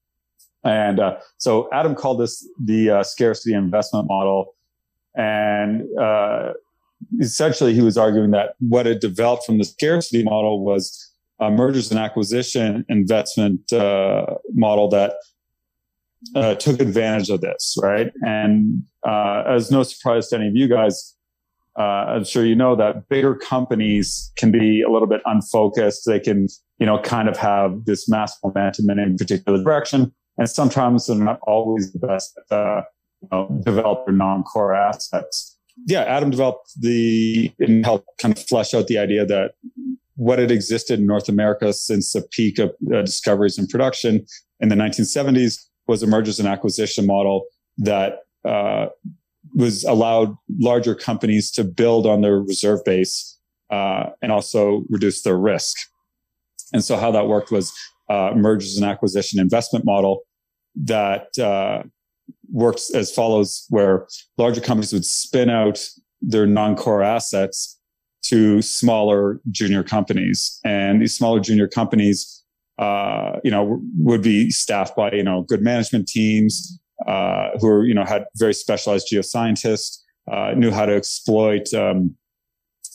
And, 0.63 0.99
uh, 0.99 1.17
so 1.37 1.69
Adam 1.71 1.95
called 1.95 2.19
this 2.19 2.47
the, 2.63 2.89
uh, 2.89 3.03
scarcity 3.03 3.55
investment 3.55 4.07
model. 4.07 4.53
And, 5.15 5.83
uh, 5.97 6.53
essentially 7.19 7.73
he 7.73 7.81
was 7.81 7.97
arguing 7.97 8.31
that 8.31 8.55
what 8.59 8.85
had 8.85 8.99
developed 8.99 9.45
from 9.45 9.57
the 9.57 9.63
scarcity 9.63 10.23
model 10.23 10.63
was 10.63 11.13
a 11.39 11.49
mergers 11.49 11.89
and 11.91 11.99
acquisition 11.99 12.85
investment 12.89 13.71
uh, 13.71 14.25
model 14.53 14.89
that 14.89 15.13
uh, 16.35 16.55
took 16.55 16.81
advantage 16.81 17.29
of 17.29 17.41
this, 17.41 17.77
right? 17.81 18.11
And 18.21 18.83
uh, 19.07 19.43
as 19.47 19.71
no 19.71 19.83
surprise 19.83 20.29
to 20.29 20.37
any 20.37 20.47
of 20.47 20.55
you 20.55 20.67
guys, 20.67 21.14
uh, 21.77 22.15
I'm 22.15 22.23
sure 22.23 22.45
you 22.45 22.55
know 22.55 22.75
that 22.75 23.09
bigger 23.09 23.35
companies 23.35 24.31
can 24.37 24.51
be 24.51 24.81
a 24.81 24.89
little 24.89 25.07
bit 25.07 25.21
unfocused. 25.25 26.03
They 26.05 26.19
can, 26.19 26.47
you 26.79 26.85
know, 26.85 26.99
kind 26.99 27.27
of 27.27 27.37
have 27.37 27.85
this 27.85 28.07
mass 28.07 28.37
momentum 28.43 28.89
in 28.89 28.99
a 28.99 29.17
particular 29.17 29.61
direction, 29.61 30.13
and 30.37 30.49
sometimes 30.49 31.07
they're 31.07 31.17
not 31.17 31.39
always 31.43 31.91
the 31.91 31.99
best 31.99 32.39
at 32.49 32.57
uh, 32.57 32.81
you 33.21 33.27
know, 33.31 33.61
develop 33.63 34.05
their 34.05 34.15
non-core 34.15 34.75
assets 34.75 35.55
yeah, 35.85 36.03
Adam 36.03 36.29
developed 36.29 36.71
the 36.79 37.51
and 37.59 37.85
helped 37.85 38.07
kind 38.19 38.37
of 38.37 38.43
flesh 38.45 38.73
out 38.73 38.87
the 38.87 38.97
idea 38.97 39.25
that 39.25 39.51
what 40.15 40.39
had 40.39 40.51
existed 40.51 40.99
in 40.99 41.05
North 41.05 41.27
America 41.27 41.73
since 41.73 42.13
the 42.13 42.25
peak 42.31 42.57
of 42.59 42.69
uh, 42.93 43.01
discoveries 43.01 43.57
and 43.57 43.67
production 43.67 44.25
in 44.61 44.69
the 44.69 44.75
1970s 44.75 45.65
was 45.87 46.01
a 46.01 46.07
mergers 46.07 46.39
and 46.39 46.47
acquisition 46.47 47.05
model 47.05 47.45
that 47.77 48.19
uh, 48.47 48.87
was 49.55 49.85
allowed 49.85 50.35
larger 50.59 50.93
companies 50.93 51.49
to 51.49 51.63
build 51.63 52.05
on 52.05 52.21
their 52.21 52.39
reserve 52.41 52.83
base 52.83 53.39
uh, 53.71 54.09
and 54.21 54.31
also 54.31 54.83
reduce 54.89 55.23
their 55.23 55.37
risk. 55.37 55.77
And 56.73 56.83
so 56.83 56.97
how 56.97 57.09
that 57.11 57.27
worked 57.27 57.51
was 57.51 57.73
uh, 58.09 58.33
mergers 58.35 58.75
and 58.77 58.85
acquisition 58.85 59.39
investment 59.39 59.85
model 59.85 60.21
that 60.75 61.37
uh, 61.39 61.83
works 62.51 62.93
as 62.93 63.11
follows, 63.11 63.65
where 63.69 64.07
larger 64.37 64.61
companies 64.61 64.91
would 64.91 65.05
spin 65.05 65.49
out 65.49 65.79
their 66.21 66.45
non-core 66.45 67.01
assets 67.01 67.79
to 68.23 68.61
smaller 68.61 69.39
junior 69.51 69.83
companies, 69.83 70.59
and 70.65 71.01
these 71.01 71.15
smaller 71.15 71.39
junior 71.39 71.67
companies, 71.67 72.43
uh, 72.79 73.33
you 73.43 73.51
know, 73.51 73.79
would 73.99 74.21
be 74.21 74.49
staffed 74.49 74.95
by 74.95 75.11
you 75.11 75.23
know 75.23 75.43
good 75.43 75.61
management 75.61 76.07
teams 76.07 76.79
uh, 77.07 77.49
who 77.59 77.83
you 77.83 77.93
know 77.93 78.05
had 78.05 78.25
very 78.35 78.53
specialized 78.53 79.07
geoscientists, 79.11 79.99
uh, 80.31 80.53
knew 80.55 80.71
how 80.71 80.85
to 80.85 80.95
exploit. 80.95 81.73
Um, 81.73 82.15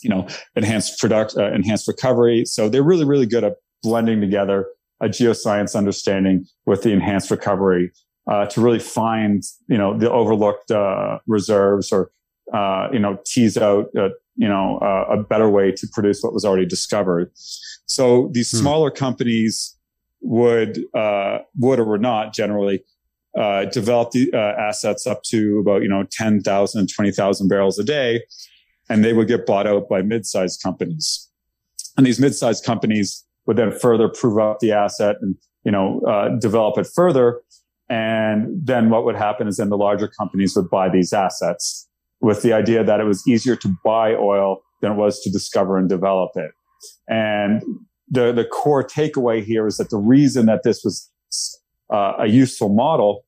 you 0.03 0.09
know, 0.09 0.27
enhanced 0.57 0.99
product, 0.99 1.35
uh, 1.37 1.53
enhanced 1.53 1.87
recovery. 1.87 2.47
So 2.47 2.71
they're 2.71 2.83
really, 2.83 3.05
really 3.05 3.27
good 3.27 3.45
at 3.45 3.57
blending 3.83 4.19
together 4.19 4.67
a 5.01 5.09
geoscience 5.09 5.77
understanding 5.77 6.47
with 6.67 6.83
the 6.83 6.91
enhanced 6.91 7.31
recovery 7.31 7.91
uh, 8.27 8.47
to 8.47 8.61
really 8.61 8.79
find 8.79 9.43
you 9.69 9.79
know 9.79 9.97
the 9.97 10.11
overlooked 10.11 10.71
uh, 10.71 11.19
reserves 11.27 11.91
or 11.91 12.11
uh, 12.53 12.89
you 12.93 12.99
know 12.99 13.19
tease 13.25 13.57
out 13.57 13.87
uh, 13.99 14.09
you 14.37 14.49
know 14.49 14.79
uh, 14.79 15.07
a 15.15 15.23
better 15.23 15.49
way 15.49 15.73
to 15.73 15.87
produce 15.93 16.23
what 16.23 16.33
was 16.33 16.45
already 16.45 16.67
discovered. 16.67 17.31
So 17.87 18.31
these 18.33 18.51
hmm. 18.51 18.59
smaller 18.59 18.91
companies 18.91 19.77
would 20.21 20.79
uh, 20.95 21.39
would 21.59 21.81
or 21.81 21.85
would 21.85 22.03
not 22.03 22.35
generally 22.35 22.85
Uh, 23.39 23.64
develop 23.66 24.11
the 24.11 24.28
uh, 24.33 24.37
assets 24.37 25.07
up 25.07 25.22
to 25.22 25.61
about 25.61 25.83
you 25.83 25.89
know 25.89 26.05
10,000 26.11 26.89
20,000 26.89 27.49
barrels 27.49 27.78
a 27.78 27.85
day 27.85 28.20
and 28.89 29.05
they 29.05 29.12
would 29.12 29.28
get 29.28 29.47
bought 29.47 29.68
out 29.68 29.89
by 29.89 30.03
mid-sized 30.03 30.61
companies 30.61 31.28
and 31.97 32.05
these 32.05 32.18
mid-sized 32.18 32.64
companies 32.64 33.24
would 33.47 33.57
then 33.57 33.70
further 33.70 34.09
prove 34.09 34.37
up 34.39 34.59
the 34.59 34.72
asset 34.72 35.14
and 35.22 35.37
you 35.64 35.70
know 35.70 36.01
uh, 36.09 36.28
develop 36.41 36.76
it 36.76 36.89
further 36.93 37.41
and 37.91 38.49
then 38.64 38.89
what 38.89 39.05
would 39.05 39.16
happen 39.16 39.49
is 39.49 39.57
then 39.57 39.68
the 39.68 39.76
larger 39.76 40.07
companies 40.07 40.55
would 40.55 40.70
buy 40.70 40.89
these 40.89 41.12
assets 41.12 41.89
with 42.20 42.43
the 42.43 42.53
idea 42.53 42.85
that 42.85 43.01
it 43.01 43.05
was 43.05 43.26
easier 43.26 43.57
to 43.57 43.76
buy 43.85 44.14
oil 44.14 44.62
than 44.81 44.93
it 44.93 44.95
was 44.95 45.20
to 45.22 45.31
discover 45.31 45.76
and 45.76 45.89
develop 45.89 46.31
it. 46.37 46.53
And 47.09 47.62
the, 48.09 48.33
the 48.33 48.45
core 48.45 48.85
takeaway 48.85 49.43
here 49.43 49.66
is 49.66 49.76
that 49.78 49.91
the 49.91 49.99
reason 49.99 50.47
that 50.47 50.62
this 50.62 50.83
was 50.85 51.11
uh, 51.93 52.14
a 52.18 52.26
useful 52.26 52.68
model 52.68 53.24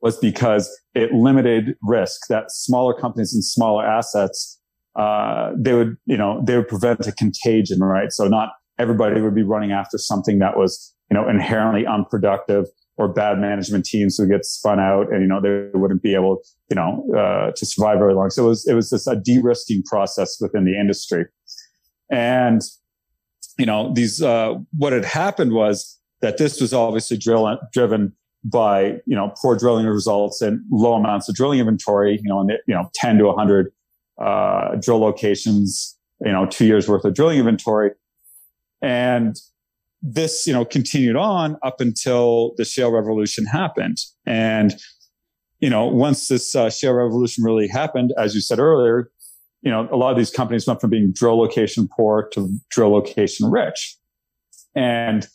was 0.00 0.16
because 0.18 0.70
it 0.94 1.12
limited 1.12 1.76
risk 1.82 2.22
that 2.28 2.50
smaller 2.50 2.94
companies 2.94 3.34
and 3.34 3.44
smaller 3.44 3.86
assets, 3.86 4.58
uh, 4.96 5.50
they 5.56 5.74
would, 5.74 5.96
you 6.06 6.16
know, 6.16 6.42
they 6.44 6.56
would 6.56 6.68
prevent 6.68 7.06
a 7.06 7.12
contagion, 7.12 7.80
right? 7.80 8.12
So 8.12 8.26
not 8.26 8.50
everybody 8.78 9.20
would 9.20 9.34
be 9.34 9.42
running 9.42 9.72
after 9.72 9.98
something 9.98 10.38
that 10.38 10.56
was, 10.56 10.94
you 11.10 11.14
know, 11.14 11.28
inherently 11.28 11.86
unproductive 11.86 12.66
or 12.96 13.08
bad 13.08 13.38
management 13.38 13.84
teams 13.84 14.16
who 14.16 14.28
get 14.28 14.44
spun 14.44 14.78
out 14.78 15.10
and 15.10 15.22
you 15.22 15.26
know 15.26 15.40
they 15.40 15.76
wouldn't 15.76 16.02
be 16.02 16.14
able 16.14 16.42
you 16.68 16.76
know 16.76 17.06
uh, 17.16 17.50
to 17.56 17.64
survive 17.64 17.98
very 17.98 18.14
long 18.14 18.28
so 18.28 18.44
it 18.44 18.48
was 18.48 18.68
it 18.68 18.74
was 18.74 18.90
this 18.90 19.06
a 19.06 19.16
de-risking 19.16 19.82
process 19.84 20.36
within 20.38 20.66
the 20.66 20.78
industry 20.78 21.24
and 22.10 22.60
you 23.58 23.64
know 23.64 23.90
these 23.94 24.20
uh, 24.20 24.54
what 24.76 24.92
had 24.92 25.04
happened 25.04 25.52
was 25.52 25.99
that 26.22 26.38
this 26.38 26.60
was 26.60 26.72
obviously 26.72 27.16
drill, 27.16 27.58
driven 27.72 28.12
by 28.44 28.98
you 29.06 29.14
know 29.14 29.32
poor 29.40 29.56
drilling 29.56 29.86
results 29.86 30.40
and 30.40 30.60
low 30.70 30.94
amounts 30.94 31.28
of 31.28 31.34
drilling 31.34 31.58
inventory 31.60 32.18
you 32.22 32.28
know 32.28 32.40
in 32.40 32.46
the, 32.46 32.58
you 32.66 32.74
know 32.74 32.88
10 32.94 33.18
to 33.18 33.26
100 33.26 33.70
uh, 34.18 34.76
drill 34.76 34.98
locations 34.98 35.98
you 36.24 36.32
know 36.32 36.46
two 36.46 36.64
years 36.64 36.88
worth 36.88 37.04
of 37.04 37.12
drilling 37.12 37.38
inventory 37.38 37.90
and 38.82 39.36
this, 40.02 40.46
you 40.46 40.52
know, 40.52 40.64
continued 40.64 41.16
on 41.16 41.56
up 41.62 41.80
until 41.80 42.54
the 42.56 42.64
shale 42.64 42.90
revolution 42.90 43.46
happened. 43.46 43.98
And, 44.26 44.74
you 45.60 45.68
know, 45.68 45.86
once 45.86 46.28
this 46.28 46.54
uh, 46.54 46.70
shale 46.70 46.94
revolution 46.94 47.44
really 47.44 47.68
happened, 47.68 48.12
as 48.16 48.34
you 48.34 48.40
said 48.40 48.58
earlier, 48.58 49.10
you 49.62 49.70
know, 49.70 49.88
a 49.92 49.96
lot 49.96 50.10
of 50.10 50.16
these 50.16 50.30
companies 50.30 50.66
went 50.66 50.80
from 50.80 50.90
being 50.90 51.12
drill 51.12 51.38
location 51.38 51.86
poor 51.94 52.28
to 52.32 52.50
drill 52.70 52.92
location 52.92 53.50
rich. 53.50 53.96
And, 54.74 55.26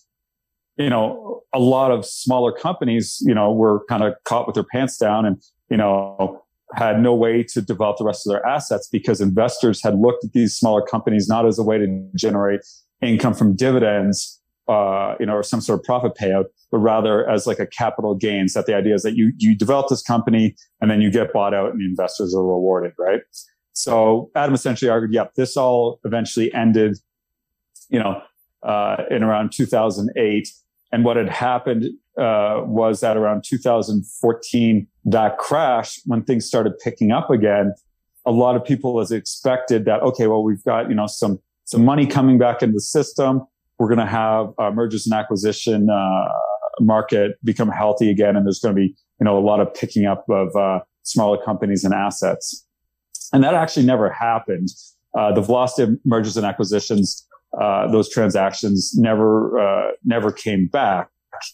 you 0.77 0.89
know, 0.89 1.41
a 1.53 1.59
lot 1.59 1.91
of 1.91 2.05
smaller 2.05 2.51
companies, 2.51 3.21
you 3.25 3.33
know, 3.33 3.51
were 3.51 3.85
kind 3.87 4.03
of 4.03 4.13
caught 4.25 4.45
with 4.45 4.55
their 4.55 4.65
pants 4.65 4.97
down 4.97 5.25
and, 5.25 5.41
you 5.69 5.77
know, 5.77 6.41
had 6.73 6.99
no 6.99 7.13
way 7.13 7.43
to 7.43 7.61
develop 7.61 7.97
the 7.97 8.03
rest 8.03 8.27
of 8.27 8.31
their 8.31 8.45
assets 8.45 8.87
because 8.91 9.21
investors 9.21 9.81
had 9.81 9.97
looked 9.97 10.25
at 10.25 10.33
these 10.33 10.55
smaller 10.55 10.81
companies 10.81 11.27
not 11.27 11.45
as 11.45 11.57
a 11.57 11.63
way 11.63 11.77
to 11.77 12.09
generate 12.15 12.61
income 13.01 13.33
from 13.33 13.55
dividends, 13.55 14.41
uh, 14.67 15.15
you 15.19 15.25
know, 15.25 15.33
or 15.33 15.43
some 15.43 15.61
sort 15.61 15.79
of 15.79 15.85
profit 15.85 16.13
payout, 16.19 16.45
but 16.71 16.79
rather 16.79 17.29
as 17.29 17.45
like 17.45 17.59
a 17.59 17.67
capital 17.67 18.15
gains. 18.15 18.53
That 18.53 18.65
the 18.65 18.75
idea 18.75 18.95
is 18.95 19.03
that 19.03 19.15
you 19.15 19.31
you 19.37 19.55
develop 19.55 19.87
this 19.89 20.01
company 20.01 20.55
and 20.81 20.89
then 20.89 21.01
you 21.01 21.11
get 21.11 21.31
bought 21.31 21.53
out 21.53 21.71
and 21.71 21.79
the 21.79 21.85
investors 21.85 22.35
are 22.35 22.43
rewarded, 22.43 22.93
right? 22.97 23.21
So 23.73 24.31
Adam 24.35 24.55
essentially 24.55 24.89
argued, 24.89 25.13
yep, 25.13 25.35
this 25.35 25.55
all 25.55 25.99
eventually 26.03 26.53
ended, 26.53 26.97
you 27.89 27.99
know, 27.99 28.21
uh, 28.63 29.03
in 29.11 29.21
around 29.21 29.51
2008. 29.51 30.49
And 30.91 31.03
what 31.03 31.17
had 31.17 31.29
happened 31.29 31.85
uh, 32.17 32.61
was 32.63 33.01
that 33.01 33.17
around 33.17 33.43
2014, 33.43 34.87
that 35.05 35.37
crash, 35.37 35.99
when 36.05 36.23
things 36.23 36.45
started 36.45 36.73
picking 36.83 37.11
up 37.11 37.29
again, 37.29 37.73
a 38.25 38.31
lot 38.31 38.55
of 38.55 38.63
people 38.63 38.99
as 38.99 39.11
expected 39.11 39.85
that 39.85 40.01
okay, 40.01 40.27
well, 40.27 40.43
we've 40.43 40.63
got 40.63 40.89
you 40.89 40.95
know 40.95 41.07
some 41.07 41.39
some 41.65 41.83
money 41.85 42.07
coming 42.07 42.37
back 42.37 42.61
into 42.63 42.73
the 42.73 42.81
system 42.81 43.45
we're 43.77 43.87
going 43.87 43.99
to 43.99 44.05
have 44.05 44.53
uh, 44.57 44.71
mergers 44.71 45.05
and 45.05 45.13
acquisition 45.13 45.89
uh, 45.89 46.27
market 46.79 47.33
become 47.43 47.69
healthy 47.69 48.09
again, 48.09 48.35
and 48.35 48.45
there's 48.45 48.59
going 48.59 48.75
to 48.75 48.79
be 48.79 48.95
you 49.19 49.23
know 49.23 49.37
a 49.37 49.39
lot 49.45 49.59
of 49.59 49.73
picking 49.73 50.05
up 50.05 50.25
of 50.29 50.55
uh, 50.55 50.79
smaller 51.03 51.37
companies 51.43 51.83
and 51.83 51.93
assets, 51.93 52.65
and 53.33 53.43
that 53.43 53.53
actually 53.53 53.85
never 53.85 54.09
happened. 54.09 54.69
Uh, 55.17 55.33
the 55.33 55.41
velocity 55.41 55.83
of 55.83 55.97
mergers 56.03 56.35
and 56.35 56.45
acquisitions, 56.45 57.24
uh, 57.61 57.89
those 57.91 58.09
transactions 58.09 58.93
never 58.95 59.59
uh, 59.59 59.91
never 60.03 60.31
came 60.31 60.67
back, 60.67 61.09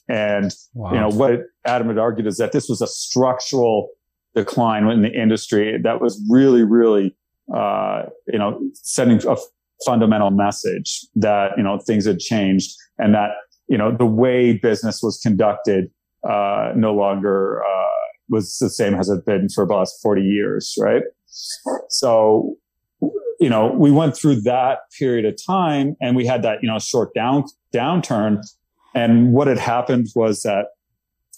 and 0.08 0.52
wow. 0.74 0.94
you 0.94 1.00
know 1.00 1.10
what 1.10 1.42
Adam 1.66 1.88
had 1.88 1.98
argued 1.98 2.28
is 2.28 2.38
that 2.38 2.52
this 2.52 2.68
was 2.68 2.82
a 2.82 2.88
structural 2.88 3.90
decline 4.36 4.88
in 4.88 5.02
the 5.02 5.12
industry 5.12 5.78
that 5.84 6.02
was 6.02 6.22
really 6.30 6.64
really 6.64 7.16
you 8.28 8.40
know 8.40 8.60
setting 8.74 9.20
a 9.28 9.36
fundamental 9.86 10.32
message 10.32 11.06
that 11.16 11.52
you 11.58 11.64
know 11.64 11.80
things 11.80 12.06
had 12.06 12.20
changed 12.20 12.76
and 12.98 13.14
that 13.14 13.32
you 13.68 13.78
know 13.78 13.96
the 13.96 14.06
way 14.06 14.54
business 14.54 15.02
was 15.02 15.18
conducted 15.18 15.90
uh, 16.28 16.72
no 16.76 16.94
longer 16.94 17.62
uh, 17.64 18.08
was 18.30 18.58
the 18.58 18.70
same 18.70 18.94
as 18.94 19.10
it 19.10 19.16
had 19.16 19.26
been 19.26 19.50
for 19.50 19.66
the 19.66 19.74
last 19.74 20.00
40 20.02 20.22
years 20.22 20.76
right 20.80 21.04
So, 21.88 22.56
you 23.42 23.50
know, 23.50 23.74
we 23.76 23.92
went 23.92 24.16
through 24.16 24.40
that 24.42 24.82
period 24.98 25.26
of 25.26 25.36
time 25.44 25.98
and 26.00 26.16
we 26.16 26.28
had 26.28 26.44
that, 26.44 26.60
you 26.62 26.70
know, 26.70 26.78
short 26.78 27.12
down 27.16 27.46
downturn. 27.74 28.40
And 28.94 29.34
what 29.34 29.48
had 29.48 29.58
happened 29.58 30.10
was 30.16 30.44
that 30.44 30.68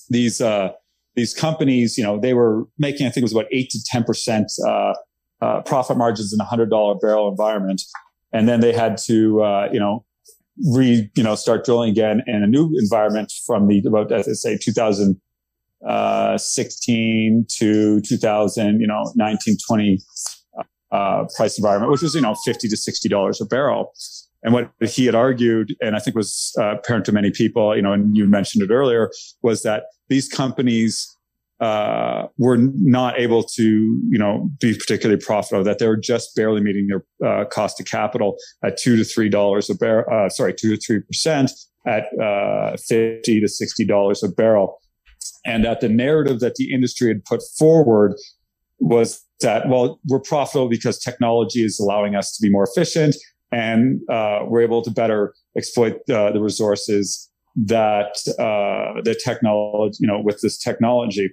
these, 0.10 0.42
uh, 0.42 0.74
these 1.16 1.34
companies, 1.34 1.98
you 1.98 2.04
know, 2.04 2.20
they 2.20 2.34
were 2.34 2.66
making, 2.78 3.08
I 3.08 3.10
think 3.10 3.22
it 3.22 3.24
was 3.24 3.32
about 3.32 3.46
eight 3.54 3.70
to 3.70 3.80
10%, 3.94 4.46
uh, 4.68 4.94
uh, 5.42 5.62
profit 5.62 5.96
margins 5.98 6.34
in 6.34 6.42
a 6.42 6.44
hundred 6.44 6.70
dollar 6.70 6.96
barrel 6.96 7.30
environment. 7.30 7.82
And 8.34 8.50
then 8.50 8.60
they 8.60 8.74
had 8.74 8.98
to, 9.06 9.42
uh, 9.42 9.70
you 9.72 9.80
know, 9.80 10.04
re, 10.76 11.10
you 11.16 11.24
know, 11.24 11.36
start 11.36 11.64
drilling 11.64 11.90
again 11.90 12.22
in 12.28 12.44
a 12.44 12.48
new 12.48 12.70
environment 12.80 13.32
from 13.46 13.68
the, 13.68 13.82
about, 13.88 14.12
as 14.12 14.28
I 14.28 14.34
say, 14.34 14.58
2016 14.58 15.86
uh, 15.88 16.38
to 17.50 18.02
2000, 18.02 18.82
you 18.82 18.88
know, 18.88 19.14
19, 19.16 19.58
20, 19.66 20.00
uh, 20.94 21.26
price 21.36 21.58
environment, 21.58 21.92
which 21.92 22.02
was, 22.02 22.16
you 22.16 22.22
know, 22.22 22.36
50 22.46 22.68
to 22.70 22.76
$60 22.76 23.42
a 23.42 23.46
barrel. 23.46 23.94
And 24.44 24.54
what 24.54 24.72
he 24.82 25.06
had 25.06 25.16
argued, 25.16 25.76
and 25.82 25.96
I 25.96 26.00
think 26.00 26.16
was 26.16 26.54
uh, 26.60 26.76
apparent 26.76 27.06
to 27.06 27.12
many 27.12 27.32
people, 27.32 27.76
you 27.76 27.82
know, 27.82 27.94
and 27.94 28.16
you 28.16 28.26
mentioned 28.26 28.64
it 28.64 28.72
earlier, 28.72 29.10
was 29.42 29.64
that 29.64 29.86
these 30.10 30.28
companies 30.28 31.10
uh, 31.60 32.28
were 32.38 32.58
not 32.58 33.18
able 33.18 33.44
to, 33.44 33.64
you 33.64 34.20
know, 34.20 34.50
be 34.60 34.78
particularly 34.78 35.22
profitable. 35.22 35.64
That 35.64 35.80
they 35.80 35.88
were 35.88 35.98
just 35.98 36.36
barely 36.36 36.62
meeting 36.62 36.88
their 36.88 37.06
uh, 37.26 37.46
cost 37.46 37.80
of 37.80 37.86
capital 37.86 38.36
at 38.66 38.78
two 38.78 38.98
to 38.98 39.06
three 39.06 39.30
dollars 39.30 39.70
a 39.70 39.76
barrel. 39.76 40.06
Uh, 40.12 40.28
sorry, 40.28 40.54
two 40.54 40.76
to 40.76 40.82
three 40.82 41.00
percent 41.00 41.52
at 41.88 42.06
uh, 42.22 42.76
fifty 42.86 43.40
to 43.40 43.48
sixty 43.48 43.86
dollars 43.86 44.24
a 44.24 44.30
barrel, 44.30 44.82
and 45.46 45.64
that 45.64 45.80
the 45.80 45.88
narrative 45.88 46.42
that 46.42 46.56
the 46.56 46.74
industry 46.74 47.08
had 47.08 47.24
put 47.24 47.42
forward 47.58 48.16
was 48.84 49.24
that 49.42 49.68
well, 49.68 50.00
we're 50.08 50.20
profitable 50.20 50.70
because 50.70 51.00
technology 51.00 51.64
is 51.64 51.80
allowing 51.80 52.16
us 52.16 52.36
to 52.36 52.42
be 52.42 52.50
more 52.50 52.64
efficient, 52.64 53.16
and 53.52 54.00
uh, 54.10 54.40
we're 54.48 54.62
able 54.62 54.82
to 54.82 54.92
better 54.92 55.34
exploit 55.58 55.98
uh, 56.10 56.32
the 56.32 56.42
resources 56.42 57.30
that 57.56 58.18
uh, 58.40 59.02
the 59.04 59.20
technology, 59.24 59.98
you 60.00 60.08
know, 60.08 60.20
with 60.22 60.42
this 60.42 60.58
technology. 60.58 61.30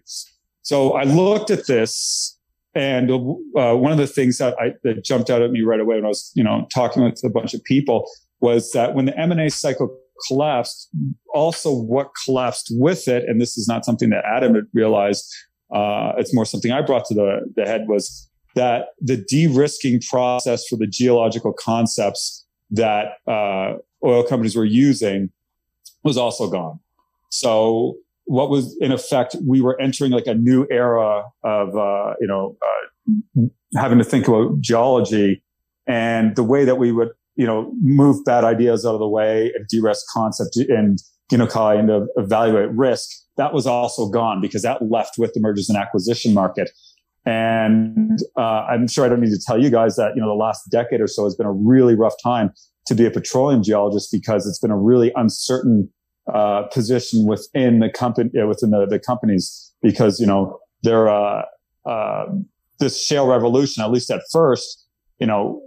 So 0.63 0.93
I 0.93 1.05
looked 1.05 1.51
at 1.51 1.67
this, 1.67 2.39
and 2.75 3.11
uh, 3.11 3.75
one 3.75 3.93
of 3.93 3.99
the 3.99 4.07
things 4.07 4.39
that 4.39 4.55
I 4.61 4.75
that 4.85 5.05
jumped 5.05 5.31
out 5.31 5.43
at 5.43 5.51
me 5.51 5.63
right 5.63 5.81
away 5.81 5.97
when 5.97 6.05
I 6.05 6.09
was, 6.09 6.31
you 6.35 6.45
know, 6.45 6.67
talking 6.73 7.03
with 7.03 7.21
a 7.25 7.31
bunch 7.31 7.55
of 7.55 7.63
people 7.65 8.09
was 8.41 8.71
that 8.73 8.95
when 8.95 9.07
the 9.07 9.19
M 9.19 9.33
and 9.33 9.41
A 9.41 9.51
cycle 9.51 9.97
collapsed, 10.29 10.89
also 11.35 11.75
what 11.75 12.11
collapsed 12.25 12.73
with 12.73 13.09
it, 13.09 13.25
and 13.27 13.41
this 13.41 13.57
is 13.57 13.67
not 13.67 13.85
something 13.85 14.11
that 14.11 14.25
Adam 14.25 14.55
had 14.55 14.65
realized. 14.75 15.25
Uh, 15.73 16.13
it's 16.19 16.35
more 16.35 16.45
something 16.45 16.73
I 16.73 16.83
brought 16.83 17.05
to 17.07 17.15
the, 17.15 17.53
the 17.57 17.65
head 17.65 17.87
was 17.87 18.29
that 18.55 18.87
the 19.01 19.17
de-risking 19.17 20.01
process 20.01 20.67
for 20.67 20.77
the 20.77 20.87
geological 20.87 21.53
concepts 21.53 22.45
that 22.71 23.15
uh, 23.27 23.75
oil 24.05 24.23
companies 24.25 24.57
were 24.57 24.65
using 24.65 25.31
was 26.03 26.17
also 26.17 26.51
gone. 26.51 26.81
So 27.31 27.97
what 28.25 28.51
was 28.51 28.77
in 28.81 28.93
effect, 28.93 29.37
we 29.47 29.61
were 29.61 29.81
entering 29.81 30.13
like 30.13 30.27
a 30.27 30.35
new 30.35 30.67
era 30.71 31.25
of, 31.45 31.77
uh, 31.77 32.15
you 32.21 32.27
know, 32.27 32.57
uh, 32.63 33.43
having 33.77 33.99
to 33.99 34.05
think 34.05 34.27
about 34.29 34.61
geology 34.61 35.43
and 35.87 36.35
the 36.37 36.45
way 36.45 36.65
that 36.65 36.77
we 36.77 36.93
would, 36.93 37.11
you 37.37 37.47
know, 37.47 37.73
move 37.81 38.25
bad 38.25 38.45
ideas 38.45 38.85
out 38.85 38.95
of 38.95 39.01
the 39.01 39.09
way 39.09 39.53
and 39.55 39.67
de-risk 39.69 40.05
concept 40.13 40.57
and, 40.57 40.99
you 41.31 41.39
know, 41.39 41.47
kind 41.47 41.91
of 41.91 42.09
evaluate 42.17 42.71
risk. 42.71 43.09
That 43.41 43.55
was 43.55 43.67
also 43.67 44.07
gone 44.07 44.43
because 44.43 44.61
that 44.63 44.83
left 44.91 45.15
with 45.17 45.33
the 45.33 45.41
mergers 45.41 45.71
and 45.71 45.79
acquisition 45.79 46.35
market. 46.35 46.69
And 47.25 48.19
uh, 48.37 48.67
I'm 48.71 48.87
sure 48.87 49.07
I 49.07 49.09
don't 49.09 49.23
need 49.23 49.31
to 49.31 49.41
tell 49.47 49.59
you 49.59 49.71
guys 49.71 49.97
that, 49.97 50.13
you 50.15 50.21
know, 50.21 50.29
the 50.29 50.35
last 50.35 50.71
decade 50.71 51.01
or 51.01 51.07
so 51.07 51.25
has 51.25 51.35
been 51.35 51.47
a 51.47 51.53
really 51.53 51.95
rough 51.95 52.17
time 52.23 52.53
to 52.87 52.95
be 52.95 53.07
a 53.07 53.11
petroleum 53.11 53.63
geologist 53.63 54.13
because 54.13 54.47
it's 54.47 54.59
been 54.59 54.71
a 54.71 54.77
really 54.77 55.11
uncertain 55.17 55.89
uh, 56.35 56.65
position 56.65 57.25
within 57.25 57.79
the 57.79 57.89
company, 57.89 58.31
uh, 58.39 58.47
within 58.47 58.73
the, 58.73 58.85
the 58.85 58.99
companies, 58.99 59.73
because, 59.81 60.21
you 60.21 60.27
know, 60.27 60.59
they're, 60.83 61.09
uh, 61.09 61.43
uh, 61.87 62.27
this 62.79 63.03
shale 63.03 63.27
revolution, 63.27 63.83
at 63.83 63.91
least 63.91 64.11
at 64.11 64.21
first, 64.31 64.87
you 65.19 65.27
know, 65.27 65.63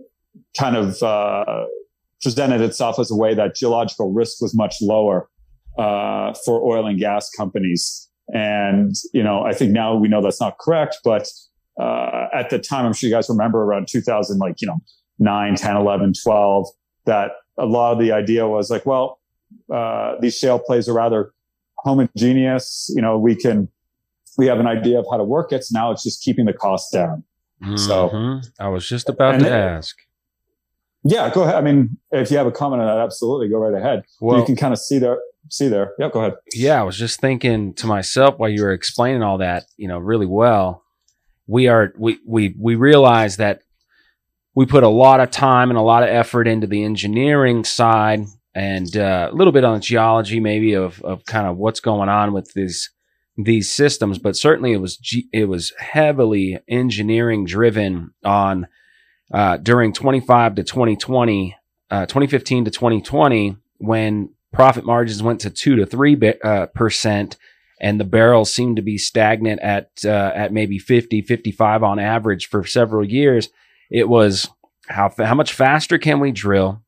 kind 0.56 0.76
of, 0.76 1.02
uh, 1.02 1.66
presented 2.22 2.62
itself 2.62 3.00
as 3.00 3.10
a 3.10 3.16
way 3.16 3.34
that 3.34 3.56
geological 3.56 4.12
risk 4.12 4.42
was 4.42 4.56
much 4.56 4.76
lower, 4.80 5.28
uh, 5.78 6.34
for 6.46 6.62
oil 6.64 6.86
and 6.86 7.00
gas 7.00 7.30
companies. 7.30 8.10
And, 8.34 8.96
you 9.14 9.24
know, 9.24 9.44
I 9.44 9.54
think 9.54 9.72
now 9.72 9.96
we 9.96 10.08
know 10.08 10.22
that's 10.22 10.40
not 10.40 10.58
correct, 10.60 11.00
but, 11.04 11.28
uh, 11.80 12.28
at 12.34 12.50
the 12.50 12.60
time, 12.60 12.86
I'm 12.86 12.94
sure 12.94 13.10
you 13.10 13.16
guys 13.16 13.30
remember 13.30 13.64
around 13.64 13.88
2000, 13.90 14.38
like, 14.38 14.62
you 14.62 14.68
know, 14.68 14.78
9, 15.20 15.56
10, 15.56 15.76
11, 15.76 16.14
12, 16.24 16.68
that 17.06 17.32
a 17.58 17.66
lot 17.66 17.94
of 17.94 18.00
the 18.00 18.12
idea 18.12 18.48
was 18.48 18.70
like, 18.70 18.86
well, 18.86 19.20
uh, 19.74 20.16
these 20.20 20.38
shale 20.38 20.60
plays 20.60 20.88
are 20.88 20.94
rather 20.94 21.34
homogeneous. 21.84 22.92
You 22.96 23.02
know, 23.02 23.18
we 23.18 23.36
can, 23.36 23.70
we 24.38 24.48
have 24.48 24.60
an 24.60 24.68
idea 24.68 25.00
of 25.00 25.06
how 25.10 25.18
to 25.18 25.24
work 25.24 25.52
it. 25.52 25.64
So 25.64 25.78
now 25.78 25.92
it's 25.92 26.04
just 26.04 26.24
keeping 26.24 26.46
the 26.46 26.54
costs 26.54 26.92
down. 26.92 27.24
Mm-hmm. 27.64 27.78
So 27.78 28.42
I 28.60 28.68
was 28.70 28.88
just 28.88 29.10
about 29.10 29.40
to 29.40 29.50
ask. 29.50 29.96
Yeah, 31.04 31.30
go 31.34 31.44
ahead. 31.44 31.56
I 31.56 31.62
mean, 31.62 31.98
if 32.12 32.32
you 32.32 32.38
have 32.38 32.48
a 32.48 32.52
comment 32.52 32.82
on 32.82 32.88
that, 32.88 33.04
absolutely 33.04 33.50
go 33.50 33.58
right 33.58 33.74
ahead. 33.74 34.04
Well, 34.22 34.40
you 34.40 34.46
can 34.46 34.56
kind 34.56 34.74
of 34.74 34.80
see 34.80 35.00
there, 35.00 35.20
see 35.50 35.68
there. 35.68 35.94
Yep, 36.00 36.14
go 36.14 36.20
ahead. 36.20 36.34
Yeah, 36.54 36.80
I 36.80 36.84
was 36.84 36.98
just 36.98 37.20
thinking 37.20 37.74
to 37.76 37.88
myself 37.88 38.38
while 38.38 38.50
you 38.50 38.64
were 38.64 38.74
explaining 38.74 39.24
all 39.24 39.40
that, 39.40 39.66
you 39.78 39.88
know, 39.88 40.00
really 40.00 40.26
well. 40.26 40.84
We 41.48 41.68
are 41.68 41.94
we 41.98 42.20
we 42.26 42.56
we 42.58 42.76
realize 42.76 43.38
that 43.38 43.62
we 44.56 44.66
put 44.66 44.84
a 44.84 44.90
lot 44.90 45.20
of 45.20 45.32
time 45.32 45.70
and 45.70 45.78
a 45.78 45.84
lot 45.84 46.04
of 46.04 46.10
effort 46.10 46.48
into 46.48 46.68
the 46.68 46.84
engineering 46.84 47.64
side 47.64 48.26
and 48.56 48.96
uh, 48.96 49.30
a 49.32 49.36
little 49.36 49.54
bit 49.54 49.64
on 49.64 49.76
the 49.76 49.80
geology 49.80 50.40
maybe 50.40 50.74
of, 50.74 51.02
of 51.02 51.26
kind 51.26 51.48
of 51.48 51.58
what's 51.58 51.80
going 51.80 52.10
on 52.10 52.34
with 52.34 52.52
these 52.54 52.92
these 53.36 53.72
systems 53.72 54.20
but 54.20 54.36
certainly 54.36 54.74
it 54.74 54.78
was 54.78 54.96
G- 54.98 55.28
it 55.34 55.46
was 55.46 55.74
heavily 55.80 56.60
engineering 56.68 57.46
driven 57.46 58.14
on 58.24 58.68
uh, 59.34 59.58
during 59.58 59.92
25 59.92 60.56
to 60.56 60.64
2020 60.64 61.56
uh, 61.90 62.06
2015 62.06 62.66
to 62.66 62.72
2020 62.72 63.58
when 63.78 64.30
profit 64.54 64.86
margins 64.86 65.22
went 65.24 65.42
to 65.42 65.50
2 65.50 65.76
to 65.78 65.86
3 65.86 66.34
uh, 66.44 66.68
percent 66.68 67.38
and 67.82 68.00
the 68.00 68.06
barrels 68.06 68.54
seemed 68.54 68.78
to 68.78 68.82
be 68.82 68.98
stagnant 68.98 69.60
at 69.62 69.90
uh, 70.06 70.32
at 70.34 70.54
maybe 70.54 70.80
50 70.80 71.22
55 71.24 71.84
on 71.84 72.00
average 72.00 72.48
for 72.48 72.64
several 72.64 73.04
years 73.04 73.50
it 73.90 74.08
was 74.08 74.50
how 74.88 75.14
how 75.18 75.36
much 75.36 75.54
faster 75.54 75.98
can 75.98 76.20
we 76.20 76.32
drill? 76.32 76.82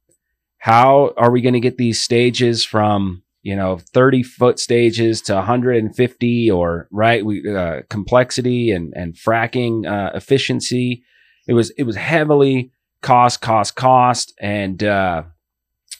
How 0.57 1.13
are 1.17 1.31
we 1.31 1.41
going 1.41 1.53
to 1.53 1.59
get 1.59 1.77
these 1.77 2.01
stages 2.01 2.63
from 2.63 3.23
you 3.43 3.55
know 3.55 3.77
30 3.93 4.23
foot 4.23 4.59
stages 4.59 5.21
to 5.23 5.35
150 5.35 6.51
or 6.51 6.87
right 6.91 7.23
we 7.23 7.55
uh, 7.55 7.81
complexity 7.89 8.71
and 8.71 8.93
and 8.95 9.15
fracking 9.15 9.85
uh, 9.85 10.11
efficiency 10.15 11.03
it 11.47 11.53
was 11.53 11.69
it 11.71 11.83
was 11.83 11.95
heavily 11.95 12.71
cost 13.01 13.41
cost 13.41 13.75
cost 13.75 14.33
and 14.39 14.83
uh, 14.83 15.23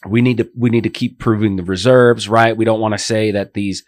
we 0.08 0.22
need 0.22 0.38
to 0.38 0.50
we 0.56 0.70
need 0.70 0.84
to 0.84 0.90
keep 0.90 1.18
proving 1.18 1.56
the 1.56 1.62
reserves 1.62 2.28
right 2.28 2.56
we 2.56 2.64
don't 2.64 2.80
want 2.80 2.92
to 2.92 2.98
say 2.98 3.30
that 3.30 3.54
these 3.54 3.84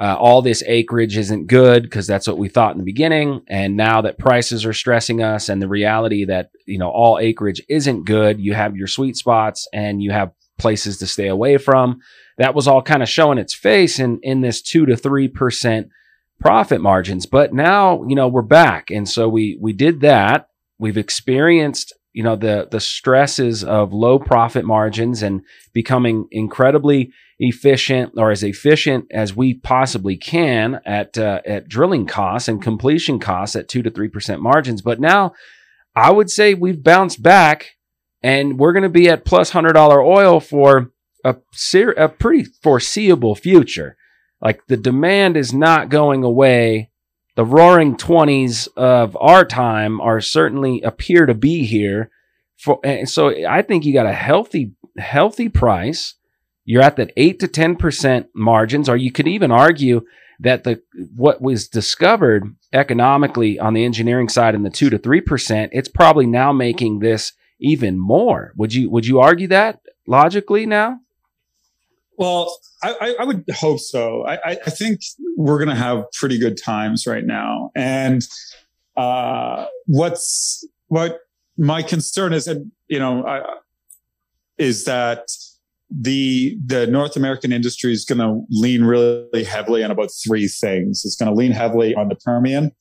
uh, 0.00 0.16
all 0.18 0.40
this 0.40 0.62
acreage 0.66 1.16
isn't 1.16 1.46
good 1.46 1.82
because 1.82 2.06
that's 2.06 2.26
what 2.26 2.38
we 2.38 2.48
thought 2.48 2.72
in 2.72 2.78
the 2.78 2.84
beginning. 2.84 3.42
And 3.46 3.76
now 3.76 4.00
that 4.02 4.18
prices 4.18 4.64
are 4.64 4.72
stressing 4.72 5.22
us 5.22 5.48
and 5.48 5.60
the 5.60 5.68
reality 5.68 6.24
that, 6.24 6.50
you 6.66 6.78
know, 6.78 6.88
all 6.88 7.18
acreage 7.18 7.62
isn't 7.68 8.04
good, 8.04 8.40
you 8.40 8.54
have 8.54 8.76
your 8.76 8.86
sweet 8.86 9.16
spots 9.16 9.68
and 9.72 10.02
you 10.02 10.10
have 10.10 10.32
places 10.58 10.98
to 10.98 11.06
stay 11.06 11.28
away 11.28 11.58
from. 11.58 12.00
That 12.38 12.54
was 12.54 12.66
all 12.66 12.80
kind 12.80 13.02
of 13.02 13.08
showing 13.08 13.38
its 13.38 13.54
face 13.54 13.98
in, 13.98 14.18
in 14.22 14.40
this 14.40 14.62
two 14.62 14.86
to 14.86 14.94
3% 14.94 15.88
profit 16.40 16.80
margins. 16.80 17.26
But 17.26 17.52
now, 17.52 18.02
you 18.04 18.14
know, 18.14 18.28
we're 18.28 18.42
back. 18.42 18.90
And 18.90 19.06
so 19.08 19.28
we, 19.28 19.58
we 19.60 19.74
did 19.74 20.00
that. 20.00 20.48
We've 20.78 20.96
experienced 20.96 21.92
you 22.12 22.22
know 22.22 22.36
the 22.36 22.68
the 22.70 22.80
stresses 22.80 23.64
of 23.64 23.92
low 23.92 24.18
profit 24.18 24.64
margins 24.64 25.22
and 25.22 25.42
becoming 25.72 26.28
incredibly 26.30 27.12
efficient 27.38 28.12
or 28.16 28.30
as 28.30 28.44
efficient 28.44 29.06
as 29.10 29.34
we 29.34 29.52
possibly 29.54 30.16
can 30.16 30.80
at 30.86 31.18
uh, 31.18 31.40
at 31.44 31.68
drilling 31.68 32.06
costs 32.06 32.48
and 32.48 32.62
completion 32.62 33.18
costs 33.18 33.56
at 33.56 33.68
2 33.68 33.82
to 33.82 33.90
3% 33.90 34.38
margins. 34.38 34.80
But 34.80 35.00
now 35.00 35.32
I 35.96 36.12
would 36.12 36.30
say 36.30 36.54
we've 36.54 36.82
bounced 36.82 37.20
back 37.20 37.76
and 38.22 38.60
we're 38.60 38.72
going 38.72 38.84
to 38.84 38.88
be 38.88 39.08
at 39.08 39.24
plus 39.24 39.50
$100 39.50 39.74
oil 40.06 40.38
for 40.38 40.92
a 41.24 41.34
ser- 41.52 41.92
a 41.92 42.08
pretty 42.08 42.44
foreseeable 42.44 43.34
future. 43.34 43.96
Like 44.40 44.66
the 44.68 44.76
demand 44.76 45.36
is 45.36 45.52
not 45.52 45.88
going 45.88 46.22
away 46.22 46.91
the 47.34 47.44
roaring 47.44 47.96
20s 47.96 48.68
of 48.76 49.16
our 49.20 49.44
time 49.44 50.00
are 50.00 50.20
certainly 50.20 50.80
appear 50.82 51.26
to 51.26 51.34
be 51.34 51.64
here 51.64 52.10
for 52.56 52.80
and 52.84 53.08
so 53.08 53.32
i 53.46 53.62
think 53.62 53.84
you 53.84 53.92
got 53.92 54.06
a 54.06 54.12
healthy 54.12 54.72
healthy 54.98 55.48
price 55.48 56.14
you're 56.64 56.82
at 56.82 56.96
that 56.96 57.12
8 57.16 57.40
to 57.40 57.48
10% 57.48 58.26
margins 58.34 58.88
or 58.88 58.96
you 58.96 59.10
could 59.10 59.26
even 59.26 59.50
argue 59.50 60.02
that 60.42 60.64
the 60.64 60.82
what 61.14 61.40
was 61.40 61.68
discovered 61.68 62.54
economically 62.72 63.58
on 63.58 63.74
the 63.74 63.84
engineering 63.84 64.28
side 64.28 64.54
in 64.54 64.64
the 64.64 64.70
two 64.70 64.90
to 64.90 64.98
three 64.98 65.20
percent, 65.20 65.70
it's 65.72 65.88
probably 65.88 66.26
now 66.26 66.52
making 66.52 66.98
this 66.98 67.32
even 67.60 67.98
more. 67.98 68.52
Would 68.56 68.74
you 68.74 68.90
would 68.90 69.06
you 69.06 69.20
argue 69.20 69.46
that 69.48 69.80
logically 70.06 70.66
now? 70.66 70.98
Well, 72.18 72.56
I, 72.82 73.16
I 73.20 73.24
would 73.24 73.44
hope 73.54 73.80
so. 73.80 74.26
I, 74.26 74.38
I 74.66 74.70
think 74.70 75.00
we're 75.36 75.58
going 75.58 75.68
to 75.68 75.74
have 75.74 76.04
pretty 76.12 76.38
good 76.38 76.58
times 76.62 77.06
right 77.06 77.24
now, 77.24 77.70
and 77.74 78.22
uh, 78.96 79.66
what's 79.86 80.66
what 80.88 81.20
my 81.56 81.82
concern 81.82 82.32
is, 82.32 82.46
and 82.46 82.70
you 82.88 82.98
know, 82.98 83.24
I, 83.26 83.42
is 84.58 84.84
that 84.84 85.26
the 85.90 86.58
the 86.64 86.86
North 86.86 87.16
American 87.16 87.52
industry 87.52 87.92
is 87.92 88.04
going 88.04 88.18
to 88.18 88.42
lean 88.50 88.84
really 88.84 89.44
heavily 89.44 89.84
on 89.84 89.90
about 89.90 90.10
three 90.26 90.48
things. 90.48 91.04
It's 91.04 91.16
going 91.16 91.30
to 91.30 91.34
lean 91.34 91.52
heavily 91.52 91.94
on 91.94 92.08
the 92.08 92.16
Permian. 92.16 92.72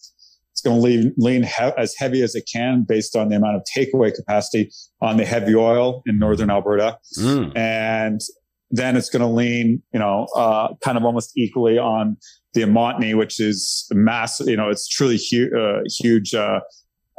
It's 0.52 0.62
going 0.62 0.78
to 0.78 0.82
lean 0.82 1.14
lean 1.18 1.44
he- 1.44 1.74
as 1.78 1.96
heavy 1.98 2.22
as 2.22 2.36
it 2.36 2.50
can 2.52 2.86
based 2.88 3.16
on 3.16 3.30
the 3.30 3.36
amount 3.36 3.56
of 3.56 3.64
takeaway 3.76 4.14
capacity 4.14 4.72
on 5.02 5.18
the 5.18 5.26
heavy 5.26 5.56
oil 5.56 6.04
in 6.06 6.20
northern 6.20 6.50
Alberta, 6.50 6.98
mm. 7.18 7.56
and 7.56 8.22
then 8.72 8.96
it's 8.96 9.10
going 9.10 9.22
to 9.22 9.28
lean, 9.28 9.82
you 9.94 10.00
know, 10.00 10.28
uh, 10.36 10.70
kind 10.84 10.98
of 10.98 11.04
almost 11.04 11.38
equally 11.38 11.78
on 11.78 12.18
the 12.54 12.62
Montney, 12.62 13.16
which 13.16 13.40
is 13.40 13.88
massive. 13.92 14.48
You 14.48 14.58
know, 14.58 14.70
it's 14.70 14.88
truly 14.88 15.20
hu- 15.30 15.52
uh, 15.58 15.82
huge 16.00 16.34
uh, 16.34 16.62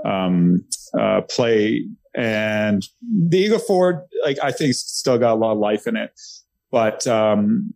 um, 0.04 0.64
uh, 0.98 1.22
play 1.22 1.86
and 2.14 2.84
the 3.28 3.38
Eagle 3.38 3.58
Ford, 3.58 4.00
like 4.24 4.38
I 4.42 4.52
think, 4.52 4.74
still 4.74 5.18
got 5.18 5.32
a 5.32 5.36
lot 5.36 5.52
of 5.52 5.58
life 5.58 5.86
in 5.86 5.96
it. 5.96 6.10
But 6.70 7.06
um, 7.06 7.72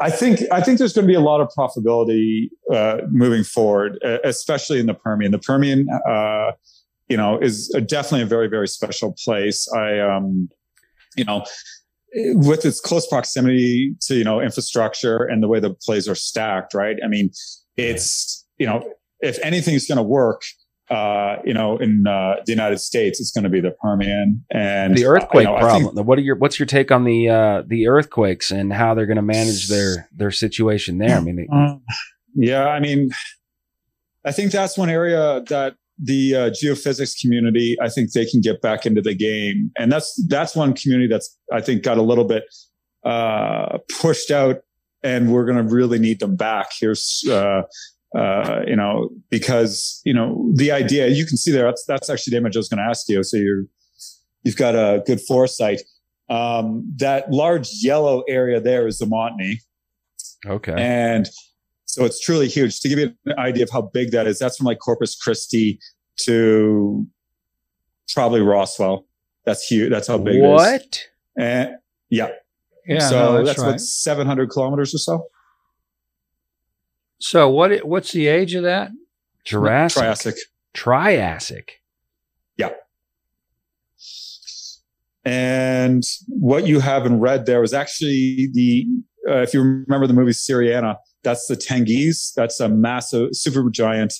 I 0.00 0.10
think 0.10 0.40
I 0.52 0.60
think 0.60 0.78
there's 0.78 0.92
going 0.92 1.06
to 1.06 1.10
be 1.10 1.14
a 1.14 1.20
lot 1.20 1.40
of 1.40 1.48
profitability 1.56 2.48
uh, 2.72 3.02
moving 3.10 3.44
forward, 3.44 3.98
especially 4.24 4.80
in 4.80 4.86
the 4.86 4.94
Permian. 4.94 5.32
The 5.32 5.38
Permian, 5.38 5.88
uh, 6.08 6.52
you 7.08 7.16
know, 7.16 7.38
is 7.38 7.68
definitely 7.86 8.22
a 8.22 8.26
very 8.26 8.48
very 8.48 8.68
special 8.68 9.14
place. 9.24 9.70
I, 9.72 9.98
um, 10.00 10.48
you 11.16 11.24
know, 11.24 11.44
with 12.14 12.64
its 12.64 12.80
close 12.80 13.06
proximity 13.06 13.94
to 14.02 14.14
you 14.14 14.24
know 14.24 14.40
infrastructure 14.40 15.24
and 15.24 15.42
the 15.42 15.48
way 15.48 15.60
the 15.60 15.74
plays 15.74 16.08
are 16.08 16.14
stacked, 16.14 16.74
right? 16.74 16.96
I 17.04 17.08
mean, 17.08 17.30
it's 17.76 18.46
you 18.58 18.66
know, 18.66 18.88
if 19.20 19.38
anything's 19.42 19.86
going 19.86 19.96
to 19.96 20.02
work, 20.02 20.42
uh, 20.90 21.36
you 21.44 21.54
know, 21.54 21.76
in 21.78 22.06
uh, 22.06 22.36
the 22.44 22.52
United 22.52 22.78
States, 22.78 23.20
it's 23.20 23.32
going 23.32 23.44
to 23.44 23.50
be 23.50 23.60
the 23.60 23.72
Permian 23.82 24.44
and 24.50 24.96
the 24.96 25.06
earthquake 25.06 25.46
you 25.46 25.52
know, 25.52 25.58
problem. 25.58 25.94
Think, 25.94 26.06
what 26.06 26.18
are 26.18 26.22
your 26.22 26.36
what's 26.36 26.58
your 26.58 26.66
take 26.66 26.92
on 26.92 27.04
the 27.04 27.28
uh, 27.28 27.62
the 27.66 27.88
earthquakes 27.88 28.50
and 28.50 28.72
how 28.72 28.94
they're 28.94 29.06
going 29.06 29.16
to 29.16 29.22
manage 29.22 29.68
their 29.68 30.08
their 30.14 30.30
situation 30.30 30.98
there? 30.98 31.16
I 31.16 31.20
mean, 31.20 31.36
they, 31.36 31.48
uh, 31.52 31.76
yeah, 32.34 32.66
I 32.66 32.80
mean, 32.80 33.10
I 34.24 34.32
think 34.32 34.52
that's 34.52 34.78
one 34.78 34.90
area 34.90 35.42
that 35.48 35.76
the 36.04 36.34
uh, 36.34 36.50
geophysics 36.50 37.18
community, 37.20 37.76
I 37.80 37.88
think 37.88 38.12
they 38.12 38.26
can 38.26 38.40
get 38.40 38.60
back 38.60 38.84
into 38.84 39.00
the 39.00 39.14
game, 39.14 39.70
and 39.78 39.90
that's 39.90 40.22
that's 40.28 40.54
one 40.54 40.74
community 40.74 41.08
that's 41.08 41.36
I 41.52 41.60
think 41.60 41.82
got 41.82 41.98
a 41.98 42.02
little 42.02 42.24
bit 42.24 42.44
uh, 43.04 43.78
pushed 44.00 44.30
out, 44.30 44.58
and 45.02 45.32
we're 45.32 45.46
going 45.46 45.66
to 45.66 45.74
really 45.74 45.98
need 45.98 46.20
them 46.20 46.36
back. 46.36 46.70
Here's 46.78 47.22
uh, 47.30 47.62
uh, 48.16 48.60
you 48.66 48.76
know, 48.76 49.08
because 49.30 50.00
you 50.04 50.12
know 50.12 50.52
the 50.54 50.70
idea 50.70 51.08
you 51.08 51.26
can 51.26 51.36
see 51.36 51.50
there. 51.50 51.64
That's 51.64 51.84
that's 51.86 52.10
actually 52.10 52.32
the 52.32 52.36
image 52.38 52.56
I 52.56 52.60
was 52.60 52.68
going 52.68 52.78
to 52.78 52.88
ask 52.88 53.08
you. 53.08 53.22
So 53.22 53.36
you're 53.36 53.64
you've 54.42 54.56
got 54.56 54.74
a 54.74 55.02
good 55.06 55.20
foresight. 55.20 55.82
Um, 56.28 56.90
that 56.96 57.30
large 57.30 57.68
yellow 57.82 58.22
area 58.28 58.60
there 58.60 58.86
is 58.86 58.98
the 58.98 59.06
Montney. 59.06 59.56
Okay. 60.46 60.74
And 60.76 61.28
so 61.94 62.04
it's 62.04 62.18
truly 62.18 62.48
huge. 62.48 62.80
To 62.80 62.88
give 62.88 62.98
you 62.98 63.14
an 63.26 63.38
idea 63.38 63.62
of 63.62 63.70
how 63.70 63.82
big 63.82 64.10
that 64.10 64.26
is, 64.26 64.40
that's 64.40 64.56
from 64.56 64.66
like 64.66 64.80
Corpus 64.80 65.14
Christi 65.14 65.78
to 66.22 67.06
probably 68.12 68.40
Roswell. 68.40 69.06
That's 69.44 69.64
huge. 69.64 69.90
That's 69.90 70.08
how 70.08 70.18
big 70.18 70.42
what? 70.42 70.80
it 70.80 70.96
is. 70.96 71.02
And 71.38 71.76
yeah. 72.10 72.30
Yeah. 72.84 72.98
So 72.98 73.16
no, 73.16 73.36
that's, 73.36 73.46
that's 73.46 73.58
right. 73.60 73.70
what 73.70 73.80
700 73.80 74.50
kilometers 74.50 74.92
or 74.92 74.98
so. 74.98 75.26
So 77.20 77.48
what? 77.48 77.86
What's 77.86 78.10
the 78.10 78.26
age 78.26 78.56
of 78.56 78.64
that? 78.64 78.90
Jurassic. 79.44 80.00
Triassic. 80.00 80.34
Triassic. 80.72 81.80
Yeah. 82.56 82.70
And 85.24 86.02
what 86.26 86.66
you 86.66 86.80
have 86.80 87.06
in 87.06 87.20
red 87.20 87.46
there 87.46 87.60
was 87.60 87.72
actually 87.72 88.48
the, 88.52 88.84
uh, 89.28 89.42
if 89.42 89.54
you 89.54 89.60
remember 89.60 90.08
the 90.08 90.12
movie 90.12 90.32
Syriana, 90.32 90.96
that's 91.24 91.46
the 91.46 91.56
Tengiz. 91.56 92.32
That's 92.34 92.60
a 92.60 92.68
massive, 92.68 93.30
supergiant 93.30 94.14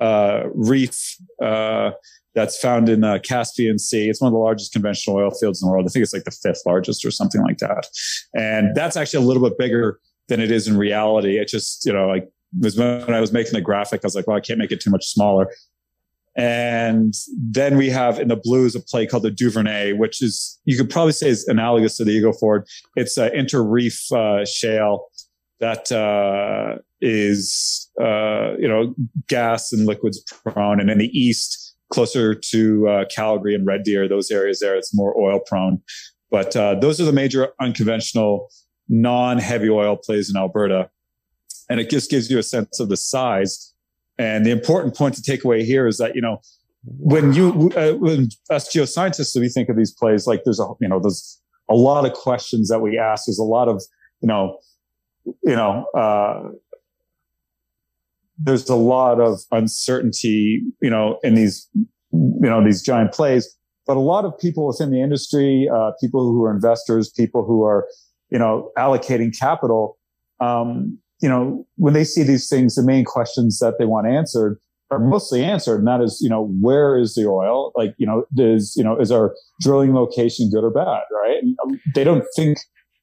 uh, 0.00 0.44
reef 0.54 1.16
uh, 1.42 1.92
that's 2.34 2.58
found 2.58 2.88
in 2.88 3.00
the 3.00 3.20
Caspian 3.22 3.78
Sea. 3.78 4.08
It's 4.08 4.20
one 4.20 4.28
of 4.28 4.32
the 4.32 4.38
largest 4.38 4.72
conventional 4.72 5.16
oil 5.16 5.30
fields 5.30 5.62
in 5.62 5.66
the 5.66 5.72
world. 5.72 5.86
I 5.86 5.90
think 5.90 6.02
it's 6.02 6.12
like 6.12 6.24
the 6.24 6.30
fifth 6.30 6.62
largest 6.66 7.04
or 7.04 7.10
something 7.10 7.42
like 7.42 7.58
that. 7.58 7.86
And 8.34 8.74
that's 8.74 8.96
actually 8.96 9.24
a 9.24 9.26
little 9.26 9.48
bit 9.48 9.58
bigger 9.58 10.00
than 10.28 10.40
it 10.40 10.50
is 10.50 10.66
in 10.66 10.76
reality. 10.76 11.38
It 11.38 11.48
just, 11.48 11.86
you 11.86 11.92
know, 11.92 12.08
like 12.08 12.28
was 12.60 12.76
when 12.76 13.14
I 13.14 13.20
was 13.20 13.32
making 13.32 13.52
the 13.52 13.60
graphic, 13.60 14.00
I 14.02 14.06
was 14.06 14.14
like, 14.14 14.26
well, 14.26 14.36
I 14.36 14.40
can't 14.40 14.58
make 14.58 14.72
it 14.72 14.80
too 14.80 14.90
much 14.90 15.06
smaller. 15.06 15.48
And 16.36 17.14
then 17.34 17.78
we 17.78 17.88
have 17.88 18.18
in 18.20 18.28
the 18.28 18.36
blues 18.36 18.74
a 18.74 18.80
play 18.80 19.06
called 19.06 19.22
the 19.22 19.30
Duvernay, 19.30 19.94
which 19.94 20.22
is 20.22 20.60
you 20.66 20.76
could 20.76 20.90
probably 20.90 21.12
say 21.12 21.28
is 21.28 21.48
analogous 21.48 21.96
to 21.96 22.04
the 22.04 22.10
Eagle 22.10 22.34
Ford. 22.34 22.66
It's 22.94 23.16
an 23.16 23.30
interreef 23.30 24.12
uh, 24.12 24.44
shale 24.44 25.06
that 25.60 25.90
uh, 25.92 26.78
is 27.00 27.90
uh, 28.00 28.56
you 28.58 28.68
know 28.68 28.94
gas 29.28 29.72
and 29.72 29.86
liquids 29.86 30.22
prone, 30.44 30.80
and 30.80 30.90
in 30.90 30.98
the 30.98 31.18
east, 31.18 31.76
closer 31.90 32.34
to 32.34 32.88
uh, 32.88 33.04
Calgary 33.14 33.54
and 33.54 33.66
Red 33.66 33.82
Deer, 33.82 34.08
those 34.08 34.30
areas 34.30 34.60
there, 34.60 34.76
it's 34.76 34.94
more 34.94 35.18
oil 35.18 35.40
prone. 35.40 35.80
But 36.30 36.56
uh, 36.56 36.74
those 36.74 37.00
are 37.00 37.04
the 37.04 37.12
major 37.12 37.52
unconventional 37.60 38.48
non-heavy 38.88 39.68
oil 39.68 39.96
plays 39.96 40.30
in 40.30 40.36
Alberta 40.36 40.90
and 41.68 41.80
it 41.80 41.90
just 41.90 42.10
gives 42.10 42.30
you 42.30 42.38
a 42.38 42.42
sense 42.42 42.80
of 42.80 42.88
the 42.88 42.96
size. 42.96 43.72
And 44.18 44.46
the 44.46 44.50
important 44.50 44.96
point 44.96 45.14
to 45.16 45.22
take 45.22 45.44
away 45.44 45.64
here 45.64 45.86
is 45.86 45.98
that 45.98 46.14
you 46.14 46.22
know 46.22 46.40
when 46.84 47.32
you 47.32 47.70
uh, 47.76 47.92
when 47.92 48.28
us 48.50 48.72
geoscientists 48.72 49.38
we 49.38 49.48
think 49.48 49.68
of 49.68 49.76
these 49.76 49.92
plays 49.92 50.26
like 50.26 50.42
there's 50.44 50.60
a 50.60 50.66
you 50.80 50.88
know 50.88 51.00
there's 51.00 51.40
a 51.68 51.74
lot 51.74 52.06
of 52.06 52.12
questions 52.12 52.68
that 52.68 52.80
we 52.80 52.98
ask. 52.98 53.26
There's 53.26 53.38
a 53.38 53.44
lot 53.44 53.68
of 53.68 53.82
you 54.20 54.28
know 54.28 54.58
you 55.42 55.56
know 55.56 55.86
uh, 55.96 56.42
there's 58.38 58.68
a 58.68 58.76
lot 58.76 59.20
of 59.20 59.40
uncertainty 59.52 60.62
you 60.80 60.90
know 60.90 61.18
in 61.22 61.34
these 61.34 61.68
you 61.74 62.38
know 62.40 62.64
these 62.64 62.82
giant 62.82 63.12
plays 63.12 63.54
but 63.86 63.96
a 63.96 64.00
lot 64.00 64.24
of 64.24 64.36
people 64.38 64.66
within 64.66 64.90
the 64.90 65.00
industry 65.00 65.68
uh, 65.74 65.90
people 66.00 66.32
who 66.32 66.44
are 66.44 66.54
investors 66.54 67.10
people 67.10 67.44
who 67.44 67.62
are 67.64 67.86
you 68.30 68.38
know 68.38 68.70
allocating 68.76 69.36
capital 69.36 69.98
um, 70.40 70.98
you 71.20 71.28
know, 71.28 71.66
when 71.76 71.94
they 71.94 72.04
see 72.04 72.22
these 72.22 72.48
things, 72.48 72.74
the 72.74 72.82
main 72.82 73.04
questions 73.04 73.58
that 73.60 73.74
they 73.78 73.84
want 73.84 74.06
answered 74.06 74.58
are 74.90 74.98
mostly 74.98 75.42
answered. 75.42 75.78
And 75.78 75.88
that 75.88 76.00
is, 76.00 76.20
you 76.20 76.28
know, 76.28 76.48
where 76.60 76.98
is 76.98 77.14
the 77.14 77.26
oil? 77.26 77.72
Like, 77.74 77.94
you 77.98 78.06
know, 78.06 78.24
is, 78.36 78.74
you 78.76 78.84
know, 78.84 78.98
is 78.98 79.10
our 79.10 79.34
drilling 79.60 79.94
location 79.94 80.50
good 80.50 80.62
or 80.62 80.70
bad? 80.70 81.02
Right. 81.10 81.42
And 81.42 81.56
um, 81.64 81.80
they 81.94 82.04
don't 82.04 82.24
think 82.36 82.58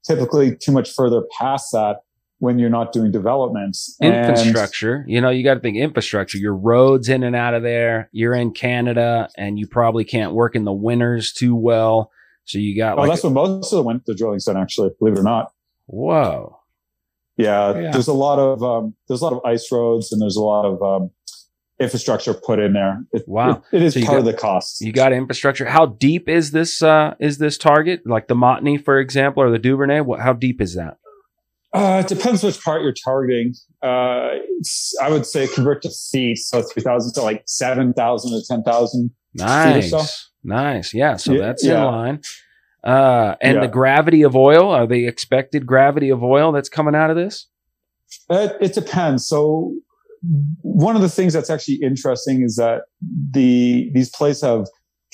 typically 0.06 0.56
too 0.56 0.72
much 0.72 0.92
further 0.92 1.24
past 1.38 1.72
that 1.72 1.98
when 2.44 2.60
you're 2.60 2.70
not 2.70 2.92
doing 2.92 3.10
developments. 3.10 3.96
Infrastructure, 4.02 4.96
and, 4.96 5.10
you 5.10 5.22
know, 5.22 5.30
you 5.30 5.46
got 5.46 5.54
to 5.54 5.60
think 5.62 5.78
infrastructure. 5.78 6.38
Your 6.38 6.54
roads 6.54 7.08
in 7.08 7.24
and 7.24 7.38
out 7.38 7.54
of 7.54 7.64
there. 7.64 8.10
You're 8.12 8.36
in 8.36 8.52
Canada, 8.52 9.30
and 9.38 9.58
you 9.58 9.66
probably 9.66 10.04
can't 10.04 10.34
work 10.34 10.54
in 10.54 10.66
the 10.66 10.74
winters 10.74 11.32
too 11.32 11.56
well. 11.56 12.12
So 12.44 12.58
you 12.58 12.76
got. 12.76 12.98
Oh, 12.98 13.04
like 13.04 13.12
that's 13.12 13.24
a, 13.24 13.28
when 13.28 13.34
most 13.34 13.72
of 13.72 13.78
the 13.78 13.84
winter 13.84 14.14
drilling's 14.14 14.44
done. 14.44 14.58
Actually, 14.58 14.90
believe 15.00 15.16
it 15.16 15.22
or 15.22 15.24
not. 15.24 15.54
Whoa. 15.86 16.60
Yeah, 17.38 17.80
yeah, 17.80 17.92
there's 17.92 18.10
a 18.10 18.14
lot 18.14 18.40
of 18.40 18.62
um, 18.62 18.94
there's 19.08 19.22
a 19.22 19.24
lot 19.24 19.34
of 19.34 19.40
ice 19.46 19.72
roads 19.72 20.12
and 20.12 20.22
there's 20.22 20.36
a 20.36 20.44
lot 20.44 20.66
of 20.66 20.84
um, 20.84 21.12
infrastructure 21.80 22.34
put 22.34 22.60
in 22.60 22.74
there. 22.74 23.06
It, 23.14 23.24
wow, 23.26 23.64
it, 23.72 23.78
it 23.78 23.82
is 23.84 23.94
so 23.94 24.02
part 24.02 24.12
got, 24.12 24.20
of 24.20 24.26
the 24.26 24.34
cost. 24.34 24.82
You 24.82 24.92
got 24.92 25.14
infrastructure. 25.14 25.66
How 25.66 25.86
deep 25.86 26.28
is 26.28 26.52
this? 26.52 26.84
Uh, 26.84 27.16
is 27.22 27.38
this 27.38 27.58
target 27.58 28.02
like 28.06 28.28
the 28.28 28.36
Montney, 28.36 28.84
for 28.84 29.00
example, 29.00 29.42
or 29.42 29.50
the 29.50 29.58
Duvernay? 29.58 30.02
What, 30.02 30.20
how 30.20 30.34
deep 30.34 30.62
is 30.62 30.76
that? 30.76 30.98
Uh, 31.74 32.04
it 32.06 32.08
depends 32.08 32.44
which 32.44 32.64
part 32.64 32.84
you're 32.84 32.94
targeting. 32.94 33.54
Uh, 33.82 34.30
I 35.02 35.10
would 35.10 35.26
say 35.26 35.48
convert 35.48 35.82
to 35.82 35.90
feet, 36.12 36.38
so 36.38 36.62
three 36.62 36.84
thousand 36.84 37.14
to 37.14 37.22
like 37.22 37.44
seven 37.48 37.94
thousand 37.94 38.32
to 38.32 38.46
ten 38.48 38.64
thousand. 38.64 39.12
Nice, 39.34 39.90
so. 39.90 40.04
nice. 40.44 40.94
Yeah, 40.94 41.16
so 41.16 41.34
yeah, 41.34 41.40
that's 41.40 41.66
yeah. 41.66 41.80
in 41.80 41.84
line. 41.84 42.22
Uh, 42.84 43.36
and 43.42 43.56
yeah. 43.56 43.62
the 43.62 43.68
gravity 43.68 44.22
of 44.24 44.36
oil, 44.36 44.70
are 44.70 44.86
the 44.86 45.08
expected 45.08 45.66
gravity 45.66 46.10
of 46.10 46.22
oil 46.22 46.52
that's 46.52 46.70
coming 46.70 46.94
out 46.94 47.10
of 47.10 47.16
this? 47.16 47.48
It, 48.30 48.58
it, 48.62 48.74
depends. 48.74 49.26
So 49.26 49.74
one 50.62 50.96
of 50.96 51.02
the 51.02 51.10
things 51.10 51.34
that's 51.34 51.50
actually 51.50 51.80
interesting 51.82 52.44
is 52.44 52.58
that 52.58 52.82
the 53.32 53.90
these 53.94 54.10
places 54.10 54.44
have 54.44 54.68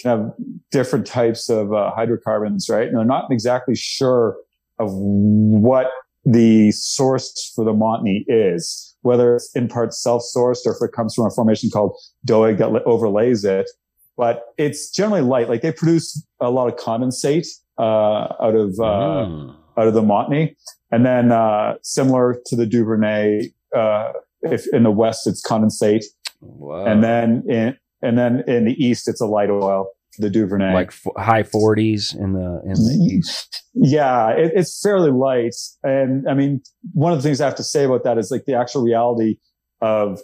kind 0.04 0.20
of 0.20 0.34
different 0.72 1.06
types 1.06 1.48
of 1.48 1.72
uh, 1.72 1.92
hydrocarbons, 1.92 2.68
right? 2.70 2.88
And 2.88 2.98
they're 2.98 3.06
not 3.06 3.26
exactly 3.32 3.76
sure 3.76 4.36
of 4.80 4.90
what 4.92 5.92
the 6.30 6.72
source 6.72 7.52
for 7.56 7.66
the 7.66 7.74
Montney 7.74 8.24
is. 8.28 8.96
whether 9.02 9.38
it's 9.38 9.50
in 9.56 9.68
part 9.70 9.94
self-sourced 9.94 10.66
or 10.66 10.74
if 10.74 10.78
it 10.82 10.92
comes 10.92 11.16
from 11.16 11.26
a 11.26 11.30
formation 11.30 11.70
called 11.70 11.98
Doig 12.28 12.58
that 12.58 12.84
overlays 12.86 13.46
it. 13.46 13.70
But 14.18 14.44
it's 14.58 14.90
generally 14.90 15.22
light. 15.22 15.48
Like 15.48 15.62
they 15.62 15.72
produce 15.72 16.22
a 16.42 16.50
lot 16.50 16.68
of 16.68 16.78
condensate 16.78 17.48
uh, 17.78 18.34
out 18.42 18.56
of 18.56 18.78
uh, 18.80 19.24
mm. 19.26 19.56
out 19.78 19.88
of 19.88 19.94
the 19.94 20.02
Montney, 20.02 20.56
and 20.92 21.06
then 21.06 21.32
uh, 21.32 21.76
similar 21.84 22.38
to 22.48 22.58
the 22.58 22.66
Duvernay, 22.66 23.50
uh, 23.74 24.12
if 24.42 24.68
in 24.74 24.84
the 24.84 24.92
west 24.92 25.26
it's 25.26 25.42
condensate, 25.42 26.04
wow. 26.42 26.86
and 26.86 27.02
then 27.02 27.44
in 27.48 27.78
and 28.02 28.18
then 28.18 28.44
in 28.46 28.66
the 28.66 28.74
east 28.74 29.08
it's 29.08 29.22
a 29.22 29.26
light 29.26 29.50
oil 29.50 29.88
the 30.20 30.30
Duvernay, 30.30 30.74
like 30.74 30.90
f- 30.90 31.06
high 31.18 31.44
40s 31.44 32.16
in 32.16 32.34
the 32.34 32.62
in 32.66 32.74
the 32.74 33.10
east. 33.12 33.64
Yeah, 33.74 34.30
it, 34.32 34.52
it's 34.56 34.80
fairly 34.82 35.12
light, 35.12 35.56
and 35.84 36.28
I 36.30 36.34
mean, 36.34 36.62
one 36.94 37.12
of 37.12 37.20
the 37.20 37.24
things 37.24 37.42
I 37.42 37.46
have 37.46 37.56
to 37.56 37.64
say 37.64 37.86
about 37.86 38.04
that 38.04 38.18
is 38.18 38.30
like 38.30 38.46
the 38.46 38.54
actual 38.54 38.84
reality 38.84 39.38
of 39.82 40.22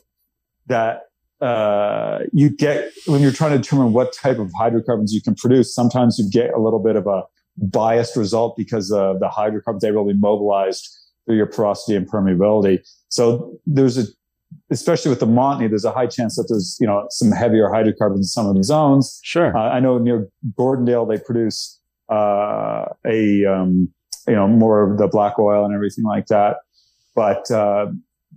that 0.67 1.03
uh, 1.41 2.19
you 2.31 2.49
get 2.49 2.91
when 3.07 3.21
you're 3.21 3.31
trying 3.31 3.51
to 3.51 3.57
determine 3.57 3.93
what 3.93 4.13
type 4.13 4.39
of 4.39 4.51
hydrocarbons 4.57 5.13
you 5.13 5.21
can 5.21 5.35
produce. 5.35 5.73
Sometimes 5.73 6.19
you 6.19 6.29
get 6.29 6.53
a 6.53 6.59
little 6.59 6.83
bit 6.83 6.95
of 6.95 7.07
a 7.07 7.23
biased 7.57 8.15
result 8.15 8.55
because 8.57 8.91
of 8.91 9.19
the 9.19 9.29
hydrocarbons 9.29 9.81
they 9.81 9.91
really 9.91 10.13
mobilized 10.13 10.87
through 11.25 11.37
your 11.37 11.45
porosity 11.45 11.95
and 11.95 12.09
permeability. 12.09 12.79
So 13.09 13.57
there's 13.65 13.97
a 13.97 14.03
especially 14.69 15.09
with 15.09 15.19
the 15.19 15.27
Montney, 15.27 15.69
there's 15.69 15.85
a 15.85 15.91
high 15.91 16.07
chance 16.07 16.35
that 16.35 16.45
there's 16.49 16.77
you 16.79 16.87
know 16.87 17.05
some 17.09 17.31
heavier 17.31 17.69
hydrocarbons 17.69 18.19
in 18.19 18.23
some 18.23 18.47
of 18.47 18.55
the 18.55 18.63
zones. 18.63 19.19
Sure. 19.23 19.55
Uh, 19.55 19.69
I 19.69 19.79
know 19.79 19.97
near 19.97 20.27
Gordondale 20.57 21.07
they 21.07 21.21
produce 21.21 21.79
uh, 22.09 22.85
a 23.05 23.45
um, 23.45 23.89
you 24.27 24.35
know 24.35 24.47
more 24.47 24.91
of 24.91 24.97
the 24.97 25.07
black 25.07 25.39
oil 25.39 25.65
and 25.65 25.73
everything 25.73 26.03
like 26.03 26.27
that. 26.27 26.57
But 27.15 27.49
uh, 27.51 27.87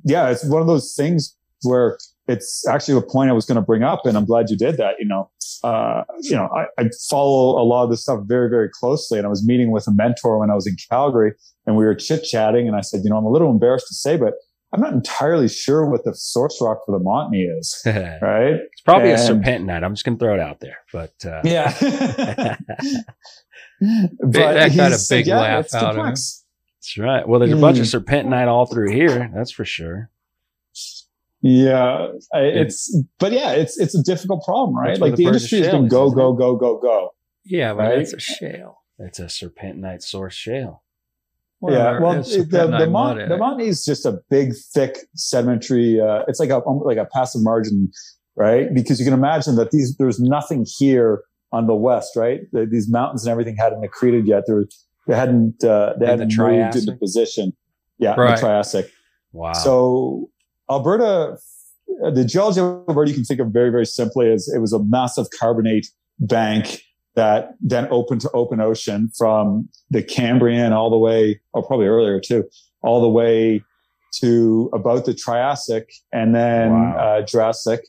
yeah, 0.05 0.31
it's 0.31 0.45
one 0.45 0.61
of 0.61 0.69
those 0.69 0.95
things 0.95 1.37
where 1.63 1.99
it's 2.29 2.67
actually 2.69 2.97
a 2.97 3.03
point 3.03 3.31
I 3.31 3.33
was 3.33 3.47
going 3.47 3.57
to 3.57 3.63
bring 3.63 3.83
up, 3.83 4.07
and 4.07 4.17
I'm 4.17 4.27
glad 4.27 4.51
you 4.51 4.57
did 4.57 4.77
that. 4.77 4.95
You 4.99 5.07
know, 5.07 5.31
uh, 5.65 6.05
you 6.21 6.37
know, 6.37 6.49
I, 6.55 6.67
I, 6.81 6.91
follow 7.09 7.61
a 7.61 7.65
lot 7.65 7.85
of 7.85 7.91
this 7.91 8.03
stuff 8.03 8.21
very, 8.25 8.49
very 8.49 8.69
closely, 8.69 9.19
and 9.19 9.27
I 9.27 9.31
was 9.31 9.45
meeting 9.45 9.71
with 9.71 9.87
a 9.89 9.93
mentor 9.93 10.39
when 10.39 10.51
I 10.51 10.55
was 10.55 10.67
in 10.67 10.77
Calgary, 10.89 11.33
and 11.67 11.77
we 11.77 11.85
were 11.85 11.95
chit 11.95 12.23
chatting, 12.25 12.69
and 12.69 12.77
I 12.77 12.83
said, 12.83 13.01
you 13.03 13.11
know, 13.11 13.17
I'm 13.17 13.25
a 13.25 13.31
little 13.31 13.51
embarrassed 13.51 13.89
to 13.89 13.95
say, 13.95 14.17
but 14.17 14.35
I'm 14.73 14.81
not 14.81 14.93
entirely 14.93 15.49
sure 15.49 15.89
what 15.89 16.05
the 16.05 16.15
source 16.15 16.61
rock 16.61 16.81
for 16.85 16.99
the 16.99 17.03
Montney 17.03 17.47
is. 17.59 17.81
right? 17.87 18.57
It's 18.73 18.83
probably 18.83 19.13
and, 19.13 19.21
a 19.21 19.25
serpentinite. 19.25 19.83
I'm 19.83 19.95
just 19.95 20.05
going 20.05 20.19
to 20.19 20.25
throw 20.25 20.35
it 20.35 20.41
out 20.41 20.61
there, 20.61 20.79
but 20.93 21.15
uh, 21.25 21.41
yeah. 21.45 21.75
but 21.81 22.59
that 24.33 24.77
got 24.77 24.93
a 24.93 24.99
big 25.09 25.27
yeah, 25.27 25.41
laugh 25.41 25.75
out 25.75 25.99
of 25.99 26.05
him. 26.05 26.05
That's 26.05 26.45
right. 26.99 27.27
Well, 27.27 27.41
there's 27.41 27.53
a 27.53 27.57
bunch 27.57 27.79
mm. 27.79 27.81
of 27.81 28.03
hmm. 28.03 28.13
serpentinite 28.13 28.49
all 28.49 28.67
through 28.67 28.93
here. 28.93 29.31
That's 29.35 29.51
for 29.51 29.65
sure. 29.65 30.11
Yeah, 31.41 32.09
it's 32.33 32.95
but 33.19 33.33
yeah, 33.33 33.53
it's 33.53 33.79
it's 33.79 33.95
a 33.95 34.03
difficult 34.03 34.45
problem, 34.45 34.77
right? 34.77 34.99
Like 34.99 35.13
the, 35.13 35.19
the 35.19 35.27
industry 35.27 35.61
has 35.61 35.69
been 35.69 35.87
go 35.87 36.11
go 36.11 36.33
go 36.33 36.57
go 36.57 36.79
go. 36.79 37.11
Yeah, 37.45 37.75
but 37.75 37.85
right? 37.85 37.99
it's 37.99 38.13
a 38.13 38.19
shale. 38.19 38.83
It's 38.99 39.21
a 39.21 39.27
serpentinite 39.27 40.03
source 40.03 40.35
shale. 40.35 40.83
Well, 41.61 41.75
yeah, 41.75 42.01
well, 42.01 42.23
the 42.23 42.77
the, 42.79 42.87
Mont, 42.89 43.19
the 43.19 43.35
Montney 43.35 43.67
is 43.67 43.85
just 43.85 44.07
a 44.07 44.21
big, 44.31 44.55
thick 44.73 44.99
sedimentary. 45.17 46.01
Uh, 46.01 46.23
it's 46.29 46.39
like 46.39 46.51
a 46.51 46.59
like 46.59 46.99
a 46.99 47.05
passive 47.07 47.43
margin, 47.43 47.91
right? 48.37 48.73
Because 48.73 49.01
you 49.01 49.05
can 49.05 49.15
imagine 49.15 49.57
that 49.57 49.73
these 49.73 49.97
there's 49.97 50.21
nothing 50.21 50.65
here 50.79 51.23
on 51.51 51.67
the 51.67 51.75
west, 51.75 52.15
right? 52.15 52.41
The, 52.53 52.65
these 52.65 52.89
mountains 52.89 53.25
and 53.25 53.33
everything 53.33 53.57
hadn't 53.57 53.83
accreted 53.83 54.27
yet. 54.27 54.45
There, 54.47 54.67
they 55.09 55.17
hadn't 55.17 55.65
uh, 55.65 55.95
they 55.99 56.07
hadn't 56.07 56.29
the 56.29 56.47
moved 56.47 56.77
into 56.77 56.93
position. 56.93 57.53
Yeah, 57.99 58.15
right. 58.15 58.37
the 58.37 58.41
Triassic. 58.41 58.93
Wow. 59.33 59.53
So 59.55 60.31
Alberta, 60.71 61.39
the 62.15 62.25
geology 62.25 62.61
of 62.61 62.85
Alberta, 62.89 63.11
you 63.11 63.17
can 63.17 63.25
think 63.25 63.41
of 63.41 63.49
very 63.49 63.71
very 63.71 63.87
simply 63.87 64.31
as 64.31 64.49
it 64.55 64.61
was 64.61 64.73
a 64.73 64.83
massive 64.85 65.27
carbonate 65.41 65.89
bank 66.21 66.83
that 67.19 67.55
then 67.61 67.89
opened 67.91 68.21
to 68.21 68.31
open 68.31 68.61
ocean 68.61 69.11
from 69.19 69.69
the 69.91 70.05
Cambrian 70.05 70.73
all 70.73 70.89
the 70.89 70.97
way, 70.99 71.41
or 71.53 71.63
oh, 71.63 71.67
probably 71.67 71.87
earlier 71.87 72.21
too, 72.21 72.45
all 72.81 73.03
the 73.03 73.09
way 73.09 73.61
to 74.21 74.71
about 74.73 75.05
the 75.05 75.13
Triassic 75.13 75.91
and 76.13 76.33
then 76.33 76.71
wow. 76.71 76.97
uh, 76.97 77.23
Jurassic. 77.23 77.81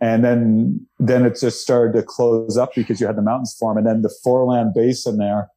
And 0.00 0.22
then, 0.22 0.86
then 0.98 1.24
it 1.24 1.40
just 1.40 1.62
started 1.62 1.98
to 1.98 2.02
close 2.02 2.58
up 2.58 2.74
because 2.74 3.00
you 3.00 3.06
had 3.06 3.16
the 3.16 3.22
mountains 3.22 3.56
form. 3.58 3.78
And 3.78 3.86
then 3.86 4.02
the 4.02 4.14
foreland 4.22 4.74
basin 4.74 5.16
there, 5.16 5.48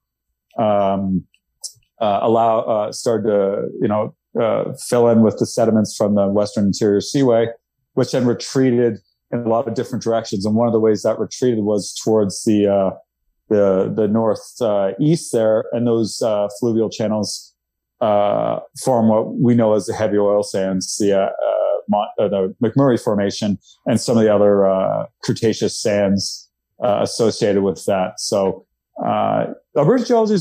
um, 0.58 1.26
uh, 2.00 2.20
allow, 2.22 2.60
uh, 2.62 2.92
started 2.94 3.28
to, 3.28 3.68
you 3.82 3.90
know, 3.90 4.16
uh, 4.40 4.72
fill 4.88 5.10
in 5.10 5.22
with 5.22 5.38
the 5.38 5.46
sediments 5.46 5.98
from 5.98 6.16
the 6.16 6.28
Western 6.28 6.66
Interior 6.66 7.02
Seaway, 7.02 7.48
which 7.96 8.14
then 8.14 8.26
retreated 8.26 9.00
in 9.34 9.40
a 9.40 9.50
lot 9.50 9.68
of 9.68 9.74
different 9.74 10.02
directions. 10.02 10.46
And 10.46 10.56
one 10.56 10.68
of 10.68 10.74
the 10.74 10.80
ways 10.80 11.02
that 11.02 11.20
retreated 11.20 11.66
was 11.66 11.94
towards 12.06 12.46
the, 12.46 12.68
uh, 12.68 12.92
the 13.50 13.92
the 13.96 14.08
north 14.08 14.62
uh, 14.62 14.92
east 15.00 15.32
there, 15.32 15.66
and 15.72 15.88
those 15.88 16.22
uh, 16.22 16.48
fluvial 16.60 16.90
channels 16.90 17.54
uh, 18.02 18.60
form 18.84 19.08
what 19.10 19.36
we 19.36 19.56
know 19.56 19.74
as 19.74 19.86
the 19.86 19.94
heavy 19.94 20.18
oil 20.18 20.44
sands, 20.44 20.98
the 20.98 21.20
uh, 21.20 21.30
Mont, 21.90 22.10
uh, 22.20 22.28
the 22.28 22.56
McMurray 22.62 23.02
Formation, 23.02 23.58
and 23.86 24.00
some 24.00 24.18
of 24.18 24.24
the 24.24 24.34
other 24.34 24.68
uh, 24.68 25.06
Cretaceous 25.24 25.82
sands 25.82 26.50
associated 26.80 27.64
with 27.64 27.84
that. 27.86 28.20
So, 28.20 28.66
Alberta 29.04 30.06
geology 30.06 30.38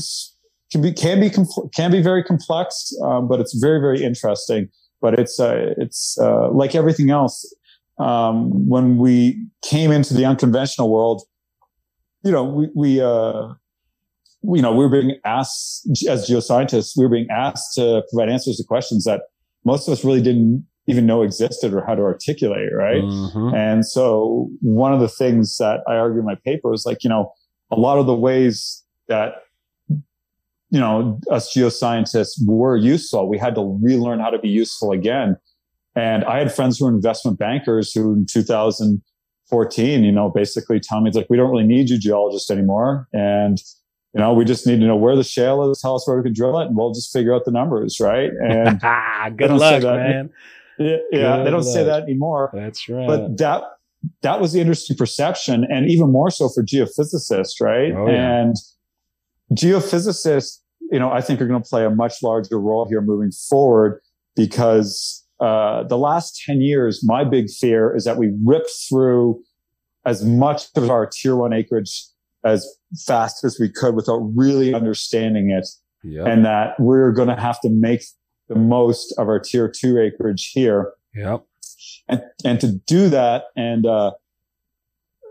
can 0.71 0.81
be 0.81 0.93
can 0.93 1.19
be 1.19 1.31
can 1.73 1.91
be 1.91 2.01
very 2.01 2.23
complex, 2.23 2.93
um, 3.03 3.27
but 3.27 3.39
it's 3.39 3.53
very 3.55 3.79
very 3.79 4.03
interesting. 4.03 4.69
But 5.01 5.19
it's 5.19 5.39
it's 5.39 6.17
like 6.19 6.75
everything 6.75 7.09
else. 7.09 7.53
Um, 7.99 8.69
when 8.69 8.97
we 8.97 9.43
came 9.63 9.91
into 9.91 10.13
the 10.13 10.23
unconventional 10.23 10.91
world, 10.91 11.23
you 12.27 12.33
know, 12.33 12.43
we, 12.43 12.67
we, 12.75 13.01
uh, 13.01 13.53
you 14.43 14.61
know, 14.61 14.73
we 14.73 14.85
were 14.85 14.89
being 14.89 15.17
asked 15.23 15.87
as 16.09 16.29
geoscientists, 16.29 16.97
we 16.97 17.05
were 17.05 17.09
being 17.09 17.29
asked 17.31 17.73
to 17.75 18.03
provide 18.11 18.29
answers 18.29 18.57
to 18.57 18.63
questions 18.65 19.05
that 19.05 19.21
most 19.63 19.87
of 19.87 19.93
us 19.93 20.03
really 20.03 20.21
didn't 20.21 20.67
even 20.87 21.05
know 21.05 21.21
existed 21.21 21.73
or 21.73 21.85
how 21.85 21.95
to 21.95 22.01
articulate, 22.01 22.73
right? 22.73 23.01
Mm-hmm. 23.01 23.55
And 23.55 23.85
so 23.85 24.49
one 24.61 24.93
of 24.93 24.99
the 24.99 25.07
things 25.07 25.57
that 25.57 25.81
I 25.87 25.95
argue 25.95 26.19
in 26.19 26.25
my 26.25 26.35
paper 26.45 26.73
is 26.73 26.85
like, 26.85 27.03
you 27.03 27.09
know, 27.09 27.31
a 27.71 27.75
lot 27.75 27.97
of 27.97 28.05
the 28.05 28.15
ways 28.15 28.83
that 29.07 29.35
you 30.69 30.81
know 30.81 31.17
us 31.31 31.53
geoscientists 31.53 32.35
were 32.45 32.75
useful, 32.75 33.29
we 33.29 33.37
had 33.37 33.55
to 33.55 33.79
relearn 33.81 34.19
how 34.19 34.29
to 34.29 34.39
be 34.39 34.49
useful 34.49 34.91
again. 34.91 35.37
And 35.95 36.25
I 36.25 36.39
had 36.39 36.53
friends 36.53 36.77
who 36.77 36.85
were 36.85 36.91
investment 36.91 37.39
bankers 37.39 37.93
who 37.93 38.13
in 38.13 38.25
2000 38.29 39.01
14, 39.49 40.03
you 40.03 40.11
know, 40.11 40.29
basically 40.29 40.79
tell 40.79 41.01
me 41.01 41.09
it's 41.09 41.17
like, 41.17 41.29
we 41.29 41.37
don't 41.37 41.49
really 41.49 41.65
need 41.65 41.89
you 41.89 41.97
geologists 41.97 42.51
anymore. 42.51 43.07
And, 43.13 43.61
you 44.13 44.19
know, 44.19 44.33
we 44.33 44.45
just 44.45 44.67
need 44.67 44.79
to 44.79 44.85
know 44.85 44.95
where 44.95 45.15
the 45.15 45.23
shale 45.23 45.69
is, 45.69 45.79
tell 45.81 45.95
us 45.95 46.07
where 46.07 46.17
we 46.17 46.23
can 46.23 46.33
drill 46.33 46.59
it, 46.59 46.67
and 46.67 46.75
we'll 46.75 46.93
just 46.93 47.11
figure 47.13 47.33
out 47.33 47.45
the 47.45 47.51
numbers, 47.51 47.99
right? 47.99 48.31
And 48.47 48.79
ah, 48.83 49.29
good 49.35 49.51
luck, 49.51 49.83
man. 49.83 50.29
Yeah, 50.79 50.97
yeah 51.11 51.37
they 51.37 51.49
don't 51.49 51.63
luck. 51.63 51.73
say 51.73 51.83
that 51.83 52.03
anymore. 52.03 52.51
That's 52.53 52.87
right. 52.87 53.07
But 53.07 53.39
that 53.39 53.63
that 54.21 54.39
was 54.39 54.53
the 54.53 54.59
interesting 54.59 54.95
perception, 54.95 55.65
and 55.71 55.89
even 55.89 56.11
more 56.11 56.29
so 56.29 56.49
for 56.49 56.61
geophysicists, 56.61 57.59
right? 57.59 57.91
Oh, 57.93 58.07
yeah. 58.07 58.41
And 58.41 58.55
geophysicists, 59.53 60.59
you 60.91 60.99
know, 60.99 61.11
I 61.11 61.21
think 61.21 61.41
are 61.41 61.47
going 61.47 61.63
to 61.63 61.67
play 61.67 61.83
a 61.83 61.89
much 61.89 62.21
larger 62.21 62.59
role 62.59 62.87
here 62.87 63.01
moving 63.01 63.31
forward 63.31 64.01
because 64.35 65.25
uh, 65.39 65.83
the 65.83 65.97
last 65.97 66.41
10 66.45 66.61
years, 66.61 67.01
my 67.03 67.23
big 67.23 67.49
fear 67.49 67.95
is 67.95 68.05
that 68.05 68.17
we 68.17 68.33
ripped 68.43 68.71
through 68.89 69.41
as 70.05 70.23
much 70.23 70.65
of 70.75 70.89
our 70.89 71.05
tier 71.05 71.35
one 71.35 71.53
acreage 71.53 72.05
as 72.43 72.65
fast 73.05 73.43
as 73.43 73.59
we 73.59 73.69
could 73.69 73.95
without 73.95 74.19
really 74.35 74.73
understanding 74.73 75.51
it. 75.51 75.67
And 76.25 76.45
that 76.45 76.79
we're 76.79 77.11
going 77.11 77.27
to 77.27 77.35
have 77.35 77.59
to 77.61 77.69
make 77.69 78.03
the 78.47 78.55
most 78.55 79.13
of 79.17 79.27
our 79.27 79.39
tier 79.39 79.69
two 79.69 79.99
acreage 79.99 80.51
here. 80.53 80.93
Yep. 81.13 81.45
And, 82.07 82.21
and 82.45 82.59
to 82.61 82.71
do 82.71 83.09
that, 83.09 83.45
and, 83.55 83.85
uh, 83.85 84.11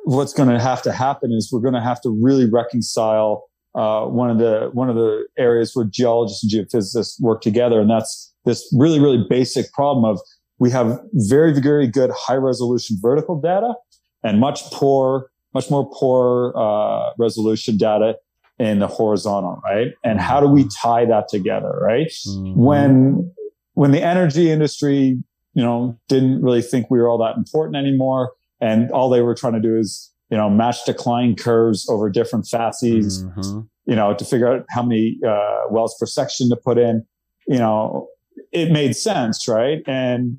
what's 0.04 0.32
going 0.32 0.48
to 0.48 0.60
have 0.60 0.82
to 0.82 0.92
happen 0.92 1.32
is 1.32 1.50
we're 1.52 1.60
going 1.60 1.74
to 1.74 1.80
have 1.80 2.00
to 2.02 2.10
really 2.22 2.48
reconcile, 2.48 3.48
uh, 3.74 4.04
one 4.04 4.30
of 4.30 4.38
the, 4.38 4.70
one 4.72 4.88
of 4.88 4.94
the 4.94 5.26
areas 5.36 5.74
where 5.74 5.84
geologists 5.84 6.44
and 6.44 6.52
geophysicists 6.52 7.20
work 7.20 7.40
together. 7.40 7.80
And 7.80 7.90
that's 7.90 8.32
this 8.46 8.72
really, 8.74 8.98
really 8.98 9.24
basic 9.28 9.70
problem 9.72 10.04
of 10.04 10.18
we 10.58 10.70
have 10.70 10.98
very, 11.12 11.52
very 11.60 11.86
good 11.86 12.10
high 12.14 12.36
resolution 12.36 12.96
vertical 13.02 13.38
data 13.38 13.74
and 14.22 14.40
much 14.40 14.62
poor, 14.72 15.30
much 15.52 15.70
more 15.70 15.90
poor 15.92 16.54
uh, 16.56 17.10
resolution 17.18 17.76
data 17.76 18.16
in 18.58 18.78
the 18.78 18.86
horizontal, 18.86 19.60
right? 19.64 19.92
And 20.02 20.18
how 20.18 20.40
do 20.40 20.46
we 20.46 20.66
tie 20.80 21.04
that 21.04 21.28
together, 21.28 21.78
right? 21.82 22.08
Mm-hmm. 22.08 22.58
When 22.58 23.32
when 23.74 23.90
the 23.90 24.02
energy 24.02 24.50
industry, 24.50 25.22
you 25.52 25.62
know, 25.62 25.98
didn't 26.08 26.40
really 26.40 26.62
think 26.62 26.90
we 26.90 26.98
were 26.98 27.08
all 27.08 27.18
that 27.18 27.36
important 27.36 27.76
anymore, 27.76 28.32
and 28.60 28.90
all 28.92 29.10
they 29.10 29.20
were 29.20 29.34
trying 29.34 29.52
to 29.52 29.60
do 29.60 29.76
is, 29.78 30.10
you 30.30 30.38
know, 30.38 30.48
match 30.48 30.84
decline 30.86 31.36
curves 31.36 31.86
over 31.90 32.08
different 32.08 32.46
facies, 32.46 33.22
mm-hmm. 33.22 33.60
you 33.84 33.96
know, 33.96 34.14
to 34.14 34.24
figure 34.24 34.48
out 34.48 34.64
how 34.70 34.82
many 34.82 35.18
uh, 35.26 35.64
wells 35.70 35.94
per 36.00 36.06
section 36.06 36.48
to 36.48 36.56
put 36.56 36.78
in, 36.78 37.04
you 37.46 37.58
know, 37.58 38.08
it 38.56 38.72
made 38.72 38.96
sense, 38.96 39.46
right? 39.46 39.82
And 39.86 40.38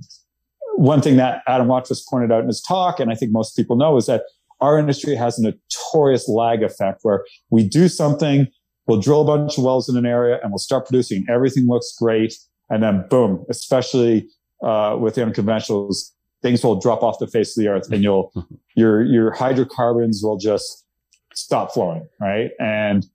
one 0.75 1.01
thing 1.01 1.17
that 1.17 1.43
Adam 1.47 1.67
Waterous 1.67 2.01
pointed 2.09 2.31
out 2.31 2.41
in 2.41 2.47
his 2.47 2.61
talk, 2.61 2.99
and 2.99 3.11
I 3.11 3.15
think 3.15 3.31
most 3.31 3.55
people 3.55 3.75
know, 3.75 3.95
is 3.95 4.07
that 4.07 4.23
our 4.59 4.79
industry 4.79 5.15
has 5.15 5.37
a 5.37 5.43
notorious 5.43 6.27
lag 6.27 6.63
effect 6.63 7.01
where 7.03 7.23
we 7.51 7.67
do 7.67 7.87
something, 7.87 8.47
we'll 8.87 8.99
drill 8.99 9.21
a 9.21 9.25
bunch 9.25 9.59
of 9.59 9.63
wells 9.63 9.87
in 9.87 9.95
an 9.95 10.05
area, 10.07 10.39
and 10.41 10.51
we'll 10.51 10.57
start 10.57 10.87
producing. 10.87 11.25
Everything 11.29 11.67
looks 11.67 11.95
great, 11.99 12.33
and 12.71 12.81
then 12.81 13.05
boom, 13.07 13.45
especially 13.51 14.27
uh, 14.63 14.97
with 14.99 15.13
the 15.13 15.21
unconventionals, 15.21 16.11
things 16.41 16.63
will 16.63 16.79
drop 16.79 17.03
off 17.03 17.19
the 17.19 17.27
face 17.27 17.55
of 17.55 17.63
the 17.63 17.69
earth, 17.69 17.91
and 17.91 18.01
you'll 18.01 18.33
your 18.75 19.03
your 19.03 19.31
hydrocarbons 19.31 20.21
will 20.23 20.37
just 20.37 20.87
stop 21.35 21.71
flowing, 21.71 22.07
right? 22.19 22.49
And 22.59 23.05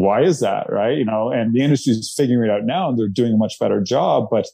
why 0.00 0.22
is 0.22 0.40
that, 0.40 0.66
right? 0.70 0.96
You 0.96 1.04
know, 1.04 1.30
and 1.30 1.54
the 1.54 1.60
industry 1.60 1.92
is 1.92 2.12
figuring 2.16 2.48
it 2.48 2.52
out 2.52 2.64
now, 2.64 2.88
and 2.88 2.98
they're 2.98 3.08
doing 3.08 3.34
a 3.34 3.36
much 3.36 3.58
better 3.58 3.80
job, 3.80 4.28
but 4.30 4.46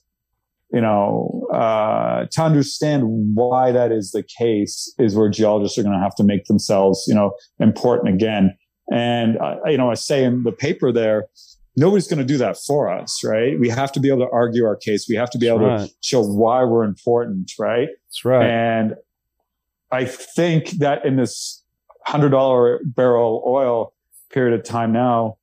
you 0.72 0.80
know, 0.80 1.46
uh, 1.52 2.26
to 2.32 2.42
understand 2.42 3.04
why 3.36 3.70
that 3.70 3.92
is 3.92 4.10
the 4.10 4.24
case 4.24 4.92
is 4.98 5.14
where 5.14 5.28
geologists 5.28 5.78
are 5.78 5.84
going 5.84 5.94
to 5.94 6.02
have 6.02 6.16
to 6.16 6.24
make 6.24 6.46
themselves, 6.46 7.04
you 7.06 7.14
know, 7.14 7.32
important 7.60 8.12
again. 8.12 8.56
And, 8.92 9.38
uh, 9.38 9.58
you 9.66 9.78
know, 9.78 9.92
I 9.92 9.94
say 9.94 10.24
in 10.24 10.42
the 10.42 10.50
paper 10.50 10.90
there, 10.90 11.28
nobody's 11.76 12.08
going 12.08 12.18
to 12.18 12.24
do 12.24 12.36
that 12.38 12.56
for 12.56 12.90
us, 12.90 13.22
right? 13.22 13.58
We 13.60 13.68
have 13.68 13.92
to 13.92 14.00
be 14.00 14.08
able 14.08 14.26
to 14.26 14.32
argue 14.32 14.64
our 14.64 14.74
case. 14.74 15.06
We 15.08 15.14
have 15.14 15.30
to 15.30 15.38
be 15.38 15.46
able 15.46 15.60
right. 15.60 15.88
to 15.88 15.94
show 16.02 16.20
why 16.20 16.64
we're 16.64 16.82
important, 16.82 17.52
right? 17.60 17.88
That's 18.08 18.24
right. 18.24 18.44
And 18.44 18.96
I 19.92 20.04
think 20.04 20.70
that 20.78 21.04
in 21.06 21.14
this 21.14 21.62
hundred 22.06 22.30
dollar 22.30 22.80
barrel 22.84 23.42
oil 23.46 23.92
period 24.36 24.58
of 24.58 24.62
time 24.62 24.92
now, 24.92 25.38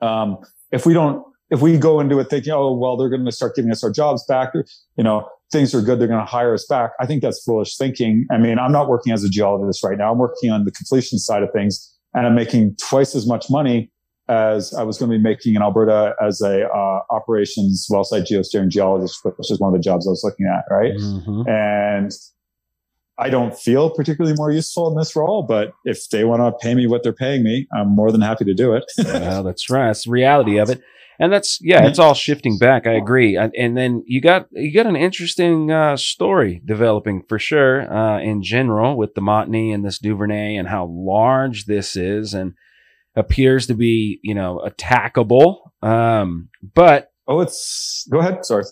um, 0.00 0.38
if 0.72 0.86
we 0.86 0.94
don't, 0.94 1.22
if 1.50 1.60
we 1.60 1.76
go 1.76 2.00
into 2.00 2.18
it 2.18 2.30
thinking, 2.30 2.52
oh 2.54 2.74
well, 2.74 2.96
they're 2.96 3.10
going 3.10 3.26
to 3.26 3.30
start 3.30 3.54
giving 3.54 3.70
us 3.70 3.84
our 3.84 3.90
jobs 3.90 4.24
back, 4.24 4.52
you 4.96 5.04
know, 5.04 5.28
things 5.52 5.74
are 5.74 5.82
good, 5.82 6.00
they're 6.00 6.08
going 6.08 6.24
to 6.24 6.26
hire 6.26 6.54
us 6.54 6.66
back. 6.66 6.92
I 6.98 7.04
think 7.04 7.20
that's 7.22 7.44
foolish 7.44 7.76
thinking. 7.76 8.26
I 8.30 8.38
mean, 8.38 8.58
I'm 8.58 8.72
not 8.72 8.88
working 8.88 9.12
as 9.12 9.22
a 9.22 9.28
geologist 9.28 9.84
right 9.84 9.98
now. 9.98 10.12
I'm 10.12 10.18
working 10.18 10.50
on 10.50 10.64
the 10.64 10.72
completion 10.72 11.18
side 11.18 11.42
of 11.42 11.50
things, 11.52 11.94
and 12.14 12.26
I'm 12.26 12.34
making 12.34 12.76
twice 12.76 13.14
as 13.14 13.26
much 13.26 13.50
money 13.50 13.92
as 14.28 14.72
I 14.72 14.82
was 14.82 14.96
going 14.98 15.10
to 15.10 15.18
be 15.18 15.22
making 15.22 15.54
in 15.54 15.62
Alberta 15.62 16.14
as 16.20 16.40
a 16.40 16.66
uh, 16.66 17.00
operations 17.10 17.86
wellsite 17.92 18.26
geosteering 18.26 18.70
geologist, 18.70 19.20
which 19.22 19.50
is 19.50 19.60
one 19.60 19.72
of 19.72 19.78
the 19.78 19.82
jobs 19.82 20.08
I 20.08 20.10
was 20.10 20.24
looking 20.24 20.46
at, 20.46 20.64
right? 20.74 20.94
Mm-hmm. 20.94 21.48
And 21.48 22.10
I 23.18 23.30
don't 23.30 23.58
feel 23.58 23.90
particularly 23.90 24.36
more 24.36 24.50
useful 24.50 24.88
in 24.88 24.96
this 24.96 25.16
role, 25.16 25.42
but 25.42 25.72
if 25.84 26.10
they 26.10 26.24
want 26.24 26.42
to 26.42 26.52
pay 26.64 26.74
me 26.74 26.86
what 26.86 27.02
they're 27.02 27.14
paying 27.14 27.42
me, 27.42 27.66
I'm 27.74 27.88
more 27.88 28.12
than 28.12 28.20
happy 28.20 28.44
to 28.44 28.54
do 28.54 28.74
it. 28.74 28.84
well, 28.98 29.42
that's 29.44 29.70
right. 29.70 29.86
That's 29.86 30.04
the 30.04 30.10
reality 30.10 30.58
of 30.58 30.68
it. 30.68 30.82
And 31.18 31.32
that's 31.32 31.58
yeah, 31.62 31.86
it's 31.86 31.98
all 31.98 32.12
shifting 32.12 32.58
back. 32.58 32.86
I 32.86 32.92
agree. 32.92 33.36
And, 33.36 33.54
and 33.56 33.74
then 33.74 34.04
you 34.06 34.20
got 34.20 34.48
you 34.52 34.70
got 34.70 34.86
an 34.86 34.96
interesting 34.96 35.70
uh, 35.70 35.96
story 35.96 36.60
developing 36.64 37.22
for 37.26 37.38
sure 37.38 37.90
uh, 37.90 38.20
in 38.20 38.42
general 38.42 38.98
with 38.98 39.14
the 39.14 39.22
Montney 39.22 39.72
and 39.72 39.82
this 39.82 39.98
Duvernay 39.98 40.56
and 40.56 40.68
how 40.68 40.84
large 40.84 41.64
this 41.64 41.96
is 41.96 42.34
and 42.34 42.52
appears 43.14 43.66
to 43.68 43.74
be, 43.74 44.20
you 44.22 44.34
know, 44.34 44.60
attackable. 44.66 45.70
Um, 45.82 46.50
but 46.74 47.12
oh, 47.26 47.40
it's 47.40 48.06
go 48.10 48.18
ahead. 48.18 48.44
Sorry. 48.44 48.64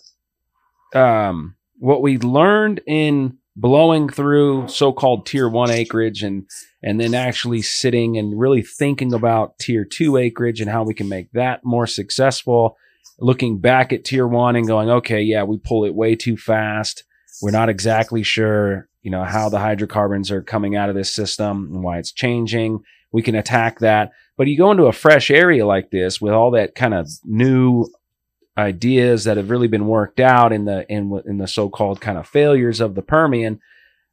Um, 0.94 1.56
what 1.78 2.02
we 2.02 2.18
learned 2.18 2.82
in 2.86 3.38
blowing 3.56 4.08
through 4.08 4.68
so-called 4.68 5.26
tier 5.26 5.48
one 5.48 5.70
acreage 5.70 6.22
and 6.22 6.46
and 6.82 7.00
then 7.00 7.14
actually 7.14 7.62
sitting 7.62 8.18
and 8.18 8.38
really 8.38 8.62
thinking 8.62 9.14
about 9.14 9.58
tier 9.58 9.84
two 9.84 10.16
acreage 10.16 10.60
and 10.60 10.70
how 10.70 10.82
we 10.82 10.94
can 10.94 11.08
make 11.08 11.30
that 11.32 11.64
more 11.64 11.86
successful. 11.86 12.76
Looking 13.18 13.58
back 13.58 13.92
at 13.92 14.04
tier 14.04 14.26
one 14.26 14.56
and 14.56 14.66
going, 14.66 14.90
okay, 14.90 15.22
yeah, 15.22 15.44
we 15.44 15.56
pull 15.56 15.84
it 15.84 15.94
way 15.94 16.16
too 16.16 16.36
fast. 16.36 17.04
We're 17.40 17.52
not 17.52 17.68
exactly 17.68 18.22
sure, 18.22 18.88
you 19.02 19.10
know, 19.10 19.24
how 19.24 19.48
the 19.48 19.60
hydrocarbons 19.60 20.30
are 20.30 20.42
coming 20.42 20.76
out 20.76 20.88
of 20.88 20.94
this 20.94 21.12
system 21.12 21.70
and 21.72 21.82
why 21.82 21.98
it's 21.98 22.12
changing. 22.12 22.80
We 23.12 23.22
can 23.22 23.34
attack 23.34 23.78
that. 23.78 24.12
But 24.36 24.48
you 24.48 24.58
go 24.58 24.72
into 24.72 24.86
a 24.86 24.92
fresh 24.92 25.30
area 25.30 25.64
like 25.64 25.90
this 25.90 26.20
with 26.20 26.32
all 26.32 26.50
that 26.50 26.74
kind 26.74 26.92
of 26.92 27.08
new 27.24 27.86
ideas 28.56 29.24
that 29.24 29.36
have 29.36 29.50
really 29.50 29.68
been 29.68 29.86
worked 29.86 30.20
out 30.20 30.52
in 30.52 30.64
the 30.64 30.90
in 30.90 31.20
in 31.26 31.38
the 31.38 31.48
so-called 31.48 32.00
kind 32.00 32.18
of 32.18 32.26
failures 32.26 32.80
of 32.80 32.94
the 32.94 33.02
Permian. 33.02 33.60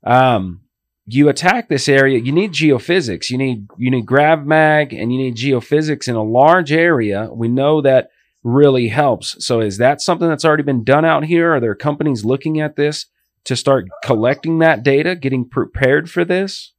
Um, 0.04 0.62
you 1.06 1.30
attack 1.30 1.68
this 1.68 1.90
area, 1.90 2.20
you 2.20 2.32
need 2.32 2.54
geophysics. 2.54 3.30
You 3.30 3.38
need 3.38 3.68
you 3.78 3.92
need 3.92 4.06
grav 4.06 4.46
mag 4.46 4.94
and 4.94 5.14
you 5.14 5.20
need 5.20 5.36
geophysics 5.36 6.08
in 6.08 6.16
a 6.16 6.24
large 6.24 6.72
area. 6.72 7.30
We 7.32 7.48
know 7.48 7.82
that 7.82 8.10
really 8.44 8.88
helps. 8.88 9.44
So 9.46 9.62
is 9.62 9.78
that 9.78 10.02
something 10.02 10.28
that's 10.28 10.46
already 10.46 10.64
been 10.64 10.84
done 10.84 11.06
out 11.06 11.26
here? 11.26 11.54
Are 11.54 11.60
there 11.60 11.76
companies 11.76 12.26
looking 12.26 12.60
at 12.60 12.76
this 12.76 13.06
to 13.44 13.56
start 13.56 13.88
collecting 14.04 14.60
that 14.60 14.84
data, 14.84 15.16
getting 15.16 15.48
prepared 15.48 16.10
for 16.10 16.26
this? 16.26 16.74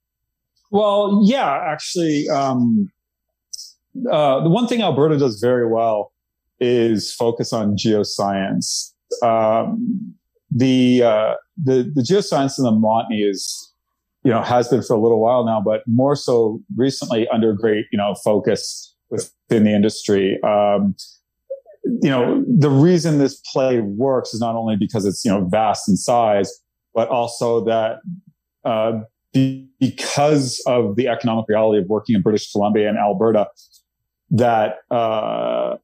Well, 0.70 1.20
yeah, 1.24 1.50
actually, 1.50 2.28
um, 2.28 2.90
uh, 4.10 4.42
the 4.42 4.48
one 4.48 4.66
thing 4.66 4.82
Alberta 4.82 5.18
does 5.18 5.38
very 5.38 5.68
well 5.68 6.11
is 6.62 7.12
focus 7.12 7.52
on 7.52 7.76
geoscience. 7.76 8.92
Um, 9.22 10.14
the, 10.50 11.02
uh, 11.02 11.34
the 11.62 11.90
the 11.94 12.02
geoscience 12.02 12.58
in 12.58 12.64
the 12.64 12.70
Montney 12.70 13.28
is, 13.28 13.72
you 14.24 14.30
know, 14.30 14.42
has 14.42 14.68
been 14.68 14.82
for 14.82 14.94
a 14.94 15.00
little 15.00 15.20
while 15.20 15.44
now, 15.44 15.60
but 15.60 15.82
more 15.86 16.14
so 16.14 16.60
recently 16.76 17.26
under 17.28 17.52
great, 17.52 17.86
you 17.90 17.98
know, 17.98 18.14
focus 18.22 18.94
within 19.10 19.64
the 19.64 19.74
industry. 19.74 20.38
Um, 20.42 20.94
you 21.84 22.10
know, 22.10 22.44
the 22.46 22.70
reason 22.70 23.18
this 23.18 23.40
play 23.52 23.80
works 23.80 24.32
is 24.32 24.40
not 24.40 24.54
only 24.54 24.76
because 24.76 25.04
it's 25.04 25.24
you 25.24 25.30
know 25.30 25.44
vast 25.44 25.88
in 25.88 25.96
size, 25.96 26.60
but 26.94 27.08
also 27.08 27.64
that 27.64 27.98
uh, 28.64 29.00
because 29.32 30.62
of 30.66 30.96
the 30.96 31.08
economic 31.08 31.46
reality 31.48 31.82
of 31.82 31.88
working 31.88 32.14
in 32.14 32.22
British 32.22 32.50
Columbia 32.52 32.88
and 32.88 32.98
Alberta, 32.98 33.48
that 34.30 34.76
uh, 34.90 35.76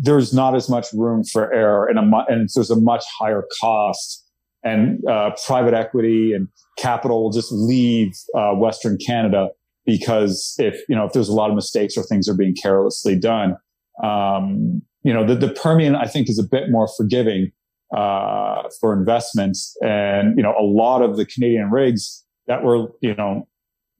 there's 0.00 0.32
not 0.32 0.54
as 0.54 0.68
much 0.68 0.86
room 0.92 1.24
for 1.24 1.52
error 1.52 1.86
and, 1.86 1.98
a, 1.98 2.24
and 2.28 2.48
there's 2.54 2.70
a 2.70 2.80
much 2.80 3.04
higher 3.18 3.44
cost. 3.60 4.24
And 4.64 5.04
uh, 5.08 5.30
private 5.44 5.74
equity 5.74 6.32
and 6.32 6.46
capital 6.78 7.24
will 7.24 7.32
just 7.32 7.50
leave 7.50 8.12
uh, 8.36 8.52
Western 8.52 8.96
Canada 9.04 9.48
because 9.84 10.54
if 10.58 10.80
you 10.88 10.94
know 10.94 11.04
if 11.04 11.12
there's 11.12 11.28
a 11.28 11.32
lot 11.32 11.50
of 11.50 11.56
mistakes 11.56 11.96
or 11.96 12.02
things 12.04 12.28
are 12.28 12.36
being 12.36 12.54
carelessly 12.54 13.16
done, 13.16 13.56
um, 14.02 14.82
you 15.02 15.12
know 15.12 15.26
the, 15.26 15.34
the 15.34 15.48
Permian 15.48 15.96
I 15.96 16.06
think 16.06 16.28
is 16.28 16.38
a 16.38 16.44
bit 16.44 16.70
more 16.70 16.88
forgiving 16.96 17.50
uh, 17.96 18.62
for 18.80 18.92
investments, 18.92 19.76
and 19.82 20.36
you 20.36 20.42
know 20.42 20.54
a 20.58 20.62
lot 20.62 21.02
of 21.02 21.16
the 21.16 21.26
Canadian 21.26 21.70
rigs 21.70 22.24
that 22.46 22.62
were 22.62 22.88
you 23.00 23.14
know 23.14 23.48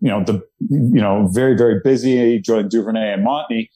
you 0.00 0.10
know 0.10 0.22
the 0.24 0.34
you 0.70 1.00
know 1.00 1.28
very 1.32 1.56
very 1.56 1.80
busy 1.82 2.40
drilling 2.40 2.68
Duvernay 2.68 3.12
and 3.12 3.26
Montney 3.26 3.68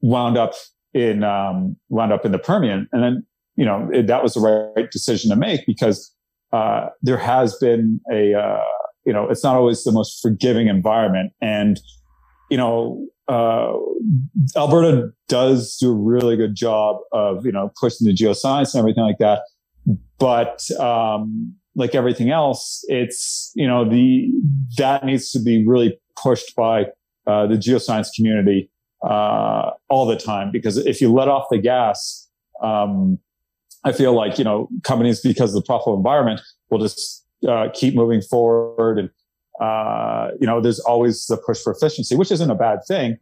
wound 0.00 0.38
up 0.38 0.54
in 0.94 1.22
um, 1.22 1.76
wound 1.88 2.12
up 2.12 2.24
in 2.24 2.32
the 2.32 2.38
Permian, 2.38 2.88
and 2.92 3.02
then 3.02 3.26
you 3.56 3.64
know 3.64 3.88
it, 3.92 4.06
that 4.06 4.22
was 4.22 4.34
the 4.34 4.40
right 4.76 4.90
decision 4.90 5.30
to 5.30 5.36
make 5.36 5.66
because 5.66 6.14
uh, 6.52 6.88
there 7.02 7.18
has 7.18 7.56
been 7.58 8.00
a 8.12 8.34
uh, 8.34 8.64
you 9.04 9.12
know 9.12 9.28
it's 9.28 9.44
not 9.44 9.56
always 9.56 9.84
the 9.84 9.92
most 9.92 10.20
forgiving 10.20 10.68
environment, 10.68 11.32
and 11.40 11.80
you 12.50 12.56
know 12.56 13.06
uh, 13.28 13.72
Alberta 14.56 15.10
does 15.28 15.76
do 15.76 15.92
a 15.92 15.94
really 15.94 16.36
good 16.36 16.54
job 16.54 16.96
of 17.12 17.46
you 17.46 17.52
know 17.52 17.70
pushing 17.80 18.06
the 18.06 18.14
geoscience 18.14 18.74
and 18.74 18.80
everything 18.80 19.04
like 19.04 19.18
that, 19.18 19.42
but 20.18 20.68
um, 20.80 21.54
like 21.76 21.94
everything 21.94 22.30
else, 22.30 22.84
it's 22.88 23.52
you 23.54 23.66
know 23.66 23.88
the 23.88 24.28
that 24.76 25.04
needs 25.04 25.30
to 25.30 25.40
be 25.40 25.64
really 25.66 25.98
pushed 26.20 26.54
by 26.56 26.86
uh, 27.26 27.46
the 27.46 27.54
geoscience 27.54 28.08
community 28.14 28.70
uh, 29.02 29.70
all 29.88 30.06
the 30.06 30.16
time 30.16 30.50
because 30.50 30.76
if 30.76 31.00
you 31.00 31.12
let 31.12 31.28
off 31.28 31.46
the 31.50 31.58
gas, 31.58 32.28
um, 32.62 33.18
I 33.84 33.92
feel 33.92 34.14
like 34.14 34.38
you 34.38 34.44
know 34.44 34.68
companies 34.84 35.20
because 35.20 35.54
of 35.54 35.62
the 35.62 35.66
profitable 35.66 35.96
environment 35.96 36.40
will 36.70 36.78
just 36.78 37.24
uh, 37.48 37.68
keep 37.72 37.94
moving 37.94 38.20
forward, 38.20 38.98
and 38.98 39.10
uh, 39.60 40.32
you 40.40 40.46
know 40.46 40.60
there's 40.60 40.80
always 40.80 41.26
the 41.26 41.36
push 41.36 41.60
for 41.60 41.72
efficiency, 41.72 42.14
which 42.14 42.30
isn't 42.30 42.50
a 42.50 42.54
bad 42.54 42.80
thing. 42.86 43.16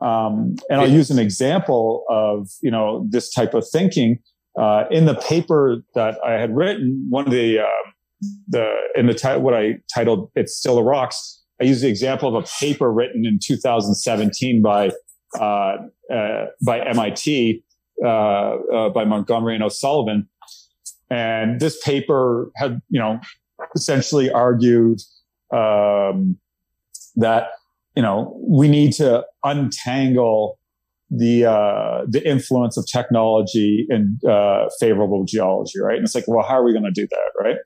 Um, 0.00 0.56
and 0.68 0.80
I'll 0.80 0.90
use 0.90 1.10
an 1.10 1.18
example 1.18 2.04
of 2.10 2.50
you 2.60 2.70
know 2.70 3.06
this 3.08 3.32
type 3.32 3.54
of 3.54 3.66
thinking 3.66 4.18
uh, 4.58 4.84
in 4.90 5.06
the 5.06 5.14
paper 5.14 5.82
that 5.94 6.18
I 6.24 6.32
had 6.32 6.54
written. 6.54 7.06
One 7.08 7.26
of 7.26 7.32
the 7.32 7.60
uh, 7.60 7.90
the 8.48 8.74
in 8.96 9.06
the 9.06 9.14
t- 9.14 9.38
what 9.38 9.54
I 9.54 9.78
titled 9.94 10.30
"It's 10.34 10.56
Still 10.56 10.74
the 10.74 10.82
Rocks." 10.82 11.40
I 11.60 11.64
use 11.64 11.80
the 11.80 11.88
example 11.88 12.28
of 12.28 12.44
a 12.44 12.46
paper 12.60 12.92
written 12.92 13.24
in 13.24 13.38
2017 13.40 14.62
by 14.62 14.90
uh, 15.40 15.76
uh, 16.12 16.46
by 16.64 16.80
MIT 16.80 17.64
uh, 18.04 18.88
by 18.90 19.04
Montgomery 19.04 19.54
and 19.54 19.64
O'Sullivan. 19.64 20.28
And 21.10 21.60
this 21.60 21.80
paper 21.82 22.50
had, 22.56 22.80
you 22.88 22.98
know, 22.98 23.20
essentially 23.74 24.30
argued 24.30 25.00
um, 25.52 26.38
that 27.16 27.48
you 27.94 28.02
know 28.02 28.40
we 28.48 28.68
need 28.68 28.92
to 28.94 29.24
untangle 29.44 30.58
the 31.10 31.44
uh, 31.44 32.06
the 32.08 32.26
influence 32.26 32.76
of 32.76 32.86
technology 32.86 33.86
in 33.90 34.18
uh, 34.28 34.68
favorable 34.80 35.24
geology, 35.24 35.78
right? 35.78 35.96
And 35.96 36.04
it's 36.04 36.14
like, 36.14 36.24
well, 36.26 36.44
how 36.46 36.54
are 36.54 36.64
we 36.64 36.72
going 36.72 36.84
to 36.84 36.90
do 36.90 37.06
that, 37.10 37.30
right? 37.38 37.56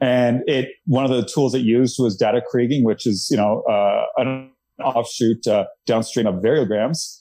And 0.00 0.42
it 0.46 0.68
one 0.86 1.04
of 1.04 1.10
the 1.10 1.24
tools 1.24 1.54
it 1.54 1.62
used 1.62 1.96
was 1.98 2.16
data 2.16 2.42
kriging, 2.52 2.84
which 2.84 3.06
is 3.06 3.28
you 3.30 3.36
know 3.36 3.62
uh, 3.62 4.04
an 4.18 4.50
offshoot 4.82 5.46
uh, 5.46 5.64
downstream 5.86 6.26
of 6.26 6.36
variograms. 6.36 7.18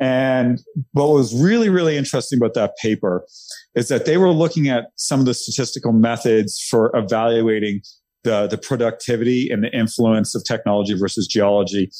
And 0.00 0.60
what 0.92 1.10
was 1.10 1.38
really, 1.38 1.68
really 1.68 1.96
interesting 1.96 2.38
about 2.38 2.54
that 2.54 2.72
paper 2.80 3.26
is 3.74 3.88
that 3.88 4.06
they 4.06 4.16
were 4.16 4.30
looking 4.30 4.68
at 4.68 4.86
some 4.96 5.20
of 5.20 5.26
the 5.26 5.34
statistical 5.34 5.92
methods 5.92 6.58
for 6.70 6.90
evaluating 6.96 7.82
the, 8.24 8.46
the 8.46 8.56
productivity 8.56 9.50
and 9.50 9.62
the 9.62 9.70
influence 9.76 10.34
of 10.34 10.42
technology 10.44 10.94
versus 10.94 11.26
geology 11.26 11.90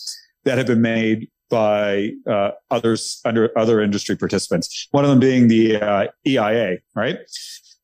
that 0.44 0.56
have 0.56 0.66
been 0.66 0.80
made 0.80 1.28
by 1.50 2.10
uh, 2.30 2.52
others 2.70 3.20
under 3.24 3.56
other 3.58 3.82
industry 3.82 4.16
participants. 4.16 4.88
One 4.92 5.04
of 5.04 5.10
them 5.10 5.20
being 5.20 5.48
the 5.48 5.76
uh, 5.76 6.06
EIA, 6.26 6.78
right? 6.94 7.18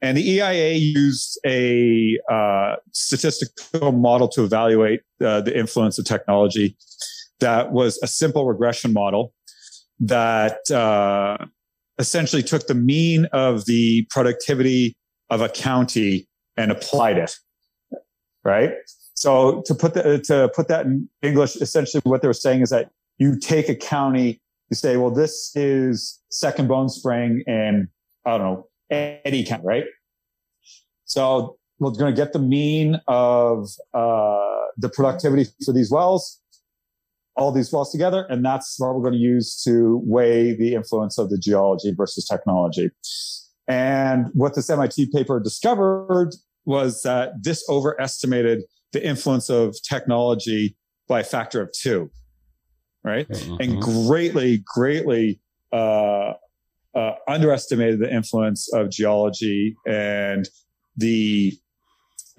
And 0.01 0.17
the 0.17 0.31
EIA 0.31 0.75
used 0.75 1.39
a 1.45 2.19
uh, 2.31 2.77
statistical 2.93 3.93
model 3.93 4.29
to 4.29 4.45
evaluate 4.45 5.01
uh, 5.23 5.41
the 5.41 5.59
influence 5.59 5.99
of 5.99 6.05
technology 6.05 6.77
that 7.41 7.73
was 7.73 7.99
a 8.03 8.07
simple 8.07 8.47
regression 8.47 8.93
model 8.93 9.33
that 10.01 10.71
uh, 10.71 11.39
essentially 11.99 12.43
took 12.43 12.67
the 12.67 12.75
mean 12.75 13.27
of 13.27 13.67
the 13.67 14.07
productivity 14.11 14.97
of 15.31 15.41
a 15.41 15.49
county 15.49 16.29
and 16.57 16.71
applied 16.71 17.19
it. 17.19 17.37
Right. 18.45 18.73
So 19.15 19.63
to 19.63 19.75
put 19.75 19.95
that 19.95 20.25
to 20.25 20.51
put 20.55 20.69
that 20.69 20.87
in 20.87 21.09
English, 21.23 21.57
essentially 21.57 22.01
what 22.05 22.23
they 22.23 22.29
were 22.29 22.35
saying 22.35 22.63
is 22.63 22.71
that 22.71 22.91
you 23.19 23.39
take 23.39 23.69
a 23.69 23.75
county, 23.75 24.41
you 24.71 24.77
say, 24.77 24.97
well, 24.97 25.11
this 25.11 25.51
is 25.57 26.21
Second 26.31 26.69
Bone 26.69 26.89
Spring 26.89 27.43
in 27.47 27.89
I 28.25 28.39
don't 28.39 28.41
know 28.41 28.69
Eddy 28.91 29.45
County, 29.45 29.65
right? 29.65 29.85
So 31.07 31.57
we're 31.79 31.91
going 31.91 32.15
to 32.15 32.17
get 32.17 32.33
the 32.33 32.39
mean 32.39 33.01
of 33.09 33.69
uh, 33.95 34.65
the 34.77 34.89
productivity 34.89 35.47
for 35.65 35.73
these 35.73 35.91
wells 35.91 36.41
all 37.37 37.53
these 37.53 37.73
wells 37.73 37.93
together. 37.93 38.27
And 38.29 38.45
that's 38.45 38.77
what 38.79 38.95
we're 38.95 39.03
going 39.03 39.13
to 39.15 39.19
use 39.19 39.63
to 39.65 40.01
weigh 40.05 40.55
the 40.55 40.75
influence 40.75 41.19
of 41.19 41.31
the 41.31 41.39
geology 41.39 41.93
versus 41.95 42.25
technology. 42.25 42.91
And 43.69 44.29
what 44.33 44.55
this 44.55 44.71
MIT 44.71 45.11
paper 45.13 45.41
discovered 45.41 46.31
was 46.65 47.03
that 47.03 47.43
this 47.43 47.65
overestimated 47.69 48.63
the 48.93 49.05
influence 49.05 49.51
of 49.51 49.77
technology 49.83 50.77
by 51.09 51.21
a 51.21 51.25
factor 51.25 51.61
of 51.61 51.71
two, 51.73 52.11
right? 53.05 53.29
Mm-hmm. 53.29 53.57
And 53.61 53.83
greatly, 53.83 54.65
greatly 54.75 55.41
uh, 55.73 56.35
uh, 56.95 57.13
underestimated 57.29 58.01
the 58.01 58.13
influence 58.13 58.73
of 58.73 58.91
geology 58.91 59.77
and 59.87 60.49
the 60.97 61.53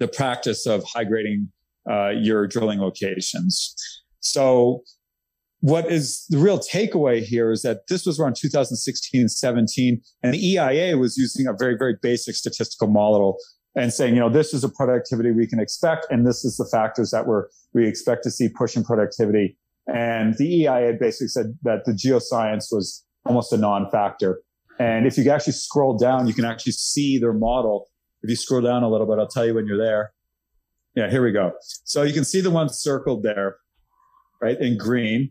the 0.00 0.08
practice 0.08 0.66
of 0.66 0.84
high 0.84 1.04
grading 1.04 1.50
uh, 1.90 2.10
your 2.10 2.46
drilling 2.46 2.80
locations. 2.80 3.74
So 4.20 4.82
what 5.60 5.90
is 5.90 6.24
the 6.28 6.38
real 6.38 6.58
takeaway 6.58 7.22
here 7.22 7.50
is 7.50 7.62
that 7.62 7.88
this 7.88 8.06
was 8.06 8.20
around 8.20 8.36
2016 8.36 9.20
and 9.20 9.30
17 9.30 10.00
and 10.22 10.34
the 10.34 10.52
EIA 10.52 10.96
was 10.96 11.16
using 11.16 11.46
a 11.46 11.52
very 11.52 11.76
very 11.76 11.96
basic 12.00 12.36
statistical 12.36 12.86
model 12.86 13.38
and 13.74 13.92
saying 13.92 14.14
you 14.14 14.20
know 14.20 14.28
this 14.28 14.54
is 14.54 14.62
a 14.62 14.68
productivity 14.68 15.32
we 15.32 15.46
can 15.46 15.58
expect 15.58 16.06
and 16.10 16.26
this 16.26 16.44
is 16.44 16.56
the 16.56 16.68
factors 16.70 17.10
that 17.10 17.26
we're 17.26 17.46
we 17.74 17.86
expect 17.86 18.22
to 18.24 18.30
see 18.30 18.48
pushing 18.48 18.84
productivity. 18.84 19.58
And 19.92 20.34
the 20.38 20.62
EIA 20.62 20.94
basically 20.98 21.28
said 21.28 21.58
that 21.62 21.84
the 21.84 21.92
geoscience 21.92 22.66
was 22.70 23.04
almost 23.24 23.52
a 23.52 23.56
non-factor. 23.56 24.40
And 24.78 25.06
if 25.06 25.18
you 25.18 25.28
actually 25.30 25.54
scroll 25.54 25.98
down 25.98 26.28
you 26.28 26.34
can 26.34 26.44
actually 26.44 26.72
see 26.72 27.18
their 27.18 27.32
model. 27.32 27.88
If 28.22 28.30
you 28.30 28.36
scroll 28.36 28.60
down 28.60 28.84
a 28.84 28.88
little 28.88 29.08
bit 29.08 29.18
I'll 29.18 29.26
tell 29.26 29.44
you 29.44 29.54
when 29.54 29.66
you're 29.66 29.76
there. 29.76 30.12
Yeah 30.94 31.10
here 31.10 31.22
we 31.22 31.32
go. 31.32 31.52
So 31.84 32.04
you 32.04 32.14
can 32.14 32.24
see 32.24 32.40
the 32.40 32.50
one 32.50 32.68
circled 32.68 33.24
there 33.24 33.56
right, 34.40 34.58
in 34.60 34.76
green. 34.76 35.30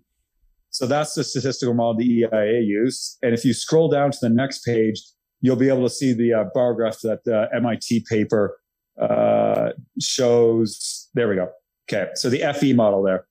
So 0.69 0.85
that's 0.85 1.13
the 1.13 1.23
statistical 1.23 1.73
model 1.73 1.95
the 1.95 2.05
EIA 2.05 2.61
used. 2.61 3.17
And 3.21 3.33
if 3.33 3.43
you 3.43 3.53
scroll 3.53 3.89
down 3.89 4.11
to 4.11 4.17
the 4.21 4.29
next 4.29 4.63
page, 4.63 5.01
you'll 5.41 5.55
be 5.55 5.69
able 5.69 5.83
to 5.83 5.89
see 5.89 6.13
the 6.13 6.33
uh, 6.33 6.43
bar 6.53 6.73
graph 6.73 6.99
that 7.01 7.23
the 7.25 7.47
MIT 7.55 8.05
paper 8.09 8.59
uh, 9.01 9.69
shows. 9.99 11.09
There 11.13 11.29
we 11.29 11.35
go. 11.35 11.49
Okay, 11.89 12.09
so 12.15 12.29
the 12.29 12.43
FE 12.59 12.73
model 12.73 13.01
there. 13.01 13.25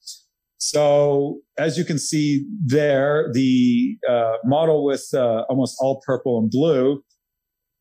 So 0.58 1.40
as 1.58 1.76
you 1.76 1.84
can 1.84 1.98
see 1.98 2.46
there, 2.64 3.30
the 3.32 3.98
uh, 4.08 4.36
model 4.44 4.84
with 4.84 5.06
uh, 5.12 5.44
almost 5.48 5.76
all 5.78 6.00
purple 6.06 6.38
and 6.38 6.50
blue, 6.50 7.02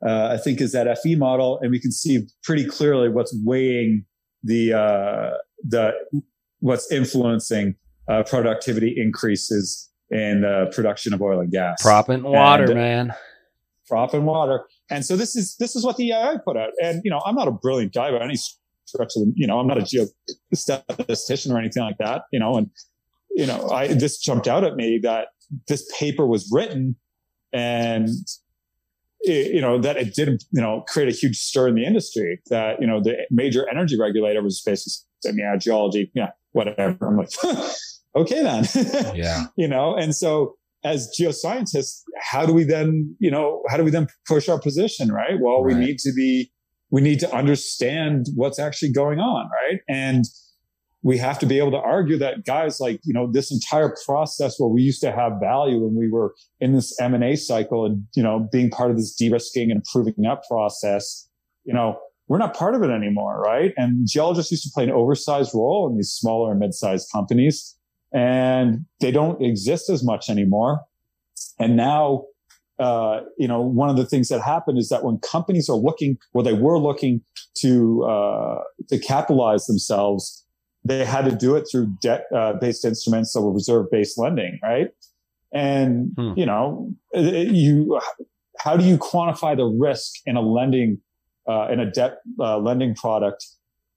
uh, 0.05 0.27
I 0.31 0.37
think 0.37 0.59
is 0.59 0.73
that 0.73 0.97
FE 0.99 1.15
model, 1.15 1.57
and 1.61 1.71
we 1.71 1.79
can 1.79 1.91
see 1.91 2.27
pretty 2.43 2.65
clearly 2.65 3.09
what's 3.09 3.35
weighing 3.43 4.05
the 4.43 4.73
uh, 4.73 5.37
the 5.63 5.93
what's 6.59 6.91
influencing 6.91 7.75
uh, 8.08 8.24
productivity 8.24 8.93
increases 8.97 9.89
in 10.12 10.41
the 10.41 10.72
production 10.74 11.14
of 11.14 11.22
oil 11.22 11.39
and 11.39 11.51
gas. 11.51 11.82
Prop 11.82 12.10
and 12.10 12.24
water, 12.24 12.66
and, 12.66 12.76
man. 12.76 13.14
Prop 13.88 14.14
and 14.14 14.26
water. 14.26 14.66
And 14.89 15.06
so 15.06 15.16
this 15.16 15.36
is 15.36 15.56
this 15.58 15.76
is 15.76 15.84
what 15.84 15.97
the 15.97 16.12
EIA 16.12 16.41
put 16.45 16.58
out. 16.58 16.72
And 16.82 17.01
you 17.03 17.12
know, 17.12 17.22
I'm 17.26 17.36
not 17.36 17.47
a 17.47 17.51
brilliant 17.51 17.93
guy 17.93 18.12
by 18.12 18.24
any 18.24 18.36
stretch 18.36 19.14
of 19.16 19.26
the, 19.26 19.34
you 19.36 19.47
know, 19.47 19.60
I'm 19.60 19.68
not 19.68 19.78
a 19.78 19.82
geostatistician 19.82 21.51
or 21.51 21.60
anything 21.60 21.84
like 21.84 21.97
that, 21.97 22.24
you 22.32 22.39
know, 22.39 22.56
and 22.58 22.70
you 23.32 23.45
know, 23.45 23.70
I 23.70 23.88
this 23.88 24.20
jumped 24.20 24.47
out 24.47 24.64
at 24.64 24.76
me 24.76 24.99
that 25.03 25.30
this 25.68 25.89
paper 25.97 26.26
was 26.26 26.49
written 26.51 26.95
and 27.53 28.10
it, 29.22 29.53
you 29.53 29.62
know 29.62 29.80
that 29.80 29.97
it 29.97 30.14
didn't 30.14 30.43
you 30.51 30.62
know 30.62 30.84
create 30.88 31.10
a 31.10 31.16
huge 31.16 31.38
stir 31.38 31.68
in 31.68 31.76
the 31.76 31.86
industry 31.86 32.41
that 32.49 32.80
you 32.80 32.88
know 32.88 33.01
the 33.01 33.16
major 33.32 33.68
energy 33.70 33.97
regulator 33.99 34.43
was 34.43 34.62
basically 34.62 34.93
saying 35.22 35.38
yeah 35.38 35.56
geology 35.58 36.12
yeah 36.14 36.32
whatever 36.51 36.97
i'm 37.08 37.18
like 37.18 37.30
okay 38.16 38.41
then. 38.43 38.66
Yeah. 39.16 39.45
You 39.57 39.68
know 39.68 39.95
and 39.95 40.16
so 40.16 40.55
as 40.84 41.09
geoscientists 41.20 42.01
how 42.20 42.45
do 42.45 42.53
we 42.53 42.63
then 42.63 43.16
you 43.20 43.32
know 43.32 43.63
how 43.70 43.78
do 43.78 43.84
we 43.84 43.91
then 43.91 44.07
push 44.28 44.49
our 44.49 44.59
position 44.59 45.11
right? 45.11 45.39
Well 45.41 45.63
right. 45.63 45.76
we 45.76 45.86
need 45.86 45.99
to 45.99 46.13
be 46.13 46.51
we 46.91 47.01
need 47.01 47.20
to 47.22 47.36
understand 47.36 48.28
what's 48.36 48.59
actually 48.59 48.91
going 48.91 49.20
on 49.20 49.49
right? 49.51 49.80
And 49.89 50.26
we 51.05 51.20
have 51.20 51.38
to 51.38 51.45
be 51.45 51.59
able 51.59 51.70
to 51.70 51.78
argue 51.78 52.18
that 52.18 52.45
guys 52.45 52.80
like 52.80 52.99
you 53.03 53.13
know 53.13 53.32
this 53.32 53.51
entire 53.51 53.95
process 54.05 54.55
where 54.59 54.70
we 54.70 54.82
used 54.82 55.01
to 55.01 55.11
have 55.11 55.34
value 55.39 55.80
when 55.80 55.95
we 55.95 56.09
were 56.09 56.34
in 56.59 56.74
this 56.74 56.99
m&a 56.99 57.36
cycle 57.36 57.86
and 57.86 58.03
you 58.16 58.24
know 58.24 58.49
being 58.51 58.70
part 58.70 58.89
of 58.89 58.97
this 58.97 59.13
de-risking 59.16 59.72
and 59.72 59.84
proving 59.91 60.26
up 60.26 60.41
process 60.49 61.30
you 61.63 61.74
know 61.74 61.97
we're 62.28 62.39
not 62.39 62.55
part 62.55 62.74
of 62.74 62.82
it 62.82 62.89
anymore 62.89 63.39
right? 63.39 63.72
And 63.78 64.07
geologists 64.07 64.51
used 64.51 64.63
to 64.63 64.72
play 64.74 64.84
an 64.84 64.91
oversized 64.91 65.53
role 65.53 65.88
in 65.89 65.95
these 65.95 66.09
smaller 66.09 66.51
and 66.51 66.59
mid-sized 66.59 67.07
companies 67.11 67.76
and 68.16 68.86
they 69.01 69.11
don't 69.11 69.41
exist 69.41 69.89
as 69.89 70.03
much 70.03 70.30
anymore. 70.30 70.80
And 71.59 71.76
now, 71.76 72.24
uh, 72.80 73.22
you 73.38 73.47
know, 73.47 73.61
one 73.61 73.89
of 73.89 73.97
the 73.97 74.05
things 74.05 74.30
that 74.30 74.41
happened 74.41 74.78
is 74.78 74.88
that 74.89 75.03
when 75.03 75.20
companies 75.20 75.70
are 75.70 75.76
looking, 75.76 76.18
well, 76.34 76.43
they 76.43 76.53
were 76.53 76.80
looking 76.80 77.22
to 77.57 78.03
uh, 78.05 78.63
to 78.88 78.97
capitalize 78.97 79.66
themselves, 79.66 80.45
they 80.86 81.03
had 81.03 81.26
to 81.26 81.36
do 81.36 81.55
it 81.55 81.68
through 81.70 81.93
debt 82.01 82.26
uh, 82.34 82.53
based 82.53 82.86
instruments, 82.86 83.34
so 83.34 83.47
reserve 83.49 83.88
based 83.91 84.18
lending, 84.18 84.59
right? 84.63 84.91
And 85.53 86.13
hmm. 86.18 86.34
you 86.38 86.45
know, 86.45 86.93
you 87.13 87.99
how 88.59 88.78
do 88.78 88.86
you 88.86 88.97
quantify 88.97 89.57
the 89.57 89.66
risk 89.66 90.16
in 90.26 90.38
a 90.38 90.41
lending 90.41 91.01
uh, 91.49 91.68
in 91.70 91.82
a 91.82 91.91
debt 91.91 92.20
uh, 92.39 92.57
lending 92.59 92.95
product 92.95 93.45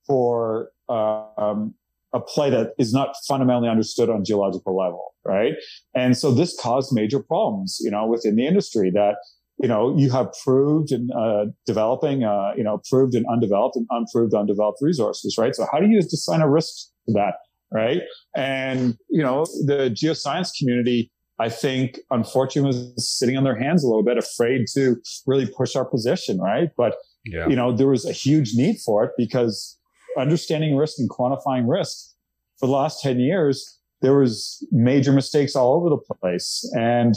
for 0.06 0.70
um, 0.88 1.74
a 2.14 2.20
play 2.20 2.50
that 2.50 2.72
is 2.78 2.92
not 2.92 3.14
fundamentally 3.26 3.68
understood 3.68 4.08
on 4.08 4.24
geological 4.24 4.76
level, 4.76 5.14
right? 5.24 5.54
And 5.94 6.16
so 6.16 6.32
this 6.32 6.58
caused 6.58 6.92
major 6.92 7.22
problems, 7.22 7.78
you 7.80 7.90
know, 7.90 8.06
within 8.06 8.36
the 8.36 8.46
industry 8.46 8.90
that, 8.94 9.16
you 9.60 9.68
know, 9.68 9.96
you 9.96 10.10
have 10.10 10.32
proved 10.44 10.92
and 10.92 11.10
uh, 11.12 11.46
developing, 11.66 12.24
uh, 12.24 12.52
you 12.56 12.62
know, 12.62 12.80
proved 12.88 13.14
and 13.14 13.26
undeveloped 13.26 13.76
and 13.76 13.86
unproved 13.90 14.34
undeveloped 14.34 14.78
resources, 14.80 15.36
right? 15.36 15.54
So 15.54 15.66
how 15.70 15.80
do 15.80 15.86
you 15.86 15.98
assign 15.98 16.40
a 16.40 16.48
risk 16.48 16.88
to 17.06 17.12
that, 17.14 17.34
right? 17.72 18.02
And, 18.36 18.96
you 19.10 19.22
know, 19.22 19.44
the 19.66 19.90
geoscience 19.90 20.50
community, 20.58 21.10
I 21.38 21.48
think, 21.48 21.98
unfortunately, 22.10 22.68
was 22.68 23.18
sitting 23.18 23.36
on 23.36 23.44
their 23.44 23.58
hands 23.58 23.84
a 23.84 23.86
little 23.86 24.04
bit, 24.04 24.16
afraid 24.16 24.66
to 24.74 24.96
really 25.26 25.46
push 25.46 25.76
our 25.76 25.84
position, 25.84 26.40
right? 26.40 26.70
But, 26.76 26.94
yeah. 27.24 27.48
you 27.48 27.56
know, 27.56 27.76
there 27.76 27.88
was 27.88 28.06
a 28.06 28.12
huge 28.12 28.52
need 28.54 28.78
for 28.84 29.04
it 29.04 29.10
because 29.16 29.77
understanding 30.18 30.76
risk 30.76 30.98
and 30.98 31.08
quantifying 31.08 31.64
risk 31.68 32.14
for 32.58 32.66
the 32.66 32.72
last 32.72 33.02
10 33.02 33.20
years, 33.20 33.78
there 34.00 34.16
was 34.16 34.66
major 34.70 35.12
mistakes 35.12 35.56
all 35.56 35.74
over 35.74 35.88
the 35.88 36.14
place. 36.14 36.68
And, 36.76 37.14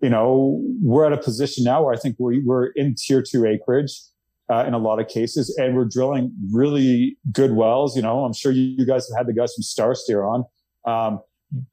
you 0.00 0.10
know, 0.10 0.60
we're 0.82 1.06
at 1.06 1.12
a 1.12 1.18
position 1.18 1.64
now 1.64 1.82
where 1.82 1.94
I 1.94 1.96
think 1.96 2.16
we, 2.18 2.42
we're 2.44 2.66
in 2.76 2.94
tier 2.96 3.22
two 3.22 3.46
acreage. 3.46 3.92
Uh, 4.52 4.64
in 4.66 4.74
a 4.74 4.78
lot 4.78 4.98
of 4.98 5.06
cases, 5.06 5.56
and 5.62 5.76
we're 5.76 5.84
drilling 5.84 6.34
really 6.52 7.16
good 7.30 7.52
wells. 7.52 7.94
You 7.94 8.02
know, 8.02 8.24
I'm 8.24 8.32
sure 8.32 8.50
you, 8.50 8.74
you 8.76 8.84
guys 8.84 9.08
have 9.08 9.16
had 9.16 9.28
the 9.28 9.32
guys 9.32 9.54
from 9.54 9.62
StarSteer 9.62 10.26
on. 10.28 10.44
Um, 10.84 11.20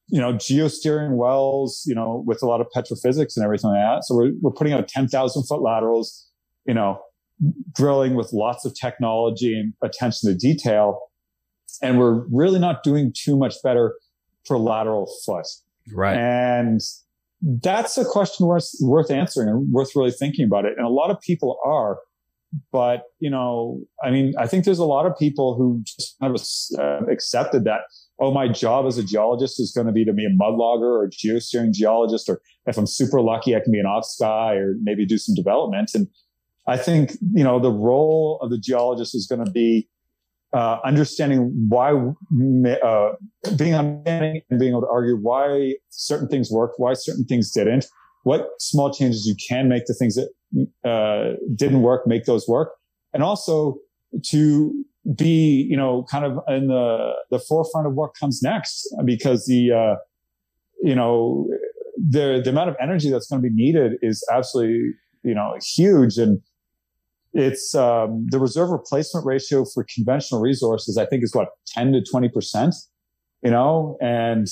you 0.08 0.22
know, 0.22 0.34
geosteering 0.34 1.16
wells, 1.16 1.84
you 1.88 1.96
know, 1.96 2.24
with 2.26 2.42
a 2.42 2.46
lot 2.46 2.62
of 2.62 2.68
petrophysics 2.76 3.36
and 3.36 3.44
everything 3.44 3.72
like 3.72 3.80
that. 3.80 4.04
So 4.06 4.16
we're, 4.16 4.32
we're 4.42 4.52
putting 4.52 4.74
out 4.74 4.88
10,000 4.88 5.44
foot 5.44 5.62
laterals, 5.62 6.30
you 6.66 6.74
know, 6.74 7.02
drilling 7.74 8.16
with 8.16 8.32
lots 8.34 8.66
of 8.66 8.74
technology 8.74 9.58
and 9.58 9.74
attention 9.84 10.30
to 10.30 10.36
detail. 10.36 11.00
And 11.82 12.00
we're 12.00 12.26
really 12.32 12.60
not 12.60 12.84
doing 12.84 13.14
too 13.16 13.38
much 13.38 13.56
better 13.64 13.96
for 14.46 14.58
lateral 14.58 15.12
foot. 15.26 15.46
Right. 15.94 16.18
And 16.18 16.82
that's 17.42 17.98
a 17.98 18.06
question 18.06 18.48
worth, 18.48 18.70
worth 18.82 19.12
answering 19.12 19.50
and 19.50 19.72
worth 19.72 19.96
really 19.96 20.12
thinking 20.12 20.46
about 20.46 20.66
it. 20.66 20.74
And 20.78 20.86
a 20.86 20.90
lot 20.90 21.12
of 21.12 21.22
people 21.22 21.60
are, 21.64 22.00
but 22.72 23.04
you 23.20 23.30
know, 23.30 23.82
I 24.04 24.10
mean, 24.10 24.34
I 24.40 24.48
think 24.48 24.66
there's 24.66 24.80
a 24.80 24.86
lot 24.86 25.06
of 25.06 25.18
people 25.18 25.56
who 25.56 25.82
just 25.84 26.16
kind 26.20 26.34
of 26.34 26.42
uh, 26.80 27.12
accepted 27.12 27.66
that, 27.66 27.82
oh, 28.20 28.32
my 28.32 28.48
job 28.48 28.88
as 28.88 28.98
a 28.98 29.04
geologist 29.04 29.60
is 29.60 29.72
going 29.72 29.86
to 29.86 29.94
be 29.94 30.04
to 30.04 30.14
be 30.14 30.26
a 30.26 30.30
mudlogger 30.30 30.82
or 30.82 31.04
a 31.04 31.10
geosteering 31.10 31.72
geologist, 31.72 32.28
or 32.28 32.42
if 32.66 32.78
I'm 32.78 32.88
super 32.88 33.22
lucky, 33.22 33.56
I 33.56 33.60
can 33.60 33.72
be 33.72 33.80
an 33.80 33.86
ops 33.86 34.18
guy 34.20 34.56
or 34.56 34.74
maybe 34.82 35.06
do 35.06 35.20
some 35.20 35.36
development. 35.36 35.92
And 35.94 36.08
I 36.68 36.78
think, 36.78 37.12
you 37.34 37.44
know, 37.44 37.60
the 37.60 37.72
role 37.72 38.40
of 38.42 38.50
the 38.50 38.58
geologist 38.58 39.16
is 39.16 39.26
going 39.26 39.44
to 39.46 39.52
be 39.52 39.88
uh, 40.54 40.78
understanding 40.86 41.68
why, 41.70 41.92
uh, 41.92 43.12
being 43.58 43.74
understanding 43.74 44.42
and 44.50 44.60
being 44.60 44.72
able 44.72 44.82
to 44.82 44.88
argue 44.92 45.16
why 45.16 45.76
certain 45.90 46.28
things 46.28 46.50
worked, 46.52 46.76
why 46.78 46.94
certain 46.94 47.26
things 47.26 47.52
didn't, 47.52 47.86
what 48.24 48.50
small 48.60 48.94
changes 48.94 49.26
you 49.26 49.36
can 49.48 49.70
make 49.70 49.86
to 49.86 49.94
things 49.94 50.16
that 50.16 50.30
uh, 50.86 51.36
didn't 51.56 51.82
work, 51.82 52.06
make 52.06 52.26
those 52.26 52.48
work, 52.48 52.72
and 53.14 53.24
also 53.24 53.78
to 54.26 54.86
be, 55.16 55.66
you 55.70 55.78
know, 55.78 56.06
kind 56.12 56.26
of 56.26 56.40
in 56.50 56.68
the 56.68 57.14
the 57.32 57.40
forefront 57.40 57.88
of 57.88 57.94
what 57.94 58.12
comes 58.20 58.42
next, 58.42 58.88
because 59.06 59.46
the, 59.46 59.72
uh, 59.72 59.96
you 60.82 60.96
know, 60.96 61.48
the 61.98 62.42
the 62.44 62.50
amount 62.50 62.70
of 62.70 62.76
energy 62.82 63.10
that's 63.10 63.28
going 63.28 63.42
to 63.42 63.50
be 63.50 63.54
needed 63.54 63.94
is 64.02 64.26
absolutely, 64.32 64.92
you 65.24 65.34
know, 65.34 65.56
huge, 65.76 66.18
and 66.18 66.42
it's 67.34 67.76
um, 67.76 68.28
the 68.30 68.40
reserve 68.40 68.70
replacement 68.70 69.26
ratio 69.26 69.66
for 69.66 69.86
conventional 69.94 70.42
resources. 70.42 70.98
I 70.98 71.06
think 71.06 71.24
is 71.24 71.36
what 71.36 71.50
ten 71.68 71.92
to 71.94 72.04
twenty 72.04 72.30
percent. 72.30 72.76
You 73.44 73.52
know, 73.52 73.98
and 74.02 74.48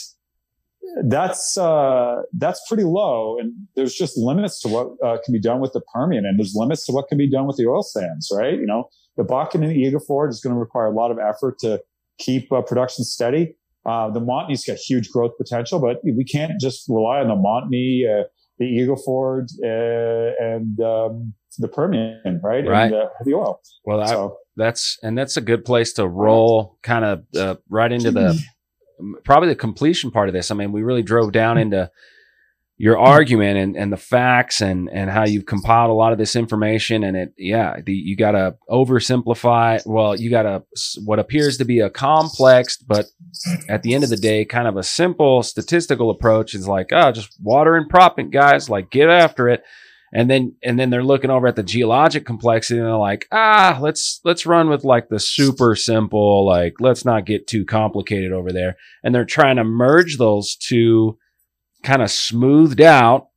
that's 1.03 1.57
uh, 1.57 2.21
that's 2.33 2.61
pretty 2.67 2.83
low. 2.83 3.37
And 3.39 3.53
there's 3.75 3.95
just 3.95 4.17
limits 4.17 4.59
to 4.61 4.67
what 4.67 4.87
uh, 5.03 5.17
can 5.23 5.33
be 5.33 5.39
done 5.39 5.59
with 5.59 5.73
the 5.73 5.81
Permian, 5.93 6.25
and 6.25 6.39
there's 6.39 6.53
limits 6.55 6.85
to 6.85 6.91
what 6.91 7.07
can 7.07 7.17
be 7.17 7.29
done 7.29 7.47
with 7.47 7.57
the 7.57 7.67
oil 7.67 7.83
sands. 7.83 8.31
Right? 8.31 8.59
You 8.59 8.65
know, 8.65 8.89
the 9.17 9.23
Bakken 9.23 9.55
and 9.55 9.71
the 9.71 9.75
Eagle 9.75 9.99
Ford 9.99 10.29
is 10.29 10.39
going 10.39 10.53
to 10.53 10.59
require 10.59 10.85
a 10.85 10.93
lot 10.93 11.11
of 11.11 11.17
effort 11.17 11.59
to 11.59 11.81
keep 12.19 12.51
uh, 12.51 12.61
production 12.61 13.03
steady. 13.03 13.55
Uh, 13.85 14.09
the 14.09 14.19
Montney's 14.19 14.65
got 14.65 14.77
huge 14.77 15.11
growth 15.11 15.37
potential, 15.37 15.79
but 15.79 15.97
we 16.03 16.23
can't 16.23 16.59
just 16.59 16.89
rely 16.89 17.19
on 17.19 17.27
the 17.27 17.35
Montney, 17.35 18.03
uh, 18.09 18.23
the 18.57 18.65
Eagle 18.65 18.95
Ford, 18.95 19.49
uh, 19.63 20.31
and 20.39 20.79
um, 20.79 21.33
the 21.57 21.67
Permian, 21.67 22.39
right? 22.43 22.65
Right. 22.67 22.85
And, 22.85 22.93
uh, 22.93 23.09
the 23.23 23.33
oil. 23.33 23.59
Well, 23.85 24.07
so. 24.07 24.29
I, 24.29 24.35
that's 24.57 24.97
and 25.03 25.17
that's 25.17 25.37
a 25.37 25.41
good 25.41 25.65
place 25.65 25.93
to 25.93 26.07
roll 26.07 26.77
kind 26.81 27.03
of 27.03 27.25
uh, 27.37 27.55
right 27.69 27.91
into 27.91 28.11
the 28.11 28.41
probably 29.25 29.49
the 29.49 29.55
completion 29.55 30.11
part 30.11 30.29
of 30.29 30.33
this. 30.33 30.51
I 30.51 30.55
mean, 30.55 30.71
we 30.71 30.81
really 30.81 31.03
drove 31.03 31.31
down 31.31 31.57
into 31.57 31.91
your 32.77 32.97
argument 32.97 33.57
and, 33.57 33.77
and 33.77 33.91
the 33.91 33.97
facts 33.97 34.59
and 34.59 34.89
and 34.89 35.09
how 35.09 35.25
you've 35.25 35.45
compiled 35.45 35.89
a 35.89 35.93
lot 35.93 36.11
of 36.11 36.17
this 36.17 36.35
information. 36.35 37.03
And 37.03 37.15
it 37.15 37.33
yeah 37.37 37.79
the, 37.85 37.93
you 37.93 38.17
got 38.17 38.31
to 38.31 38.55
oversimplify 38.69 39.81
well 39.85 40.15
you 40.15 40.29
got 40.29 40.43
to 40.43 40.63
what 41.05 41.19
appears 41.19 41.57
to 41.57 41.65
be 41.65 41.79
a 41.79 41.89
complex 41.89 42.77
but 42.77 43.05
at 43.69 43.83
the 43.83 43.93
end 43.93 44.03
of 44.03 44.09
the 44.09 44.17
day 44.17 44.43
kind 44.43 44.67
of 44.67 44.77
a 44.77 44.83
simple 44.83 45.41
statistical 45.43 46.09
approach 46.09 46.53
is 46.53 46.67
like 46.67 46.87
oh 46.91 47.11
just 47.11 47.37
water 47.41 47.75
and 47.75 47.89
proppant 47.89 48.31
guys 48.31 48.69
like 48.69 48.89
get 48.89 49.09
after 49.09 49.47
it. 49.47 49.63
And 50.13 50.29
then 50.29 50.55
and 50.63 50.79
then 50.79 50.89
they're 50.89 51.03
looking 51.03 51.29
over 51.29 51.47
at 51.47 51.55
the 51.55 51.63
geologic 51.63 52.25
complexity 52.25 52.79
and 52.79 52.87
they're 52.87 52.97
like 52.97 53.27
ah 53.31 53.77
let's 53.81 54.19
let's 54.25 54.45
run 54.45 54.69
with 54.69 54.83
like 54.83 55.07
the 55.07 55.19
super 55.19 55.75
simple 55.75 56.45
like 56.45 56.75
let's 56.81 57.05
not 57.05 57.25
get 57.25 57.47
too 57.47 57.63
complicated 57.63 58.33
over 58.33 58.51
there. 58.51 58.75
And 59.01 59.15
they're 59.15 59.23
trying 59.23 59.55
to 59.55 59.63
merge 59.63 60.17
those 60.17 60.57
two 60.57 61.17
kind 61.85 62.01
of 62.01 62.11
smoothed 62.11 62.81
out 62.81 63.29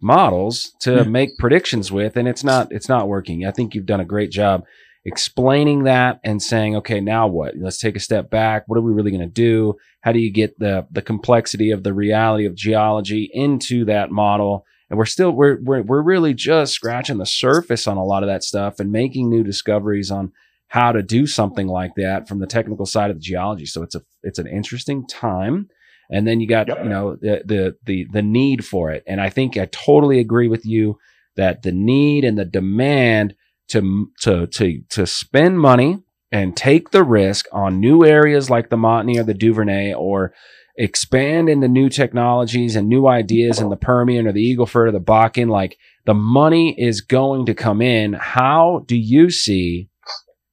models 0.00 0.74
to 0.80 1.04
make 1.04 1.36
predictions 1.38 1.92
with 1.92 2.16
and 2.16 2.26
it's 2.28 2.42
not 2.42 2.68
it's 2.70 2.88
not 2.88 3.08
working. 3.08 3.46
I 3.46 3.50
think 3.50 3.74
you've 3.74 3.86
done 3.86 4.00
a 4.00 4.04
great 4.04 4.30
job 4.30 4.64
explaining 5.04 5.84
that 5.84 6.18
and 6.24 6.42
saying 6.42 6.76
okay 6.76 7.00
now 7.00 7.26
what? 7.26 7.54
Let's 7.56 7.78
take 7.78 7.94
a 7.94 8.00
step 8.00 8.30
back. 8.30 8.64
What 8.66 8.78
are 8.78 8.82
we 8.82 8.92
really 8.92 9.10
going 9.10 9.20
to 9.20 9.26
do? 9.26 9.76
How 10.00 10.12
do 10.12 10.18
you 10.18 10.32
get 10.32 10.58
the 10.58 10.86
the 10.90 11.02
complexity 11.02 11.70
of 11.70 11.82
the 11.82 11.94
reality 11.94 12.46
of 12.46 12.54
geology 12.54 13.30
into 13.32 13.84
that 13.84 14.10
model? 14.10 14.64
And 14.88 14.98
we're 14.98 15.04
still 15.04 15.30
we're 15.30 15.58
we're 15.62 15.82
we're 15.82 16.02
really 16.02 16.34
just 16.34 16.72
scratching 16.72 17.18
the 17.18 17.26
surface 17.26 17.86
on 17.86 17.96
a 17.96 18.04
lot 18.04 18.22
of 18.22 18.28
that 18.28 18.44
stuff 18.44 18.80
and 18.80 18.90
making 18.90 19.28
new 19.28 19.44
discoveries 19.44 20.10
on 20.10 20.32
how 20.68 20.92
to 20.92 21.02
do 21.02 21.26
something 21.26 21.68
like 21.68 21.94
that 21.96 22.28
from 22.28 22.38
the 22.38 22.46
technical 22.46 22.86
side 22.86 23.10
of 23.10 23.16
the 23.16 23.22
geology. 23.22 23.66
So 23.66 23.82
it's 23.82 23.94
a 23.94 24.02
it's 24.22 24.38
an 24.38 24.46
interesting 24.46 25.06
time. 25.06 25.68
And 26.10 26.26
then 26.26 26.40
you 26.40 26.46
got 26.46 26.68
yep. 26.68 26.78
you 26.82 26.88
know 26.88 27.16
the 27.16 27.42
the 27.44 27.76
the 27.84 28.06
the 28.12 28.22
need 28.22 28.64
for 28.64 28.90
it. 28.90 29.02
And 29.06 29.20
I 29.20 29.30
think 29.30 29.56
I 29.56 29.66
totally 29.66 30.20
agree 30.20 30.48
with 30.48 30.64
you 30.64 30.98
that 31.36 31.62
the 31.62 31.72
need 31.72 32.24
and 32.24 32.38
the 32.38 32.44
demand 32.44 33.34
to 33.68 34.10
to 34.20 34.46
to 34.46 34.82
to 34.90 35.06
spend 35.06 35.60
money 35.60 36.02
and 36.32 36.56
take 36.56 36.90
the 36.90 37.04
risk 37.04 37.46
on 37.52 37.80
new 37.80 38.04
areas 38.04 38.50
like 38.50 38.68
the 38.68 38.76
Montney 38.76 39.18
or 39.18 39.24
the 39.24 39.34
Duvernay 39.34 39.94
or 39.94 40.32
expand 40.76 41.48
into 41.48 41.68
new 41.68 41.88
technologies 41.88 42.76
and 42.76 42.88
new 42.88 43.06
ideas 43.06 43.60
in 43.60 43.70
the 43.70 43.76
Permian 43.76 44.26
or 44.26 44.32
the 44.32 44.42
Eagle 44.42 44.66
Ford 44.66 44.88
or 44.88 44.92
the 44.92 45.00
Bakken, 45.00 45.48
like 45.48 45.78
the 46.04 46.14
money 46.14 46.74
is 46.78 47.00
going 47.00 47.46
to 47.46 47.54
come 47.54 47.80
in. 47.80 48.12
How 48.12 48.84
do 48.86 48.96
you 48.96 49.30
see 49.30 49.88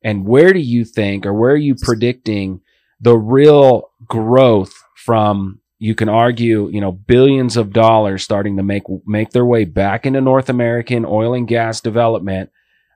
and 0.03 0.25
where 0.25 0.53
do 0.53 0.59
you 0.59 0.85
think 0.85 1.25
or 1.25 1.33
where 1.33 1.51
are 1.51 1.57
you 1.57 1.75
predicting 1.75 2.61
the 2.99 3.17
real 3.17 3.91
growth 4.07 4.82
from 4.95 5.59
you 5.79 5.95
can 5.95 6.09
argue, 6.09 6.69
you 6.69 6.79
know, 6.79 6.91
billions 6.91 7.57
of 7.57 7.73
dollars 7.73 8.23
starting 8.23 8.57
to 8.57 8.63
make 8.63 8.83
make 9.05 9.31
their 9.31 9.45
way 9.45 9.65
back 9.65 10.05
into 10.05 10.21
North 10.21 10.49
American 10.49 11.05
oil 11.05 11.33
and 11.33 11.47
gas 11.47 11.81
development 11.81 12.49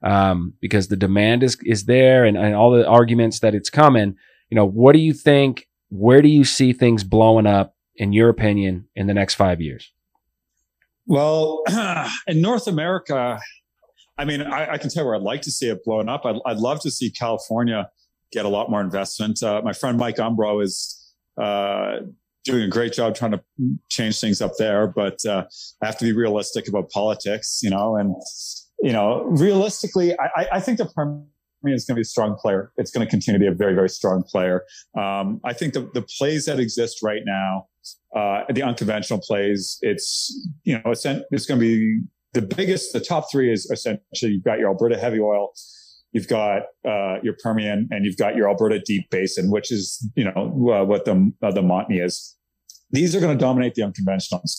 um, 0.03 0.53
because 0.61 0.87
the 0.87 0.95
demand 0.95 1.43
is 1.43 1.57
is 1.63 1.85
there 1.85 2.23
and, 2.25 2.37
and 2.37 2.55
all 2.55 2.71
the 2.71 2.87
arguments 2.87 3.39
that 3.39 3.55
it's 3.55 3.69
coming. 3.69 4.15
You 4.49 4.55
know, 4.55 4.65
what 4.65 4.93
do 4.93 4.99
you 4.99 5.13
think 5.13 5.67
where 5.89 6.21
do 6.21 6.29
you 6.29 6.43
see 6.43 6.73
things 6.73 7.03
blowing 7.03 7.47
up, 7.47 7.75
in 7.95 8.13
your 8.13 8.29
opinion, 8.29 8.87
in 8.95 9.07
the 9.07 9.13
next 9.13 9.35
five 9.35 9.61
years? 9.61 9.91
Well, 11.05 11.63
in 12.27 12.41
North 12.41 12.67
America, 12.67 13.39
I 14.17 14.25
mean, 14.25 14.41
I, 14.41 14.73
I, 14.73 14.77
can 14.77 14.89
tell 14.89 15.05
where 15.05 15.15
I'd 15.15 15.21
like 15.21 15.41
to 15.43 15.51
see 15.51 15.69
it 15.69 15.83
blowing 15.85 16.09
up. 16.09 16.25
I'd, 16.25 16.35
I'd 16.45 16.57
love 16.57 16.81
to 16.81 16.91
see 16.91 17.09
California 17.09 17.89
get 18.31 18.45
a 18.45 18.49
lot 18.49 18.69
more 18.69 18.81
investment. 18.81 19.41
Uh, 19.41 19.61
my 19.63 19.73
friend 19.73 19.97
Mike 19.97 20.17
Umbro 20.17 20.61
is 20.61 20.96
uh, 21.41 21.97
doing 22.43 22.63
a 22.63 22.69
great 22.69 22.93
job 22.93 23.15
trying 23.15 23.31
to 23.31 23.41
change 23.89 24.19
things 24.19 24.41
up 24.41 24.53
there, 24.57 24.87
but 24.87 25.25
uh, 25.25 25.45
I 25.81 25.85
have 25.85 25.97
to 25.97 26.05
be 26.05 26.13
realistic 26.13 26.67
about 26.67 26.89
politics, 26.89 27.59
you 27.61 27.69
know, 27.69 27.97
and 27.97 28.15
you 28.81 28.93
know, 28.93 29.23
realistically, 29.25 30.13
I, 30.19 30.47
I 30.53 30.59
think 30.59 30.77
the 30.77 30.87
mean, 31.63 31.75
is 31.75 31.85
going 31.85 31.95
to 31.95 31.99
be 31.99 32.01
a 32.01 32.05
strong 32.05 32.35
player. 32.35 32.71
It's 32.77 32.91
going 32.91 33.05
to 33.05 33.09
continue 33.09 33.39
to 33.39 33.43
be 33.43 33.51
a 33.51 33.55
very, 33.55 33.73
very 33.73 33.89
strong 33.89 34.23
player. 34.23 34.63
Um, 34.97 35.39
I 35.43 35.53
think 35.53 35.73
the, 35.73 35.89
the 35.93 36.01
plays 36.17 36.45
that 36.45 36.59
exist 36.59 36.99
right 37.03 37.21
now, 37.25 37.67
uh, 38.15 38.43
the 38.51 38.63
unconventional 38.63 39.19
plays, 39.19 39.79
it's, 39.81 40.47
you 40.63 40.75
know, 40.75 40.91
it's, 40.91 41.05
it's 41.05 41.45
going 41.45 41.59
to 41.59 41.65
be 41.65 42.01
the 42.33 42.41
biggest, 42.41 42.93
the 42.93 42.99
top 42.99 43.31
three 43.31 43.51
is 43.51 43.69
essentially 43.71 44.33
you've 44.33 44.43
got 44.43 44.59
your 44.59 44.69
Alberta 44.69 44.97
heavy 44.97 45.19
oil, 45.19 45.53
you've 46.17 46.27
got 46.27 46.63
uh, 46.83 47.17
your 47.21 47.35
Permian, 47.43 47.87
and 47.91 48.03
you've 48.03 48.17
got 48.17 48.35
your 48.35 48.49
Alberta 48.49 48.79
deep 48.79 49.07
basin, 49.11 49.51
which 49.51 49.71
is, 49.71 50.03
you 50.15 50.23
know, 50.23 50.73
uh, 50.73 50.83
what 50.83 51.05
the, 51.05 51.31
uh, 51.43 51.51
the 51.51 51.61
Montney 51.61 52.03
is. 52.03 52.35
These 52.89 53.15
are 53.15 53.19
going 53.19 53.37
to 53.37 53.39
dominate 53.39 53.75
the 53.75 53.83
unconventionals. 53.83 54.57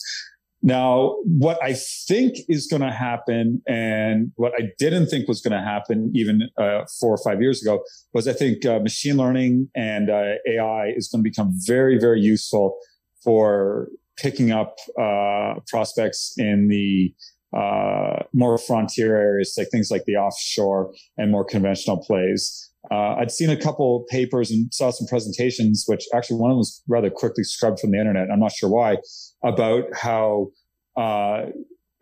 Now, 0.63 1.17
what 1.25 1.61
I 1.61 1.75
think 1.75 2.37
is 2.49 2.69
going 2.69 2.83
to 2.83 2.93
happen, 2.93 3.61
and 3.67 4.31
what 4.37 4.53
I 4.57 4.69
didn't 4.79 5.09
think 5.09 5.27
was 5.27 5.41
going 5.41 5.59
to 5.61 5.65
happen 5.65 6.13
even 6.15 6.49
uh, 6.57 6.85
four 7.01 7.13
or 7.13 7.19
five 7.25 7.43
years 7.43 7.61
ago, 7.61 7.83
was 8.13 8.29
I 8.29 8.35
think 8.35 8.65
uh, 8.65 8.79
machine 8.79 9.17
learning 9.17 9.69
and 9.75 10.11
uh, 10.11 10.35
AI 10.49 10.93
is 10.95 11.09
going 11.09 11.25
to 11.25 11.29
become 11.29 11.51
very, 11.67 11.99
very 11.99 12.21
useful 12.21 12.79
for 13.25 13.89
picking 14.17 14.53
up 14.53 14.77
uh, 15.01 15.55
prospects 15.67 16.35
in 16.39 16.69
the 16.69 17.13
uh, 17.57 18.23
more 18.33 18.59
frontier 18.59 19.17
areas, 19.17 19.55
like 19.57 19.69
things 19.71 19.91
like 19.91 20.05
the 20.05 20.17
offshore 20.17 20.93
and 21.17 21.31
more 21.31 21.45
conventional 21.45 21.97
plays. 21.97 22.71
Uh, 22.91 23.17
I'd 23.17 23.31
seen 23.31 23.51
a 23.51 23.57
couple 23.57 24.07
papers 24.09 24.51
and 24.51 24.73
saw 24.73 24.91
some 24.91 25.07
presentations, 25.07 25.85
which 25.87 26.05
actually 26.15 26.39
one 26.39 26.51
of 26.51 26.55
them 26.55 26.59
was 26.59 26.83
rather 26.89 27.11
quickly 27.11 27.45
scrubbed 27.45 27.81
from 27.81 27.91
the 27.91 27.99
internet. 27.99 28.29
I'm 28.31 28.41
not 28.41 28.53
sure 28.53 28.71
why, 28.71 28.99
about 29.43 29.85
how 29.95 30.49
uh, 30.97 31.47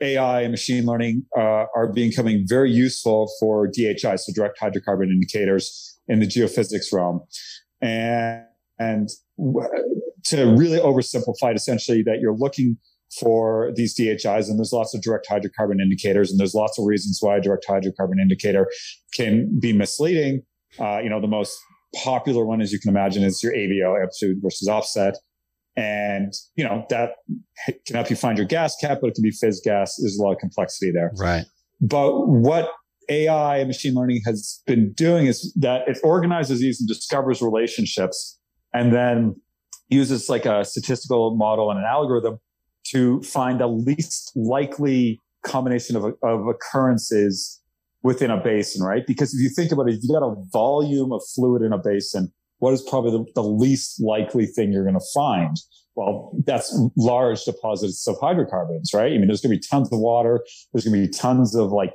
AI 0.00 0.42
and 0.42 0.50
machine 0.50 0.84
learning 0.84 1.24
uh, 1.36 1.66
are 1.74 1.92
becoming 1.92 2.44
very 2.46 2.70
useful 2.70 3.30
for 3.40 3.66
DHI, 3.66 4.16
so 4.16 4.32
direct 4.34 4.60
hydrocarbon 4.60 5.10
indicators 5.10 5.98
in 6.08 6.20
the 6.20 6.26
geophysics 6.26 6.92
realm. 6.92 7.20
And, 7.80 8.44
and 8.78 9.08
to 10.24 10.44
really 10.44 10.78
oversimplify 10.78 11.52
it, 11.52 11.56
essentially 11.56 12.02
that 12.02 12.18
you're 12.20 12.36
looking 12.36 12.76
for 13.20 13.72
these 13.76 13.98
DHIs, 13.98 14.48
and 14.48 14.58
there's 14.58 14.72
lots 14.72 14.94
of 14.94 15.02
direct 15.02 15.26
hydrocarbon 15.30 15.80
indicators, 15.80 16.30
and 16.30 16.38
there's 16.38 16.54
lots 16.54 16.78
of 16.78 16.84
reasons 16.84 17.18
why 17.20 17.36
a 17.36 17.40
direct 17.40 17.66
hydrocarbon 17.68 18.20
indicator 18.20 18.68
can 19.14 19.58
be 19.60 19.72
misleading. 19.72 20.42
Uh, 20.78 20.98
you 20.98 21.08
know, 21.08 21.20
the 21.20 21.28
most 21.28 21.56
popular 21.94 22.44
one, 22.44 22.60
as 22.60 22.72
you 22.72 22.78
can 22.78 22.90
imagine, 22.90 23.22
is 23.22 23.42
your 23.42 23.52
AVO, 23.52 24.00
amplitude 24.00 24.38
versus 24.42 24.68
offset. 24.68 25.16
And, 25.76 26.32
you 26.56 26.64
know, 26.64 26.86
that 26.88 27.10
can 27.86 27.96
help 27.96 28.08
you 28.08 28.16
find 28.16 28.38
your 28.38 28.46
gas 28.46 28.74
cap, 28.80 28.98
but 29.00 29.08
it 29.08 29.14
can 29.14 29.22
be 29.22 29.30
fizz 29.30 29.60
gas. 29.62 29.96
There's 30.00 30.18
a 30.18 30.22
lot 30.22 30.32
of 30.32 30.38
complexity 30.38 30.90
there. 30.90 31.12
Right. 31.18 31.44
But 31.80 32.26
what 32.26 32.70
AI 33.08 33.58
and 33.58 33.68
machine 33.68 33.94
learning 33.94 34.22
has 34.24 34.62
been 34.66 34.92
doing 34.94 35.26
is 35.26 35.52
that 35.60 35.86
it 35.86 35.98
organizes 36.02 36.60
these 36.60 36.80
and 36.80 36.88
discovers 36.88 37.42
relationships 37.42 38.38
and 38.72 38.92
then 38.92 39.36
uses 39.88 40.28
like 40.28 40.46
a 40.46 40.64
statistical 40.64 41.36
model 41.36 41.70
and 41.70 41.78
an 41.78 41.84
algorithm 41.84 42.38
to 42.90 43.22
find 43.22 43.60
the 43.60 43.66
least 43.66 44.32
likely 44.34 45.20
combination 45.44 45.96
of, 45.96 46.04
of 46.22 46.46
occurrences 46.46 47.62
within 48.02 48.30
a 48.30 48.42
basin, 48.42 48.84
right? 48.84 49.06
Because 49.06 49.34
if 49.34 49.40
you 49.40 49.48
think 49.48 49.72
about 49.72 49.88
it, 49.88 49.94
if 49.94 50.00
you 50.02 50.14
got 50.14 50.26
a 50.26 50.34
volume 50.52 51.12
of 51.12 51.22
fluid 51.34 51.62
in 51.62 51.72
a 51.72 51.78
basin, 51.78 52.32
what 52.58 52.72
is 52.72 52.82
probably 52.82 53.10
the, 53.10 53.24
the 53.34 53.42
least 53.42 54.00
likely 54.02 54.46
thing 54.46 54.72
you're 54.72 54.84
going 54.84 54.94
to 54.94 55.06
find? 55.14 55.56
Well, 55.94 56.32
that's 56.44 56.78
large 56.96 57.44
deposits 57.44 58.06
of 58.06 58.16
hydrocarbons, 58.20 58.92
right? 58.94 59.12
I 59.12 59.16
mean, 59.16 59.26
there's 59.26 59.40
going 59.40 59.54
to 59.54 59.58
be 59.58 59.66
tons 59.68 59.90
of 59.92 59.98
water. 59.98 60.44
There's 60.72 60.84
going 60.84 61.00
to 61.00 61.06
be 61.06 61.12
tons 61.12 61.54
of 61.54 61.72
like 61.72 61.94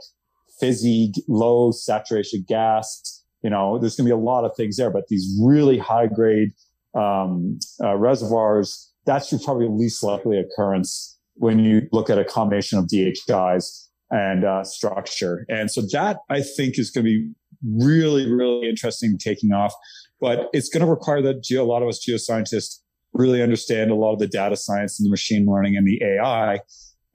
fizzy, 0.60 1.14
low 1.28 1.72
saturation 1.72 2.44
gas. 2.48 3.24
You 3.44 3.50
know, 3.50 3.80
there's 3.80 3.96
going 3.96 4.08
to 4.08 4.16
be 4.16 4.20
a 4.20 4.24
lot 4.24 4.44
of 4.44 4.56
things 4.56 4.78
there, 4.78 4.90
but 4.90 5.08
these 5.08 5.40
really 5.42 5.78
high 5.78 6.08
grade 6.08 6.50
um, 6.96 7.60
uh, 7.84 7.96
reservoirs, 7.96 8.91
that's 9.06 9.32
your 9.32 9.42
probably 9.42 9.68
least 9.68 10.04
likely 10.04 10.40
occurrence 10.40 11.18
when 11.36 11.60
you 11.60 11.88
look 11.92 12.10
at 12.10 12.20
a 12.20 12.26
combination 12.26 12.78
of 12.78 12.88
DHIs 12.88 13.88
and 14.12 14.44
uh, 14.44 14.64
structure. 14.64 15.46
And 15.50 15.72
so 15.72 15.82
that 15.94 16.18
I 16.30 16.42
think 16.42 16.78
is 16.78 16.92
going 16.92 17.06
to 17.06 17.10
be 17.10 17.32
really, 17.66 18.32
really 18.32 18.70
interesting 18.70 19.18
taking 19.18 19.52
off. 19.52 19.74
But 20.20 20.50
it's 20.54 20.70
going 20.70 20.86
to 20.86 20.90
require 20.90 21.22
that 21.24 21.50
a 21.52 21.64
lot 21.64 21.82
of 21.82 21.90
us 21.90 22.06
geoscientists 22.08 22.80
really 23.14 23.42
understand 23.42 23.92
a 23.92 23.96
lot 23.96 24.14
of 24.14 24.20
the 24.20 24.28
data 24.28 24.56
science 24.56 25.00
and 25.00 25.08
the 25.08 25.10
machine 25.10 25.46
learning 25.46 25.76
and 25.76 25.88
the 25.88 26.02
AI. 26.04 26.60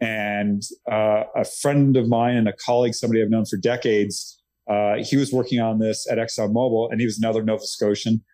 And 0.00 0.62
uh, 0.90 1.24
a 1.34 1.44
friend 1.44 1.96
of 1.96 2.08
mine 2.08 2.36
and 2.36 2.48
a 2.48 2.52
colleague, 2.52 2.94
somebody 2.94 3.22
I've 3.22 3.30
known 3.30 3.46
for 3.46 3.56
decades, 3.56 4.42
uh, 4.68 4.96
he 4.96 5.16
was 5.16 5.32
working 5.32 5.60
on 5.60 5.78
this 5.78 6.06
at 6.10 6.18
ExxonMobil, 6.18 6.90
and 6.90 7.00
he 7.00 7.06
was 7.06 7.18
another 7.18 7.42
Nova 7.42 7.64
Scotian. 7.64 8.24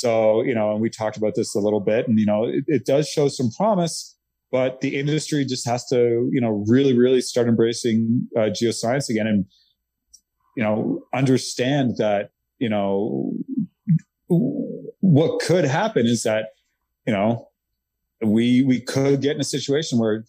So, 0.00 0.42
you 0.42 0.54
know, 0.54 0.72
and 0.72 0.80
we 0.80 0.90
talked 0.90 1.16
about 1.16 1.34
this 1.34 1.54
a 1.54 1.60
little 1.60 1.80
bit, 1.80 2.08
and, 2.08 2.18
you 2.18 2.26
know, 2.26 2.44
it, 2.44 2.64
it 2.66 2.86
does 2.86 3.08
show 3.08 3.28
some 3.28 3.50
promise, 3.56 4.16
but 4.50 4.80
the 4.80 4.96
industry 4.96 5.44
just 5.44 5.66
has 5.66 5.86
to, 5.86 6.28
you 6.32 6.40
know, 6.40 6.64
really, 6.68 6.96
really 6.96 7.20
start 7.20 7.48
embracing 7.48 8.28
uh, 8.36 8.50
geoscience 8.50 9.08
again 9.08 9.26
and, 9.26 9.46
you 10.56 10.62
know, 10.62 11.02
understand 11.12 11.96
that, 11.98 12.30
you 12.58 12.68
know, 12.68 13.32
what 14.28 15.40
could 15.40 15.64
happen 15.64 16.06
is 16.06 16.22
that, 16.22 16.50
you 17.06 17.12
know, 17.12 17.48
we 18.24 18.62
we 18.62 18.80
could 18.80 19.20
get 19.20 19.34
in 19.34 19.40
a 19.40 19.44
situation 19.44 19.98
where 19.98 20.24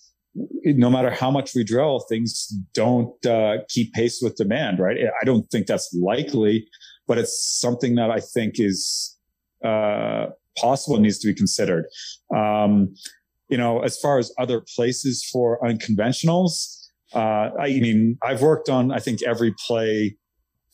no 0.63 0.89
matter 0.89 1.09
how 1.09 1.31
much 1.31 1.55
we 1.55 1.63
drill, 1.63 1.99
things 2.09 2.47
don't 2.73 3.25
uh, 3.25 3.57
keep 3.69 3.93
pace 3.93 4.19
with 4.21 4.35
demand, 4.35 4.79
right? 4.79 4.97
I 5.21 5.25
don't 5.25 5.43
think 5.49 5.67
that's 5.67 5.93
likely, 5.93 6.67
but 7.07 7.17
it's 7.17 7.59
something 7.59 7.95
that 7.95 8.11
I 8.11 8.19
think 8.19 8.55
is 8.57 9.14
uh, 9.65 10.27
possible 10.57 10.99
needs 10.99 11.19
to 11.19 11.27
be 11.27 11.33
considered. 11.33 11.85
Um, 12.35 12.95
you 13.49 13.57
know, 13.57 13.81
as 13.81 13.97
far 13.99 14.17
as 14.17 14.31
other 14.39 14.61
places 14.75 15.27
for 15.31 15.59
unconventionals, 15.61 16.89
uh, 17.13 17.49
I 17.59 17.67
mean, 17.67 18.17
I've 18.23 18.41
worked 18.41 18.69
on, 18.69 18.91
I 18.91 18.99
think, 18.99 19.21
every 19.23 19.53
play 19.67 20.17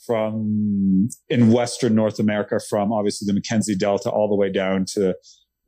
from 0.05 1.09
in 1.29 1.51
Western 1.51 1.93
North 1.95 2.19
America, 2.19 2.59
from 2.69 2.91
obviously 2.91 3.25
the 3.27 3.33
Mackenzie 3.33 3.75
Delta 3.75 4.09
all 4.09 4.27
the 4.27 4.35
way 4.35 4.51
down 4.51 4.85
to 4.93 5.15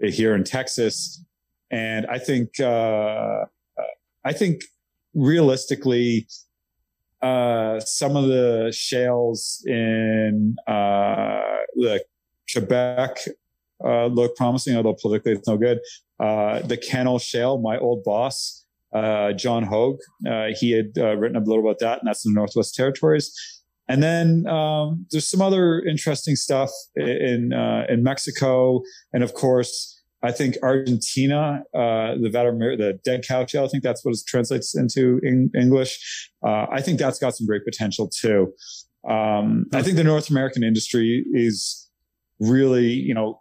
here 0.02 0.34
in 0.34 0.44
Texas. 0.44 1.24
And 1.72 2.06
I 2.08 2.18
think, 2.20 2.60
uh, 2.60 3.46
I 4.26 4.34
think 4.34 4.62
realistically, 5.14 6.28
uh, 7.22 7.80
some 7.80 8.16
of 8.16 8.28
the 8.28 8.72
shales 8.76 9.64
in 9.66 10.56
uh, 10.68 11.42
the 11.76 12.04
Quebec 12.54 13.18
uh, 13.84 14.06
look 14.08 14.36
promising, 14.36 14.76
although 14.78 14.96
politically 15.02 15.34
it's 15.34 15.48
no 15.48 15.58
good. 15.58 15.80
Uh, 16.20 16.62
the 16.62 16.78
Canol 16.78 17.22
Shale, 17.22 17.58
my 17.58 17.78
old 17.78 18.04
boss, 18.04 18.66
uh, 18.94 19.34
John 19.34 19.64
Hogue, 19.64 20.00
uh, 20.30 20.48
he 20.58 20.72
had 20.72 20.92
uh, 20.98 21.16
written 21.16 21.36
a 21.36 21.40
little 21.40 21.60
about 21.60 21.80
that, 21.80 22.00
and 22.00 22.08
that's 22.08 22.26
in 22.26 22.34
the 22.34 22.40
Northwest 22.40 22.76
Territories. 22.76 23.34
And 23.90 24.02
then 24.02 24.48
um, 24.48 25.06
there's 25.12 25.28
some 25.28 25.42
other 25.42 25.82
interesting 25.82 26.38
stuff 26.38 26.70
in 26.96 27.52
uh, 27.52 27.86
in 27.90 28.02
Mexico, 28.04 28.82
and 29.12 29.24
of 29.24 29.34
course, 29.34 30.02
I 30.22 30.32
think 30.32 30.56
Argentina, 30.64 31.64
the 31.74 32.30
the 32.32 33.00
dead 33.04 33.28
cow 33.28 33.46
shale. 33.46 33.66
I 33.66 33.68
think 33.68 33.84
that's 33.84 34.06
what 34.06 34.14
it 34.14 34.22
translates 34.26 34.78
into 34.78 35.20
in 35.24 35.52
English. 35.54 36.32
I 36.46 36.82
think 36.82 36.98
that's 36.98 37.20
got 37.20 37.36
some 37.36 37.46
great 37.46 37.66
potential 37.66 38.08
too. 38.08 38.54
Um, 39.06 39.66
I 39.74 39.82
think 39.82 39.98
the 39.98 40.04
North 40.06 40.30
American 40.30 40.64
industry 40.64 41.26
is 41.34 41.83
really, 42.40 42.88
you 42.88 43.14
know, 43.14 43.40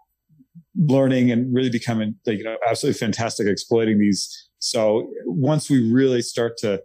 learning 0.76 1.30
and 1.30 1.54
really 1.54 1.70
becoming 1.70 2.14
like, 2.26 2.38
you 2.38 2.44
know, 2.44 2.56
absolutely 2.68 2.98
fantastic 2.98 3.46
exploiting 3.46 3.98
these. 3.98 4.48
So 4.58 5.10
once 5.26 5.68
we 5.68 5.92
really 5.92 6.22
start 6.22 6.56
to 6.58 6.82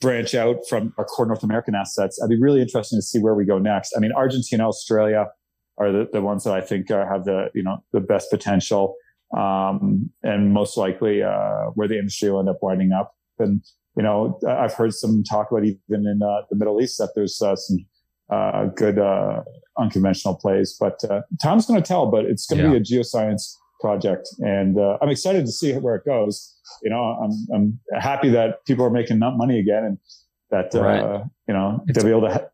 branch 0.00 0.34
out 0.34 0.56
from 0.68 0.92
our 0.98 1.04
core 1.04 1.26
North 1.26 1.42
American 1.42 1.74
assets, 1.74 2.20
I'd 2.22 2.28
be 2.28 2.40
really 2.40 2.60
interested 2.60 2.96
to 2.96 3.02
see 3.02 3.18
where 3.18 3.34
we 3.34 3.44
go 3.44 3.58
next. 3.58 3.94
I 3.96 4.00
mean, 4.00 4.12
Argentina, 4.12 4.68
Australia 4.68 5.26
are 5.78 5.92
the, 5.92 6.08
the 6.12 6.20
ones 6.20 6.44
that 6.44 6.54
I 6.54 6.60
think 6.60 6.90
are, 6.90 7.10
have 7.10 7.24
the, 7.24 7.50
you 7.54 7.62
know, 7.62 7.78
the 7.92 8.00
best 8.00 8.30
potential. 8.30 8.94
Um, 9.36 10.10
and 10.22 10.52
most 10.52 10.76
likely, 10.76 11.22
uh, 11.22 11.70
where 11.74 11.88
the 11.88 11.98
industry 11.98 12.30
will 12.30 12.40
end 12.40 12.48
up 12.48 12.58
winding 12.62 12.92
up. 12.92 13.14
And, 13.38 13.62
you 13.96 14.02
know, 14.02 14.38
I've 14.48 14.74
heard 14.74 14.94
some 14.94 15.24
talk 15.24 15.50
about 15.50 15.64
even 15.64 16.06
in 16.06 16.20
uh, 16.22 16.42
the 16.48 16.56
Middle 16.56 16.80
East 16.80 16.98
that 16.98 17.10
there's 17.14 17.42
uh, 17.42 17.56
some 17.56 17.84
uh, 18.30 18.66
good 18.66 18.98
uh, 18.98 19.42
unconventional 19.78 20.34
plays. 20.34 20.76
But 20.78 21.02
uh, 21.08 21.22
time's 21.42 21.66
going 21.66 21.80
to 21.82 21.86
tell. 21.86 22.06
But 22.10 22.24
it's 22.24 22.46
going 22.46 22.58
to 22.58 22.64
yeah. 22.64 22.70
be 22.70 22.76
a 22.78 22.80
geoscience 22.80 23.54
project, 23.80 24.28
and 24.38 24.78
uh, 24.78 24.98
I'm 25.00 25.08
excited 25.08 25.46
to 25.46 25.52
see 25.52 25.72
where 25.74 25.96
it 25.96 26.04
goes. 26.04 26.54
You 26.82 26.90
know, 26.90 27.02
I'm 27.02 27.30
I'm 27.54 27.80
happy 28.00 28.30
that 28.30 28.64
people 28.66 28.84
are 28.84 28.90
making 28.90 29.18
money 29.18 29.58
again, 29.58 29.84
and 29.84 29.98
that 30.50 30.74
uh, 30.74 30.82
right. 30.82 31.22
you 31.48 31.54
know 31.54 31.82
it's, 31.86 31.96
they'll 31.96 32.04
be 32.04 32.10
able 32.10 32.28
to 32.28 32.34
ha- 32.34 32.48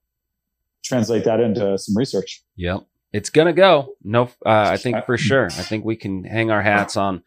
translate 0.85 1.25
that 1.25 1.41
into 1.41 1.79
some 1.79 1.97
research. 1.97 2.43
Yep, 2.57 2.87
it's 3.13 3.31
gonna 3.31 3.53
go. 3.53 3.95
No, 4.03 4.25
uh, 4.45 4.69
I 4.71 4.77
think 4.77 5.05
for 5.07 5.17
sure. 5.17 5.47
I 5.47 5.63
think 5.63 5.85
we 5.85 5.97
can 5.97 6.25
hang 6.25 6.51
our 6.51 6.63
hats 6.63 6.97
on. 6.97 7.23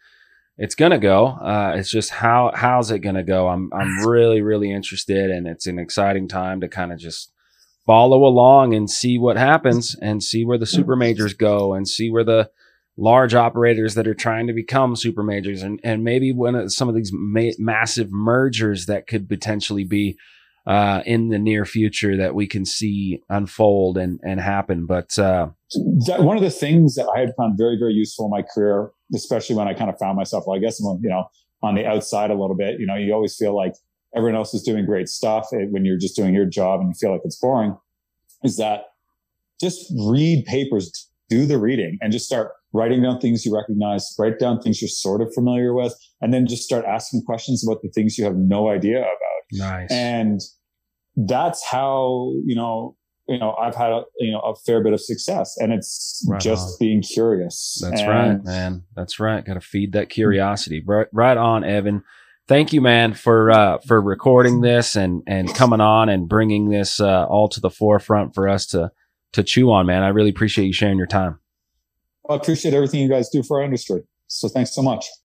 It's 0.57 0.75
gonna 0.75 0.99
go. 0.99 1.27
Uh, 1.27 1.73
it's 1.75 1.89
just 1.89 2.11
how 2.11 2.51
how's 2.53 2.91
it 2.91 2.99
gonna 2.99 3.23
go? 3.23 3.47
I'm 3.47 3.71
I'm 3.73 3.99
really 4.07 4.41
really 4.41 4.71
interested, 4.71 5.31
and 5.31 5.47
it's 5.47 5.67
an 5.67 5.79
exciting 5.79 6.27
time 6.27 6.61
to 6.61 6.67
kind 6.67 6.91
of 6.91 6.99
just 6.99 7.31
follow 7.85 8.25
along 8.25 8.73
and 8.73 8.89
see 8.89 9.17
what 9.17 9.37
happens 9.37 9.95
and 10.01 10.23
see 10.23 10.43
where 10.43 10.57
the 10.57 10.65
super 10.65 10.95
majors 10.95 11.33
go 11.33 11.73
and 11.73 11.87
see 11.87 12.09
where 12.09 12.23
the 12.23 12.49
large 12.97 13.33
operators 13.35 13.95
that 13.95 14.07
are 14.07 14.13
trying 14.13 14.47
to 14.47 14.53
become 14.53 14.95
super 14.95 15.21
majors 15.21 15.61
and, 15.61 15.79
and 15.83 16.03
maybe 16.03 16.31
one 16.31 16.55
of 16.55 16.71
some 16.71 16.89
of 16.89 16.95
these 16.95 17.11
ma- 17.13 17.51
massive 17.59 18.11
mergers 18.11 18.85
that 18.85 19.05
could 19.05 19.27
potentially 19.27 19.83
be 19.83 20.17
uh, 20.65 21.03
in 21.05 21.29
the 21.29 21.37
near 21.37 21.63
future 21.65 22.17
that 22.17 22.33
we 22.33 22.47
can 22.47 22.65
see 22.65 23.21
unfold 23.29 23.97
and, 23.97 24.19
and 24.23 24.39
happen. 24.39 24.85
But 24.87 25.17
uh, 25.19 25.49
one 26.07 26.37
of 26.37 26.43
the 26.43 26.49
things 26.49 26.95
that 26.95 27.07
I 27.15 27.19
had 27.19 27.33
found 27.37 27.57
very, 27.57 27.77
very 27.77 27.93
useful 27.93 28.25
in 28.25 28.31
my 28.31 28.41
career, 28.41 28.91
especially 29.13 29.55
when 29.55 29.67
I 29.67 29.73
kind 29.73 29.91
of 29.91 29.99
found 29.99 30.17
myself, 30.17 30.45
well, 30.47 30.57
I 30.57 30.59
guess, 30.59 30.79
I'm, 30.79 30.99
you 31.03 31.09
know, 31.09 31.25
on 31.61 31.75
the 31.75 31.85
outside 31.85 32.31
a 32.31 32.33
little 32.33 32.55
bit, 32.55 32.79
you 32.79 32.87
know, 32.87 32.95
you 32.95 33.13
always 33.13 33.35
feel 33.35 33.55
like 33.55 33.73
everyone 34.15 34.35
else 34.35 34.53
is 34.53 34.63
doing 34.63 34.85
great 34.85 35.09
stuff 35.09 35.47
eh, 35.53 35.65
when 35.69 35.85
you're 35.85 35.97
just 35.97 36.15
doing 36.15 36.33
your 36.33 36.45
job 36.45 36.79
and 36.79 36.89
you 36.89 36.93
feel 36.93 37.11
like 37.11 37.21
it's 37.23 37.37
boring 37.37 37.77
is 38.43 38.57
that 38.57 38.85
just 39.59 39.91
read 40.07 40.45
papers, 40.45 41.09
do 41.29 41.45
the 41.45 41.57
reading 41.57 41.97
and 42.01 42.11
just 42.11 42.25
start 42.25 42.51
writing 42.73 43.01
down 43.01 43.19
things 43.19 43.45
you 43.45 43.55
recognize, 43.55 44.13
write 44.19 44.39
down 44.39 44.61
things 44.61 44.81
you're 44.81 44.89
sort 44.89 45.21
of 45.21 45.33
familiar 45.33 45.73
with, 45.73 45.95
and 46.21 46.33
then 46.33 46.45
just 46.45 46.63
start 46.63 46.85
asking 46.85 47.23
questions 47.23 47.65
about 47.67 47.81
the 47.81 47.89
things 47.89 48.17
you 48.17 48.25
have 48.25 48.35
no 48.35 48.69
idea 48.69 48.99
about. 48.99 49.09
Nice. 49.51 49.91
And 49.91 50.41
that's 51.15 51.65
how, 51.65 52.33
you 52.45 52.55
know, 52.55 52.95
you 53.27 53.39
know, 53.39 53.55
I've 53.55 53.75
had 53.75 53.91
a, 53.91 54.03
you 54.19 54.31
know, 54.31 54.39
a 54.41 54.55
fair 54.55 54.83
bit 54.83 54.93
of 54.93 55.01
success 55.01 55.55
and 55.57 55.73
it's 55.73 56.23
right 56.29 56.39
just 56.39 56.73
on. 56.73 56.75
being 56.79 57.01
curious. 57.01 57.79
That's 57.81 58.01
and 58.01 58.09
right, 58.09 58.43
man. 58.43 58.83
That's 58.95 59.19
right. 59.19 59.43
Got 59.43 59.55
to 59.55 59.61
feed 59.61 59.93
that 59.93 60.09
curiosity. 60.09 60.83
Right, 60.85 61.07
right 61.11 61.37
on, 61.37 61.63
Evan 61.63 62.03
thank 62.47 62.73
you, 62.73 62.81
man, 62.81 63.13
for 63.13 63.51
uh, 63.51 63.77
for 63.79 64.01
recording 64.01 64.61
this 64.61 64.95
and 64.95 65.23
and 65.27 65.53
coming 65.53 65.81
on 65.81 66.09
and 66.09 66.27
bringing 66.27 66.69
this 66.69 66.99
uh, 66.99 67.25
all 67.25 67.47
to 67.49 67.59
the 67.59 67.69
forefront 67.69 68.33
for 68.33 68.47
us 68.47 68.65
to 68.67 68.91
to 69.33 69.43
chew 69.43 69.71
on, 69.71 69.85
man. 69.85 70.03
I 70.03 70.09
really 70.09 70.29
appreciate 70.29 70.65
you 70.65 70.73
sharing 70.73 70.97
your 70.97 71.07
time. 71.07 71.39
I 72.29 72.35
appreciate 72.35 72.73
everything 72.73 73.01
you 73.01 73.09
guys 73.09 73.29
do 73.29 73.43
for 73.43 73.59
our 73.59 73.65
industry. 73.65 74.01
So 74.27 74.47
thanks 74.47 74.73
so 74.73 74.81
much. 74.81 75.05